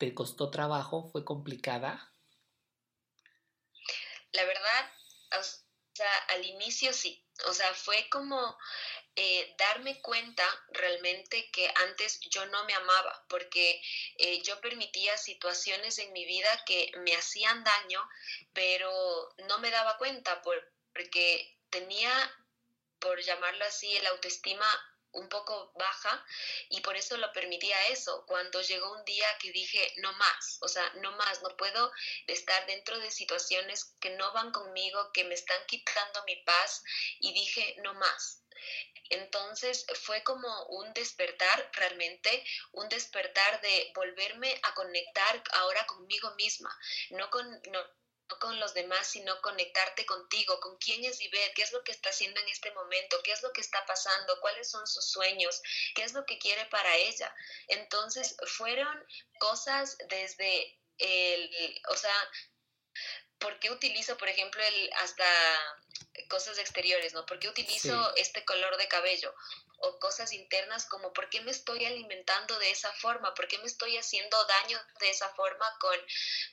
¿te 0.00 0.14
costó 0.14 0.50
trabajo? 0.50 1.10
¿Fue 1.12 1.26
complicada? 1.26 2.10
La 4.32 4.44
verdad, 4.44 4.92
o 5.38 5.42
sea, 5.92 6.16
al 6.30 6.44
inicio 6.46 6.94
sí. 6.94 7.22
O 7.46 7.52
sea, 7.52 7.72
fue 7.74 8.08
como 8.08 8.58
eh, 9.14 9.54
darme 9.58 10.00
cuenta 10.00 10.44
realmente 10.70 11.50
que 11.50 11.70
antes 11.88 12.18
yo 12.30 12.46
no 12.46 12.64
me 12.64 12.72
amaba, 12.72 13.26
porque 13.28 13.82
eh, 14.16 14.42
yo 14.42 14.58
permitía 14.62 15.18
situaciones 15.18 15.98
en 15.98 16.12
mi 16.14 16.24
vida 16.24 16.48
que 16.64 16.90
me 17.04 17.14
hacían 17.14 17.62
daño, 17.62 18.02
pero 18.54 18.90
no 19.48 19.58
me 19.58 19.70
daba 19.70 19.98
cuenta 19.98 20.40
porque 20.40 21.58
tenía, 21.68 22.10
por 22.98 23.20
llamarlo 23.20 23.66
así, 23.66 23.94
el 23.98 24.06
autoestima 24.06 24.66
un 25.12 25.28
poco 25.28 25.72
baja 25.74 26.24
y 26.68 26.80
por 26.80 26.96
eso 26.96 27.16
lo 27.16 27.32
permitía 27.32 27.88
eso. 27.88 28.24
Cuando 28.26 28.60
llegó 28.62 28.92
un 28.92 29.04
día 29.04 29.26
que 29.38 29.52
dije, 29.52 29.94
no 29.98 30.12
más, 30.14 30.58
o 30.60 30.68
sea, 30.68 30.88
no 31.00 31.12
más, 31.12 31.42
no 31.42 31.56
puedo 31.56 31.92
estar 32.26 32.66
dentro 32.66 32.98
de 32.98 33.10
situaciones 33.10 33.94
que 34.00 34.10
no 34.10 34.32
van 34.32 34.52
conmigo, 34.52 35.12
que 35.12 35.24
me 35.24 35.34
están 35.34 35.64
quitando 35.66 36.22
mi 36.24 36.36
paz 36.36 36.82
y 37.20 37.32
dije, 37.32 37.76
no 37.82 37.94
más. 37.94 38.42
Entonces 39.10 39.86
fue 40.02 40.22
como 40.22 40.66
un 40.66 40.92
despertar 40.94 41.70
realmente, 41.72 42.44
un 42.72 42.88
despertar 42.88 43.60
de 43.60 43.92
volverme 43.94 44.60
a 44.62 44.74
conectar 44.74 45.42
ahora 45.54 45.84
conmigo 45.86 46.30
misma, 46.36 46.76
no 47.10 47.28
con, 47.30 47.44
no, 47.70 47.80
con 48.38 48.58
los 48.60 48.74
demás, 48.74 49.06
sino 49.06 49.40
conectarte 49.40 50.06
contigo, 50.06 50.60
con 50.60 50.76
quién 50.78 51.04
es 51.04 51.20
Ivette, 51.20 51.54
qué 51.54 51.62
es 51.62 51.72
lo 51.72 51.82
que 51.82 51.92
está 51.92 52.10
haciendo 52.10 52.40
en 52.40 52.48
este 52.48 52.70
momento, 52.72 53.22
qué 53.22 53.32
es 53.32 53.42
lo 53.42 53.52
que 53.52 53.60
está 53.60 53.84
pasando, 53.86 54.40
cuáles 54.40 54.70
son 54.70 54.86
sus 54.86 55.10
sueños, 55.10 55.60
qué 55.94 56.04
es 56.04 56.12
lo 56.12 56.24
que 56.24 56.38
quiere 56.38 56.64
para 56.66 56.96
ella. 56.96 57.34
Entonces, 57.68 58.36
fueron 58.56 59.06
cosas 59.38 59.98
desde 60.08 60.78
el, 60.98 61.82
o 61.88 61.96
sea, 61.96 62.30
¿por 63.40 63.58
qué 63.58 63.70
utilizo, 63.70 64.16
por 64.16 64.28
ejemplo, 64.28 64.62
el, 64.62 64.90
hasta 65.00 65.24
cosas 66.28 66.58
exteriores, 66.58 67.12
¿no? 67.12 67.26
¿Por 67.26 67.38
qué 67.38 67.48
utilizo 67.48 68.14
este 68.16 68.44
color 68.44 68.76
de 68.76 68.88
cabello? 68.88 69.34
O 69.82 69.98
cosas 69.98 70.32
internas 70.32 70.84
como 70.86 71.12
¿por 71.12 71.30
qué 71.30 71.40
me 71.40 71.50
estoy 71.50 71.84
alimentando 71.86 72.58
de 72.58 72.70
esa 72.70 72.92
forma? 72.92 73.34
¿Por 73.34 73.48
qué 73.48 73.58
me 73.58 73.66
estoy 73.66 73.96
haciendo 73.96 74.36
daño 74.44 74.78
de 75.00 75.10
esa 75.10 75.28
forma 75.30 75.66
con, 75.80 75.98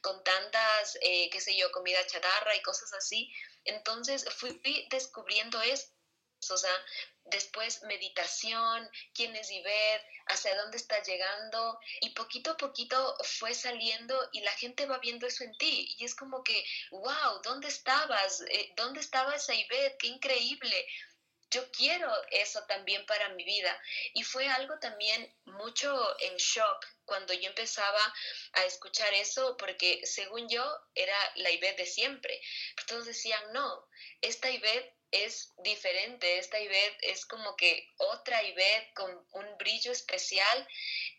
con 0.02 0.24
tantas, 0.24 0.98
eh, 1.02 1.30
qué 1.30 1.42
sé 1.42 1.56
yo, 1.56 1.72
comida 1.72 2.06
chatarra 2.08 2.56
y 2.56 2.62
cosas 2.62 2.94
así? 2.94 3.32
Entonces 3.66 4.26
fui 4.34 4.60
descubriendo 4.90 5.62
eso 5.62 5.97
o 6.50 6.58
sea, 6.58 6.86
después 7.26 7.84
meditación, 7.84 8.90
quién 9.14 9.36
es 9.36 9.52
Ivette, 9.52 10.06
hacia 10.28 10.56
dónde 10.56 10.78
está 10.78 11.02
llegando, 11.04 11.80
y 12.02 12.12
poquito 12.12 12.52
a 12.52 12.58
poquito 12.58 13.18
fue 13.24 13.54
saliendo 13.54 14.30
y 14.32 14.42
la 14.42 14.52
gente 14.52 14.86
va 14.86 15.00
viendo 15.00 15.28
eso 15.28 15.44
en 15.44 15.56
ti, 15.58 15.96
y 15.98 16.06
es 16.06 16.16
como 16.16 16.44
que, 16.44 16.64
wow, 16.92 17.42
¿dónde 17.44 17.68
estabas? 17.68 18.42
Eh, 18.50 18.74
¿Dónde 18.76 19.02
estaba 19.02 19.36
esa 19.36 19.54
Ivette? 19.54 19.98
¡Qué 19.98 20.08
increíble! 20.08 20.88
Yo 21.50 21.72
quiero 21.72 22.12
eso 22.32 22.62
también 22.68 23.06
para 23.06 23.30
mi 23.30 23.46
vida. 23.46 23.82
Y 24.14 24.24
fue 24.24 24.50
algo 24.50 24.78
también 24.80 25.34
mucho 25.46 26.20
en 26.20 26.36
shock 26.36 26.86
cuando 27.06 27.34
yo 27.34 27.48
empezaba 27.48 28.14
a 28.52 28.66
escuchar 28.66 29.14
eso, 29.14 29.56
porque 29.56 30.06
según 30.06 30.50
yo 30.50 30.64
era 30.94 31.16
la 31.36 31.50
Ivette 31.50 31.78
de 31.78 31.86
siempre. 31.86 32.42
Todos 32.86 33.06
decían, 33.06 33.42
no, 33.54 33.88
esta 34.20 34.50
Ivette 34.50 34.97
es 35.12 35.54
diferente, 35.58 36.38
esta 36.38 36.60
Ivette 36.60 36.98
es 37.02 37.26
como 37.26 37.56
que 37.56 37.94
otra 37.98 38.44
Ivette 38.44 38.94
con 38.94 39.28
un 39.32 39.58
brillo 39.58 39.92
especial. 39.92 40.68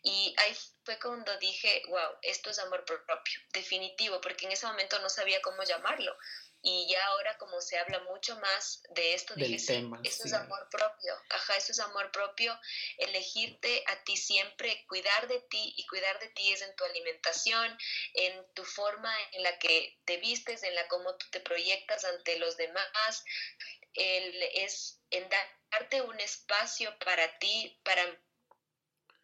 Y 0.03 0.33
ahí 0.37 0.55
fue 0.83 0.99
cuando 0.99 1.37
dije, 1.37 1.83
wow, 1.87 2.17
esto 2.21 2.49
es 2.49 2.59
amor 2.59 2.85
propio, 2.85 3.39
definitivo, 3.53 4.21
porque 4.21 4.45
en 4.45 4.51
ese 4.51 4.67
momento 4.67 4.99
no 4.99 5.09
sabía 5.09 5.41
cómo 5.41 5.63
llamarlo. 5.63 6.15
Y 6.61 6.89
ya 6.89 7.05
ahora 7.05 7.37
como 7.37 7.61
se 7.61 7.77
habla 7.77 8.01
mucho 8.01 8.37
más 8.39 8.83
de 8.89 9.13
esto, 9.13 9.33
dije, 9.35 9.59
sí, 9.59 9.89
eso 10.03 10.23
es 10.25 10.33
amor 10.33 10.67
propio, 10.69 11.15
ajá, 11.29 11.55
eso 11.55 11.71
es 11.71 11.79
amor 11.79 12.11
propio, 12.11 12.59
elegirte 12.97 13.81
a 13.87 14.03
ti 14.03 14.17
siempre, 14.17 14.85
cuidar 14.87 15.29
de 15.29 15.39
ti 15.39 15.73
y 15.77 15.87
cuidar 15.87 16.19
de 16.19 16.27
ti 16.29 16.51
es 16.51 16.61
en 16.61 16.75
tu 16.75 16.83
alimentación, 16.83 17.77
en 18.13 18.45
tu 18.53 18.65
forma 18.65 19.13
en 19.31 19.43
la 19.43 19.57
que 19.57 19.99
te 20.03 20.17
vistes, 20.17 20.63
en 20.63 20.75
la 20.75 20.85
cómo 20.89 21.15
tú 21.15 21.27
te 21.31 21.39
proyectas 21.39 22.03
ante 22.03 22.37
los 22.39 22.57
demás, 22.57 23.23
el, 23.99 24.43
es 24.55 24.99
en 25.11 25.27
darte 25.71 26.01
un 26.01 26.19
espacio 26.19 26.89
para 27.03 27.37
ti, 27.37 27.79
para 27.83 28.03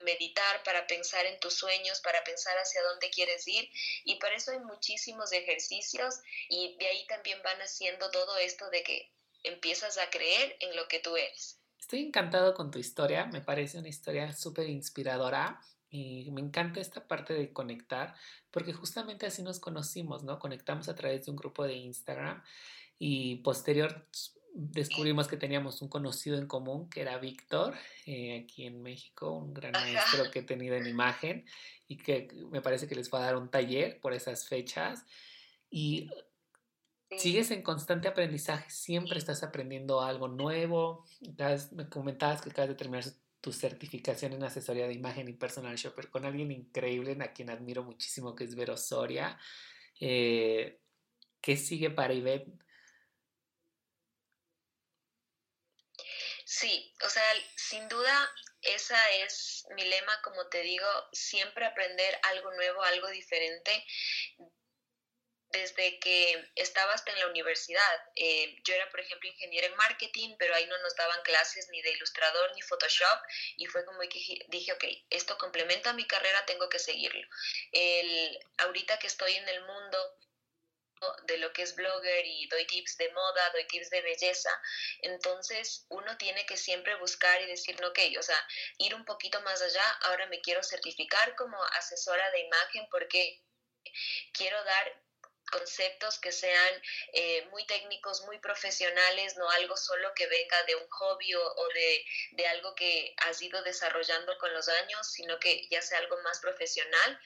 meditar, 0.04 0.64
para 0.64 0.86
pensar 0.88 1.26
en 1.26 1.40
tus 1.40 1.54
sueños, 1.54 2.02
para 2.02 2.24
pensar 2.24 2.56
hacia 2.58 2.84
dónde 2.84 3.10
quieres 3.10 3.48
ir. 3.48 3.70
Y 4.04 4.16
para 4.16 4.36
eso 4.36 4.52
hay 4.52 4.60
muchísimos 4.60 5.32
ejercicios 5.32 6.20
y 6.50 6.76
de 6.78 6.88
ahí 6.88 7.08
también 7.08 7.42
van 7.44 7.60
haciendo 7.62 8.12
todo 8.12 8.38
esto 8.38 8.70
de 8.70 8.84
que 8.84 9.12
empiezas 9.44 9.98
a 9.98 10.10
creer 10.10 10.58
en 10.60 10.76
lo 10.76 10.88
que 10.88 11.00
tú 11.00 11.16
eres. 11.16 11.60
Estoy 11.80 12.02
encantado 12.02 12.54
con 12.54 12.72
tu 12.72 12.80
historia, 12.80 13.26
me 13.26 13.42
parece 13.42 13.78
una 13.78 13.90
historia 13.90 14.34
súper 14.34 14.68
inspiradora 14.70 15.62
y 15.90 16.30
me 16.32 16.42
encanta 16.42 16.82
esta 16.82 17.08
parte 17.08 17.34
de 17.34 17.54
conectar 17.54 18.16
porque 18.52 18.74
justamente 18.74 19.26
así 19.26 19.44
nos 19.44 19.60
conocimos, 19.60 20.24
¿no? 20.24 20.40
Conectamos 20.40 20.90
a 20.90 20.96
través 20.96 21.26
de 21.26 21.32
un 21.32 21.38
grupo 21.38 21.64
de 21.64 21.74
Instagram 21.74 22.44
y 22.98 23.38
posterior 23.38 24.08
descubrimos 24.58 25.28
que 25.28 25.36
teníamos 25.36 25.82
un 25.82 25.90
conocido 25.90 26.38
en 26.38 26.48
común, 26.48 26.90
que 26.90 27.02
era 27.02 27.18
Víctor, 27.18 27.76
eh, 28.06 28.42
aquí 28.44 28.66
en 28.66 28.82
México, 28.82 29.34
un 29.34 29.54
gran 29.54 29.74
maestro 29.74 30.32
que 30.32 30.40
he 30.40 30.44
tenido 30.44 30.76
en 30.76 30.88
imagen 30.88 31.46
y 31.90 31.98
que 31.98 32.30
me 32.50 32.62
parece 32.62 32.88
que 32.88 32.96
les 32.96 33.14
va 33.14 33.20
a 33.20 33.26
dar 33.26 33.36
un 33.36 33.50
taller 33.50 34.00
por 34.00 34.14
esas 34.14 34.48
fechas. 34.48 35.06
Y 35.70 36.10
sigues 37.18 37.52
en 37.52 37.64
constante 37.64 38.08
aprendizaje, 38.08 38.70
siempre 38.70 39.20
estás 39.20 39.44
aprendiendo 39.44 40.02
algo 40.02 40.30
nuevo. 40.30 41.04
Me 41.74 41.90
comentabas 41.90 42.42
que 42.42 42.50
acabas 42.50 42.70
de 42.70 42.76
terminar 42.76 43.04
tu 43.42 43.52
certificación 43.52 44.32
en 44.32 44.44
asesoría 44.44 44.88
de 44.88 44.94
imagen 44.94 45.28
y 45.28 45.34
personal 45.34 45.76
shopper 45.76 46.10
con 46.10 46.24
alguien 46.24 46.50
increíble, 46.52 47.18
a 47.20 47.34
quien 47.34 47.50
admiro 47.50 47.84
muchísimo, 47.84 48.34
que 48.34 48.46
es 48.46 48.56
Vero 48.56 48.78
Soria. 48.78 49.38
Eh, 50.00 50.80
¿Qué 51.42 51.58
sigue 51.58 51.90
para 51.90 52.14
Ivette? 52.14 52.65
Sí, 56.60 56.94
o 57.04 57.10
sea, 57.10 57.24
sin 57.58 57.88
duda 57.90 58.32
esa 58.62 59.12
es 59.16 59.66
mi 59.76 59.84
lema, 59.84 60.22
como 60.22 60.48
te 60.48 60.62
digo, 60.62 60.88
siempre 61.12 61.66
aprender 61.66 62.18
algo 62.24 62.50
nuevo, 62.54 62.82
algo 62.84 63.10
diferente. 63.10 63.86
desde 65.52 66.00
que 66.00 66.52
estaba 66.56 66.94
hasta 66.94 67.12
en 67.14 67.20
la 67.20 67.28
universidad. 67.28 67.98
Eh, 68.16 68.58
yo 68.64 68.74
era, 68.74 68.90
por 68.90 69.00
ejemplo, 69.00 69.30
ingeniera 69.30 69.68
en 69.68 69.76
marketing, 69.76 70.36
pero 70.38 70.54
ahí 70.54 70.66
no 70.68 70.78
nos 70.80 70.96
daban 70.96 71.22
clases 71.24 71.70
ni 71.70 71.82
de 71.82 71.92
ilustrador 71.92 72.52
ni 72.56 72.62
Photoshop 72.62 73.20
y 73.58 73.66
fue 73.68 73.86
como 73.86 74.00
que 74.02 74.46
dije, 74.50 74.74
ok, 74.74 74.84
esto 75.10 75.38
complementa 75.38 75.94
mi 75.94 76.06
carrera, 76.08 76.46
tengo 76.46 76.68
que 76.70 76.80
seguirlo. 76.80 77.26
El, 77.72 78.40
ahorita 78.58 79.00
que 79.00 79.08
estoy 79.08 79.34
en 79.36 79.48
el 79.48 79.62
mundo 79.62 79.98
de 81.24 81.38
lo 81.38 81.52
que 81.54 81.64
es 81.64 81.76
blogger 81.76 82.26
y 82.26 82.48
doy 82.48 82.66
tips 82.68 82.98
de 82.98 83.12
moda, 83.12 83.50
doy 83.52 83.66
tips 83.68 83.90
de 83.90 84.02
belleza. 84.02 84.50
Entonces 85.02 85.86
uno 85.90 86.18
tiene 86.18 86.46
que 86.46 86.58
siempre 86.58 86.96
buscar 86.96 87.42
y 87.42 87.48
decir, 87.48 87.84
ok, 87.84 88.00
o 88.20 88.24
sea, 88.24 88.48
ir 88.78 88.96
un 88.96 89.06
poquito 89.06 89.42
más 89.42 89.62
allá, 89.62 89.88
ahora 90.04 90.28
me 90.28 90.42
quiero 90.42 90.64
certificar 90.64 91.36
como 91.36 91.62
asesora 91.78 92.30
de 92.32 92.40
imagen 92.42 92.88
porque 92.90 93.44
quiero 94.34 94.64
dar 94.64 95.06
conceptos 95.52 96.20
que 96.20 96.32
sean 96.32 96.82
eh, 97.14 97.46
muy 97.52 97.66
técnicos, 97.68 98.22
muy 98.26 98.40
profesionales, 98.40 99.38
no 99.38 99.50
algo 99.52 99.78
solo 99.78 100.14
que 100.16 100.28
venga 100.28 100.64
de 100.64 100.76
un 100.76 100.90
hobby 100.90 101.34
o, 101.36 101.68
de, 101.74 102.06
de, 102.32 102.48
algo 102.48 102.74
que 102.76 103.14
has 103.18 103.42
ido 103.42 103.62
desarrollando 103.64 104.38
con 104.38 104.54
los 104.54 104.68
años, 104.68 105.12
sino 105.12 105.40
que 105.40 105.68
ya 105.70 105.82
sea 105.82 106.00
algo 106.00 106.18
más 106.24 106.40
profesional. 106.40 107.20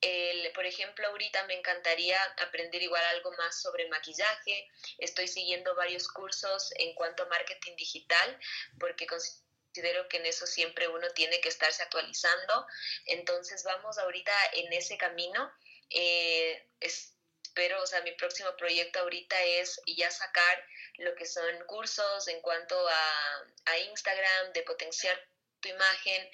El, 0.00 0.52
por 0.52 0.64
ejemplo, 0.64 1.06
ahorita 1.08 1.44
me 1.44 1.54
encantaría 1.54 2.18
aprender 2.38 2.82
igual 2.82 3.04
algo 3.06 3.32
más 3.32 3.60
sobre 3.60 3.88
maquillaje. 3.88 4.68
Estoy 4.98 5.28
siguiendo 5.28 5.74
varios 5.74 6.08
cursos 6.08 6.72
en 6.76 6.94
cuanto 6.94 7.22
a 7.22 7.26
marketing 7.26 7.76
digital 7.76 8.38
porque 8.78 9.06
considero 9.06 10.08
que 10.08 10.16
en 10.16 10.26
eso 10.26 10.46
siempre 10.46 10.88
uno 10.88 11.08
tiene 11.10 11.40
que 11.40 11.48
estarse 11.48 11.82
actualizando. 11.82 12.66
Entonces 13.06 13.62
vamos 13.64 13.98
ahorita 13.98 14.32
en 14.54 14.72
ese 14.72 14.96
camino. 14.96 15.52
Eh, 15.90 16.66
espero, 16.80 17.82
o 17.82 17.86
sea, 17.86 18.00
mi 18.02 18.12
próximo 18.12 18.56
proyecto 18.56 19.00
ahorita 19.00 19.42
es 19.42 19.80
ya 19.86 20.10
sacar 20.10 20.64
lo 20.98 21.14
que 21.14 21.26
son 21.26 21.64
cursos 21.66 22.28
en 22.28 22.40
cuanto 22.40 22.88
a, 22.88 23.44
a 23.66 23.78
Instagram, 23.78 24.52
de 24.52 24.62
potenciar 24.62 25.28
tu 25.60 25.68
imagen, 25.68 26.30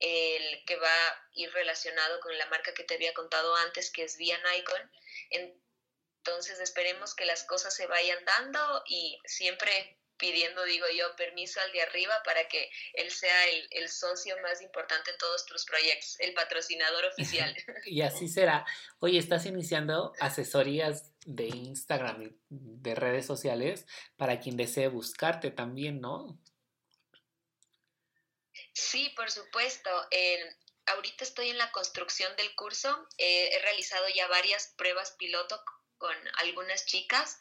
el 0.00 0.64
que 0.64 0.76
va 0.76 1.08
a 1.08 1.28
ir 1.32 1.52
relacionado 1.52 2.20
con 2.20 2.36
la 2.36 2.46
marca 2.46 2.74
que 2.74 2.84
te 2.84 2.94
había 2.94 3.14
contado 3.14 3.54
antes, 3.56 3.90
que 3.90 4.04
es 4.04 4.16
Via 4.16 4.38
Nikon. 4.38 4.90
Entonces 5.30 6.60
esperemos 6.60 7.14
que 7.14 7.24
las 7.24 7.44
cosas 7.44 7.74
se 7.74 7.86
vayan 7.86 8.24
dando 8.24 8.82
y 8.86 9.18
siempre 9.24 9.98
pidiendo, 10.18 10.64
digo 10.64 10.86
yo, 10.96 11.14
permiso 11.16 11.60
al 11.60 11.72
de 11.72 11.82
arriba 11.82 12.14
para 12.24 12.48
que 12.48 12.70
él 12.94 13.10
sea 13.10 13.48
el, 13.48 13.68
el, 13.70 13.88
socio 13.88 14.34
más 14.42 14.62
importante 14.62 15.10
en 15.10 15.18
todos 15.18 15.44
tus 15.46 15.64
proyectos, 15.64 16.18
el 16.20 16.32
patrocinador 16.34 17.04
oficial. 17.06 17.54
y 17.84 18.02
así 18.02 18.28
será. 18.28 18.64
Oye, 18.98 19.18
estás 19.18 19.46
iniciando 19.46 20.12
asesorías 20.18 21.12
de 21.26 21.48
Instagram 21.48 22.34
de 22.48 22.94
redes 22.94 23.26
sociales 23.26 23.86
para 24.16 24.40
quien 24.40 24.56
desee 24.56 24.88
buscarte 24.88 25.50
también, 25.50 26.00
¿no? 26.00 26.38
Sí, 28.76 29.08
por 29.16 29.30
supuesto. 29.30 29.90
ahorita 30.84 31.24
estoy 31.24 31.48
en 31.48 31.56
la 31.56 31.72
construcción 31.72 32.36
del 32.36 32.54
curso. 32.54 33.08
Eh, 33.16 33.48
he 33.54 33.58
realizado 33.60 34.06
ya 34.10 34.28
varias 34.28 34.74
pruebas 34.76 35.12
piloto 35.12 35.64
con 35.96 36.14
algunas 36.40 36.84
chicas, 36.84 37.38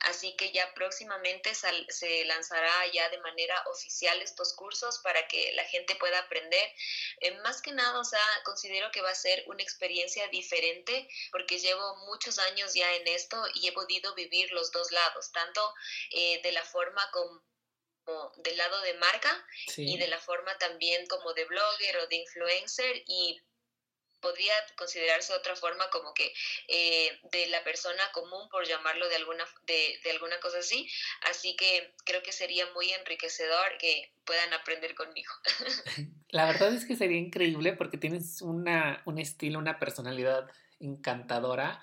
así 0.00 0.34
que 0.36 0.50
ya 0.50 0.74
próximamente 0.74 1.52
se 1.54 2.24
lanzará 2.24 2.84
ya 2.92 3.08
de 3.10 3.18
manera 3.18 3.62
oficial 3.68 4.20
estos 4.22 4.54
cursos 4.54 4.98
para 5.04 5.28
que 5.28 5.52
la 5.52 5.64
gente 5.66 5.94
pueda 5.94 6.18
aprender. 6.18 6.74
Eh, 7.20 7.30
más 7.42 7.62
que 7.62 7.70
nada, 7.70 8.00
o 8.00 8.04
sea, 8.04 8.26
considero 8.44 8.90
que 8.90 9.02
va 9.02 9.10
a 9.10 9.14
ser 9.14 9.44
una 9.46 9.62
experiencia 9.62 10.26
diferente 10.28 11.08
porque 11.30 11.60
llevo 11.60 11.94
muchos 12.06 12.40
años 12.40 12.74
ya 12.74 12.92
en 12.96 13.06
esto 13.06 13.40
y 13.54 13.68
he 13.68 13.72
podido 13.72 14.16
vivir 14.16 14.50
los 14.50 14.72
dos 14.72 14.90
lados, 14.90 15.30
tanto 15.30 15.74
eh, 16.10 16.40
de 16.42 16.50
la 16.50 16.64
forma 16.64 17.08
como 17.12 17.51
del 18.36 18.56
lado 18.56 18.80
de 18.82 18.94
marca 18.94 19.46
y 19.76 19.96
de 19.96 20.08
la 20.08 20.18
forma 20.18 20.56
también 20.58 21.06
como 21.06 21.32
de 21.34 21.44
blogger 21.44 21.96
o 21.98 22.06
de 22.08 22.16
influencer 22.16 23.02
y 23.06 23.40
podría 24.22 24.54
considerarse 24.76 25.34
otra 25.34 25.56
forma 25.56 25.90
como 25.90 26.14
que 26.14 26.32
eh, 26.68 27.20
de 27.32 27.48
la 27.48 27.62
persona 27.64 28.02
común 28.14 28.48
por 28.50 28.66
llamarlo 28.66 29.08
de 29.08 29.16
alguna 29.16 29.44
de, 29.66 30.00
de, 30.02 30.10
alguna 30.12 30.38
cosa 30.40 30.58
así. 30.58 30.88
Así 31.28 31.56
que 31.56 31.92
creo 32.04 32.22
que 32.22 32.32
sería 32.32 32.64
muy 32.72 32.90
enriquecedor 32.92 33.76
que 33.78 34.12
puedan 34.24 34.52
aprender 34.54 34.94
conmigo. 34.94 35.32
La 36.28 36.46
verdad 36.46 36.72
es 36.72 36.86
que 36.86 36.96
sería 36.96 37.18
increíble 37.18 37.74
porque 37.74 37.98
tienes 37.98 38.40
una, 38.40 39.02
un 39.04 39.18
estilo 39.18 39.58
una 39.58 39.78
personalidad 39.78 40.48
encantadora 40.80 41.82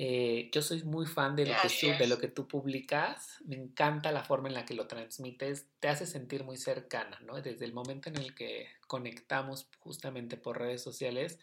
eh, 0.00 0.48
yo 0.52 0.62
soy 0.62 0.84
muy 0.84 1.06
fan 1.06 1.34
de 1.34 1.46
lo, 1.46 1.54
que 1.60 1.92
de 1.94 2.06
lo 2.06 2.18
que 2.18 2.28
tú 2.28 2.46
publicas, 2.46 3.42
me 3.44 3.56
encanta 3.56 4.12
la 4.12 4.22
forma 4.22 4.46
en 4.46 4.54
la 4.54 4.64
que 4.64 4.74
lo 4.74 4.86
transmites, 4.86 5.66
te 5.80 5.88
hace 5.88 6.06
sentir 6.06 6.44
muy 6.44 6.56
cercana, 6.56 7.18
¿no? 7.26 7.42
Desde 7.42 7.64
el 7.64 7.72
momento 7.72 8.08
en 8.08 8.16
el 8.16 8.32
que 8.32 8.68
conectamos 8.86 9.68
justamente 9.80 10.36
por 10.36 10.56
redes 10.56 10.82
sociales, 10.82 11.40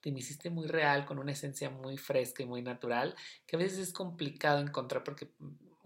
te 0.00 0.12
me 0.12 0.20
hiciste 0.20 0.50
muy 0.50 0.68
real, 0.68 1.04
con 1.04 1.18
una 1.18 1.32
esencia 1.32 1.68
muy 1.68 1.96
fresca 1.96 2.44
y 2.44 2.46
muy 2.46 2.62
natural, 2.62 3.16
que 3.44 3.56
a 3.56 3.58
veces 3.58 3.80
es 3.80 3.92
complicado 3.92 4.60
encontrar 4.60 5.02
porque 5.02 5.26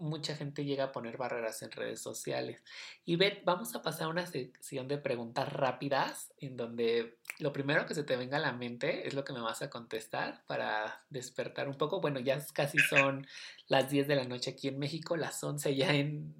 mucha 0.05 0.35
gente 0.35 0.63
llega 0.63 0.85
a 0.85 0.91
poner 0.91 1.17
barreras 1.17 1.61
en 1.61 1.71
redes 1.71 2.01
sociales. 2.01 2.63
Y 3.03 3.15
Beth, 3.17 3.43
vamos 3.43 3.75
a 3.75 3.81
pasar 3.81 4.03
a 4.03 4.09
una 4.09 4.25
sección 4.25 4.87
de 4.87 4.97
preguntas 4.97 5.51
rápidas 5.51 6.33
en 6.37 6.55
donde 6.55 7.19
lo 7.39 7.51
primero 7.51 7.85
que 7.85 7.95
se 7.95 8.03
te 8.03 8.15
venga 8.15 8.37
a 8.37 8.41
la 8.41 8.53
mente 8.53 9.07
es 9.07 9.13
lo 9.13 9.25
que 9.25 9.33
me 9.33 9.41
vas 9.41 9.61
a 9.61 9.69
contestar 9.69 10.43
para 10.47 11.03
despertar 11.09 11.67
un 11.67 11.77
poco. 11.77 11.99
Bueno, 11.99 12.19
ya 12.19 12.43
casi 12.53 12.77
son 12.79 13.27
las 13.67 13.89
10 13.89 14.07
de 14.07 14.15
la 14.15 14.23
noche 14.23 14.51
aquí 14.51 14.67
en 14.69 14.79
México, 14.79 15.17
las 15.17 15.43
11 15.43 15.75
ya 15.75 15.93
en 15.93 16.33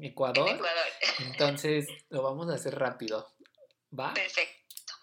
Ecuador. 0.00 0.48
En 0.48 0.56
Ecuador. 0.56 0.86
Entonces 1.20 1.86
lo 2.10 2.22
vamos 2.22 2.48
a 2.50 2.54
hacer 2.54 2.78
rápido. 2.78 3.34
¿Va? 3.98 4.14
Perfecto. 4.14 4.94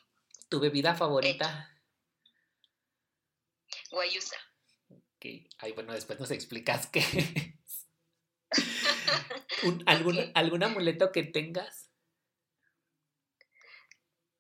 ¿Tu 0.50 0.60
bebida 0.60 0.96
favorita? 0.96 1.70
Guayusa. 3.92 4.38
Ay, 5.24 5.72
bueno, 5.74 5.94
después 5.94 6.20
nos 6.20 6.32
explicas 6.32 6.88
qué 6.88 7.00
es. 7.00 7.88
algún, 9.86 10.32
¿Algún 10.34 10.64
amuleto 10.64 11.12
que 11.12 11.24
tengas? 11.24 11.92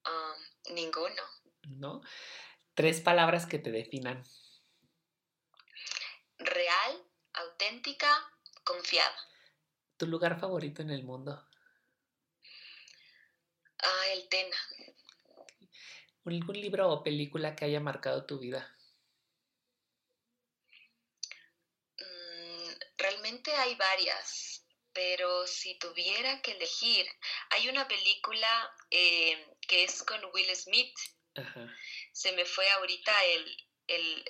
Um, 0.05 0.73
ninguno. 0.73 1.21
¿No? 1.67 2.01
Tres 2.73 2.99
palabras 2.99 3.45
que 3.45 3.59
te 3.59 3.71
definan. 3.71 4.23
Real, 6.39 7.03
auténtica, 7.33 8.09
confiada. 8.63 9.15
¿Tu 9.97 10.07
lugar 10.07 10.39
favorito 10.39 10.81
en 10.81 10.89
el 10.89 11.03
mundo? 11.03 11.47
Ah, 13.83 14.05
el 14.13 14.27
Tena. 14.29 14.57
¿Algún 16.25 16.59
libro 16.59 16.89
o 16.89 17.03
película 17.03 17.55
que 17.55 17.65
haya 17.65 17.79
marcado 17.79 18.25
tu 18.25 18.39
vida? 18.39 18.75
Realmente 23.31 23.55
hay 23.55 23.75
varias, 23.75 24.65
pero 24.91 25.47
si 25.47 25.79
tuviera 25.79 26.41
que 26.41 26.51
elegir, 26.51 27.05
hay 27.51 27.69
una 27.69 27.87
película 27.87 28.75
eh, 28.89 29.47
que 29.65 29.85
es 29.85 30.03
con 30.03 30.19
Will 30.33 30.53
Smith. 30.53 30.93
Se 32.11 32.33
me 32.33 32.43
fue 32.43 32.69
ahorita 32.71 33.13
el, 33.87 34.25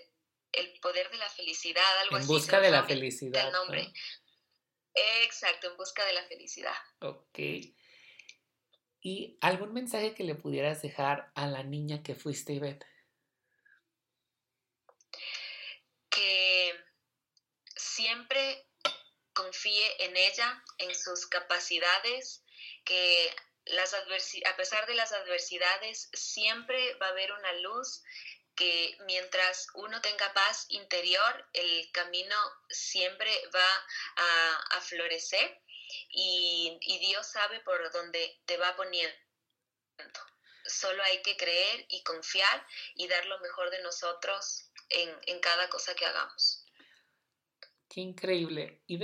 el, 0.53 0.79
poder 0.81 1.09
de 1.09 1.17
la 1.17 1.29
felicidad, 1.29 1.99
algo 2.01 2.17
así. 2.17 2.25
En 2.25 2.27
busca 2.27 2.59
de 2.59 2.69
la 2.69 2.83
felicidad. 2.83 3.47
El 3.47 3.53
nombre. 3.53 3.91
Exacto, 5.23 5.71
en 5.71 5.77
busca 5.77 6.05
de 6.05 6.13
la 6.13 6.23
felicidad. 6.25 6.75
Ok. 6.99 7.39
¿Y 9.01 9.39
algún 9.41 9.73
mensaje 9.73 10.13
que 10.13 10.23
le 10.23 10.35
pudieras 10.35 10.83
dejar 10.83 11.31
a 11.33 11.47
la 11.47 11.63
niña 11.63 12.03
que 12.03 12.13
fuiste, 12.13 12.53
Ivette? 12.53 12.85
Que 16.11 16.75
siempre 17.75 18.70
confíe 19.33 20.05
en 20.05 20.17
ella, 20.17 20.63
en 20.77 20.93
sus 20.95 21.27
capacidades, 21.27 22.43
que 22.83 23.35
las 23.65 23.93
a 23.93 24.55
pesar 24.57 24.87
de 24.87 24.95
las 24.95 25.11
adversidades 25.11 26.09
siempre 26.13 26.95
va 26.95 27.07
a 27.07 27.11
haber 27.11 27.31
una 27.31 27.53
luz 27.53 28.01
que 28.55 28.97
mientras 29.05 29.67
uno 29.73 30.01
tenga 30.01 30.33
paz 30.33 30.65
interior, 30.69 31.49
el 31.53 31.91
camino 31.91 32.35
siempre 32.69 33.31
va 33.53 33.85
a, 34.15 34.81
florecer 34.81 35.61
y, 36.09 36.77
Dios 36.99 37.27
sabe 37.27 37.59
por 37.61 37.91
dónde 37.91 38.41
te 38.45 38.57
va 38.57 38.75
poniendo. 38.75 39.15
Solo 40.65 41.01
hay 41.03 41.21
que 41.21 41.37
creer 41.37 41.85
y 41.89 42.03
confiar 42.03 42.67
y 42.95 43.07
dar 43.07 43.25
lo 43.25 43.39
mejor 43.39 43.69
de 43.69 43.81
nosotros 43.81 44.69
en, 44.89 45.17
en 45.27 45.39
cada 45.39 45.69
cosa 45.69 45.95
que 45.95 46.05
hagamos. 46.05 46.60
Qué 47.91 47.99
increíble. 47.99 48.83
Y 48.87 48.97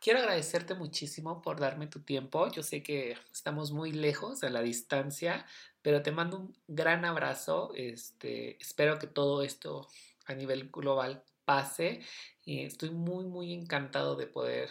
quiero 0.00 0.20
agradecerte 0.20 0.74
muchísimo 0.74 1.42
por 1.42 1.60
darme 1.60 1.86
tu 1.86 2.00
tiempo. 2.00 2.50
Yo 2.50 2.62
sé 2.62 2.82
que 2.82 3.14
estamos 3.30 3.72
muy 3.72 3.92
lejos 3.92 4.42
a 4.42 4.48
la 4.48 4.62
distancia, 4.62 5.44
pero 5.82 6.00
te 6.00 6.12
mando 6.12 6.38
un 6.38 6.56
gran 6.66 7.04
abrazo. 7.04 7.72
Este, 7.76 8.56
espero 8.56 8.98
que 8.98 9.06
todo 9.06 9.42
esto 9.42 9.86
a 10.24 10.32
nivel 10.32 10.70
global 10.70 11.22
pase. 11.44 12.00
Y 12.42 12.64
estoy 12.64 12.88
muy, 12.88 13.26
muy 13.26 13.52
encantado 13.52 14.16
de 14.16 14.28
poder 14.28 14.70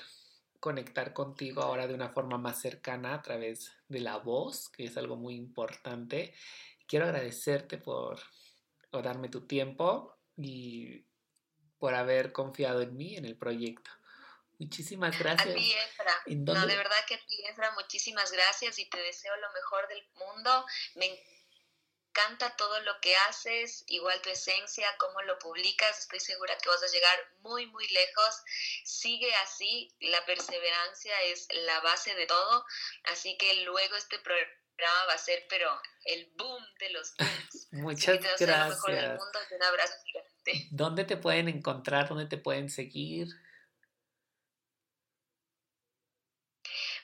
conectar 0.59 1.13
contigo 1.13 1.61
ahora 1.61 1.85
de 1.85 1.93
una 1.93 2.09
forma 2.09 2.39
más 2.39 2.59
cercana 2.59 3.13
a 3.13 3.21
través 3.21 3.71
de 3.87 3.99
la 3.99 4.17
voz, 4.17 4.69
que 4.69 4.85
es 4.85 4.97
algo 4.97 5.17
muy 5.17 5.35
importante. 5.35 6.33
Quiero 6.87 7.05
agradecerte 7.05 7.77
por, 7.77 8.19
darme 8.91 9.29
tu 9.29 9.45
tiempo 9.45 10.17
y 10.35 11.05
por 11.81 11.95
haber 11.95 12.31
confiado 12.31 12.83
en 12.83 12.95
mí, 12.95 13.17
en 13.17 13.25
el 13.25 13.35
proyecto. 13.35 13.89
Muchísimas 14.59 15.17
gracias. 15.17 15.49
A 15.49 15.55
ti, 15.55 15.73
Efra. 15.73 16.13
No, 16.27 16.67
de 16.67 16.77
verdad 16.77 17.03
que 17.07 17.15
a 17.15 17.25
ti, 17.25 17.43
Efra, 17.47 17.71
muchísimas 17.71 18.31
gracias 18.31 18.77
y 18.77 18.87
te 18.87 18.99
deseo 19.01 19.35
lo 19.37 19.51
mejor 19.51 19.87
del 19.87 20.07
mundo. 20.13 20.63
Me 20.93 21.07
encanta 22.07 22.55
todo 22.55 22.79
lo 22.81 23.01
que 23.01 23.15
haces, 23.15 23.83
igual 23.87 24.21
tu 24.21 24.29
esencia, 24.29 24.95
cómo 24.99 25.23
lo 25.23 25.39
publicas, 25.39 26.01
estoy 26.01 26.19
segura 26.19 26.55
que 26.59 26.69
vas 26.69 26.83
a 26.83 26.93
llegar 26.93 27.19
muy, 27.39 27.65
muy 27.65 27.87
lejos. 27.87 28.43
Sigue 28.83 29.33
así, 29.37 29.91
la 30.01 30.23
perseverancia 30.27 31.19
es 31.23 31.47
la 31.65 31.79
base 31.79 32.13
de 32.13 32.27
todo, 32.27 32.63
así 33.05 33.35
que 33.39 33.63
luego 33.63 33.95
este 33.95 34.19
programa 34.19 35.05
va 35.07 35.13
a 35.13 35.17
ser, 35.17 35.47
pero 35.49 35.81
el 36.05 36.31
boom 36.35 36.63
de 36.77 36.89
los 36.91 37.15
booms. 37.17 37.67
Muchas 37.71 38.19
gracias. 38.19 38.47
Lo 38.47 38.75
mejor 38.75 38.91
del 38.91 39.17
mundo 39.17 39.39
un 39.49 39.63
abrazo 39.63 39.95
gigante. 40.05 40.30
¿Dónde 40.71 41.05
te 41.05 41.17
pueden 41.17 41.47
encontrar? 41.47 42.09
¿Dónde 42.09 42.25
te 42.25 42.37
pueden 42.37 42.69
seguir? 42.69 43.27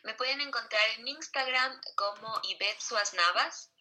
Me 0.03 0.13
pueden 0.13 0.41
encontrar 0.41 0.81
en 0.97 1.07
Instagram 1.07 1.79
como 1.95 2.39
Ivette 2.49 2.79
Suaznavas 2.79 3.73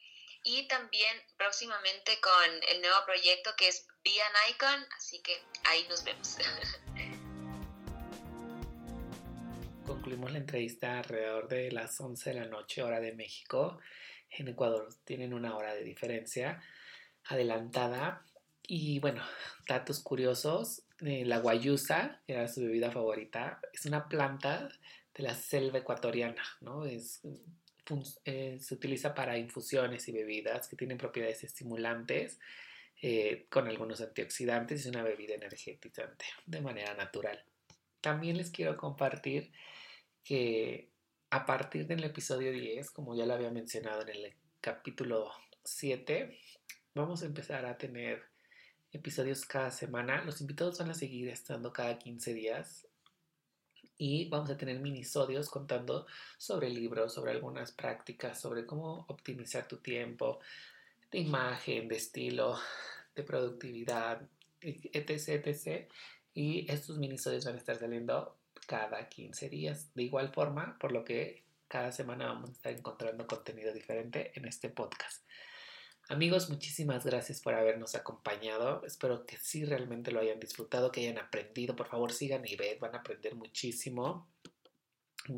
y 0.43 0.67
también 0.69 1.17
próximamente 1.37 2.21
con 2.21 2.63
el 2.69 2.81
nuevo 2.81 2.97
proyecto 3.05 3.51
que 3.57 3.69
es 3.69 3.87
Be 4.05 4.11
an 4.23 4.33
Icon, 4.51 4.87
así 4.97 5.21
que 5.23 5.41
ahí 5.65 5.87
nos 5.89 6.05
vemos. 6.05 6.37
Concluimos 9.87 10.33
la 10.33 10.39
entrevista 10.39 10.99
alrededor 10.99 11.47
de 11.47 11.71
las 11.71 12.01
11 12.01 12.31
de 12.31 12.41
la 12.41 12.47
noche, 12.47 12.83
hora 12.83 12.99
de 12.99 13.13
México. 13.13 13.79
En 14.31 14.49
Ecuador 14.49 14.89
tienen 15.05 15.33
una 15.33 15.57
hora 15.57 15.75
de 15.75 15.85
diferencia 15.85 16.61
adelantada. 17.25 18.25
Y 18.67 18.99
bueno, 19.01 19.23
datos 19.69 20.01
curiosos. 20.01 20.83
Eh, 21.01 21.25
la 21.25 21.39
guayusa, 21.39 22.23
que 22.27 22.33
era 22.33 22.49
su 22.49 22.62
bebida 22.62 22.91
favorita, 22.91 23.61
es 23.73 23.87
una 23.87 24.09
planta 24.09 24.69
de 25.14 25.23
la 25.23 25.35
selva 25.35 25.79
ecuatoriana, 25.79 26.43
¿no? 26.61 26.85
Es 26.85 27.23
eh, 28.25 28.59
se 28.61 28.75
utiliza 28.75 29.14
para 29.14 29.39
infusiones 29.39 30.09
y 30.09 30.12
bebidas 30.12 30.67
que 30.67 30.77
tienen 30.77 30.99
propiedades 30.99 31.45
estimulantes 31.45 32.41
eh, 33.01 33.47
con 33.49 33.69
algunos 33.69 34.01
antioxidantes 34.01 34.85
y 34.85 34.89
una 34.89 35.05
bebida 35.05 35.35
energetizante 35.35 36.25
de 36.47 36.61
manera 36.61 36.95
natural. 36.95 37.45
También 38.01 38.39
les 38.39 38.51
quiero 38.51 38.77
compartir 38.77 39.53
que 40.25 40.89
a 41.31 41.47
partir 41.47 41.87
del 41.87 42.03
episodio 42.03 42.51
10, 42.51 42.91
como 42.91 43.14
ya 43.14 43.25
lo 43.25 43.35
había 43.35 43.51
mencionado 43.51 44.03
en 44.03 44.09
el 44.09 44.35
capítulo 44.61 45.31
7, 45.62 46.37
vamos 46.95 47.23
a 47.23 47.27
empezar 47.27 47.67
a 47.67 47.79
tener 47.79 48.25
episodios 48.93 49.45
cada 49.45 49.70
semana. 49.70 50.24
Los 50.24 50.41
invitados 50.41 50.78
van 50.78 50.91
a 50.91 50.95
seguir 50.95 51.28
estando 51.28 51.72
cada 51.72 51.99
15 51.99 52.34
días 52.34 52.87
y 53.99 54.28
vamos 54.28 54.51
a 54.51 54.57
tener 54.57 54.78
minisodios 54.80 55.49
contando 55.49 56.07
sobre 56.37 56.68
libros, 56.68 57.14
sobre 57.14 57.32
algunas 57.32 57.72
prácticas, 57.72 58.41
sobre 58.41 58.66
cómo 58.66 59.07
optimizar 59.09 59.66
tu 59.66 59.78
tiempo, 59.78 60.41
de 61.11 61.18
imagen, 61.18 61.89
de 61.89 61.97
estilo, 61.97 62.59
de 63.14 63.22
productividad, 63.22 64.22
etc, 64.61 65.47
etc. 65.47 65.91
Y 66.34 66.70
estos 66.70 66.99
minisodios 66.99 67.45
van 67.45 67.55
a 67.55 67.59
estar 67.59 67.78
saliendo 67.78 68.37
cada 68.66 69.09
15 69.09 69.49
días. 69.49 69.95
De 69.95 70.03
igual 70.03 70.32
forma, 70.32 70.76
por 70.78 70.93
lo 70.93 71.05
que 71.05 71.45
cada 71.68 71.91
semana 71.93 72.26
vamos 72.26 72.51
a 72.51 72.53
estar 72.53 72.72
encontrando 72.72 73.26
contenido 73.26 73.72
diferente 73.72 74.32
en 74.34 74.45
este 74.45 74.68
podcast. 74.68 75.22
Amigos, 76.09 76.49
muchísimas 76.51 77.05
gracias 77.05 77.41
por 77.41 77.55
habernos 77.55 77.97
acompañado. 77.97 78.85
Espero 78.85 79.27
que 79.27 79.37
sí 79.39 79.65
realmente 79.65 80.13
lo 80.13 80.21
hayan 80.21 80.39
disfrutado, 80.39 80.93
que 80.93 81.01
hayan 81.01 81.19
aprendido. 81.19 81.75
Por 81.75 81.89
favor, 81.89 82.13
sigan 82.13 82.47
y 82.47 82.55
ven, 82.55 82.79
van 82.79 82.95
a 82.95 82.99
aprender 82.99 83.35
muchísimo. 83.35 84.29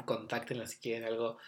Contáctenla 0.05 0.67
si 0.67 0.77
quieren 0.79 1.05
algo 1.05 1.39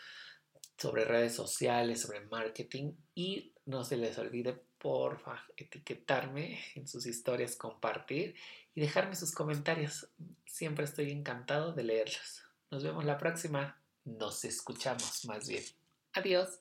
sobre 0.78 1.04
redes 1.04 1.34
sociales, 1.34 2.00
sobre 2.00 2.20
marketing 2.20 2.92
y 3.14 3.52
no 3.66 3.84
se 3.84 3.98
les 3.98 4.16
olvide, 4.16 4.58
porfa, 4.78 5.44
etiquetarme 5.54 6.58
en 6.74 6.88
sus 6.88 7.04
historias, 7.04 7.56
compartir 7.56 8.34
y 8.74 8.80
dejarme 8.80 9.14
sus 9.16 9.32
comentarios. 9.32 10.08
Siempre 10.46 10.86
estoy 10.86 11.10
encantado 11.10 11.72
de 11.72 11.84
leerlos. 11.84 12.42
Nos 12.70 12.82
vemos 12.82 13.04
la 13.04 13.18
próxima. 13.18 13.78
Nos 14.06 14.46
escuchamos 14.46 15.26
más 15.26 15.46
bien. 15.46 15.62
Adiós. 16.14 16.60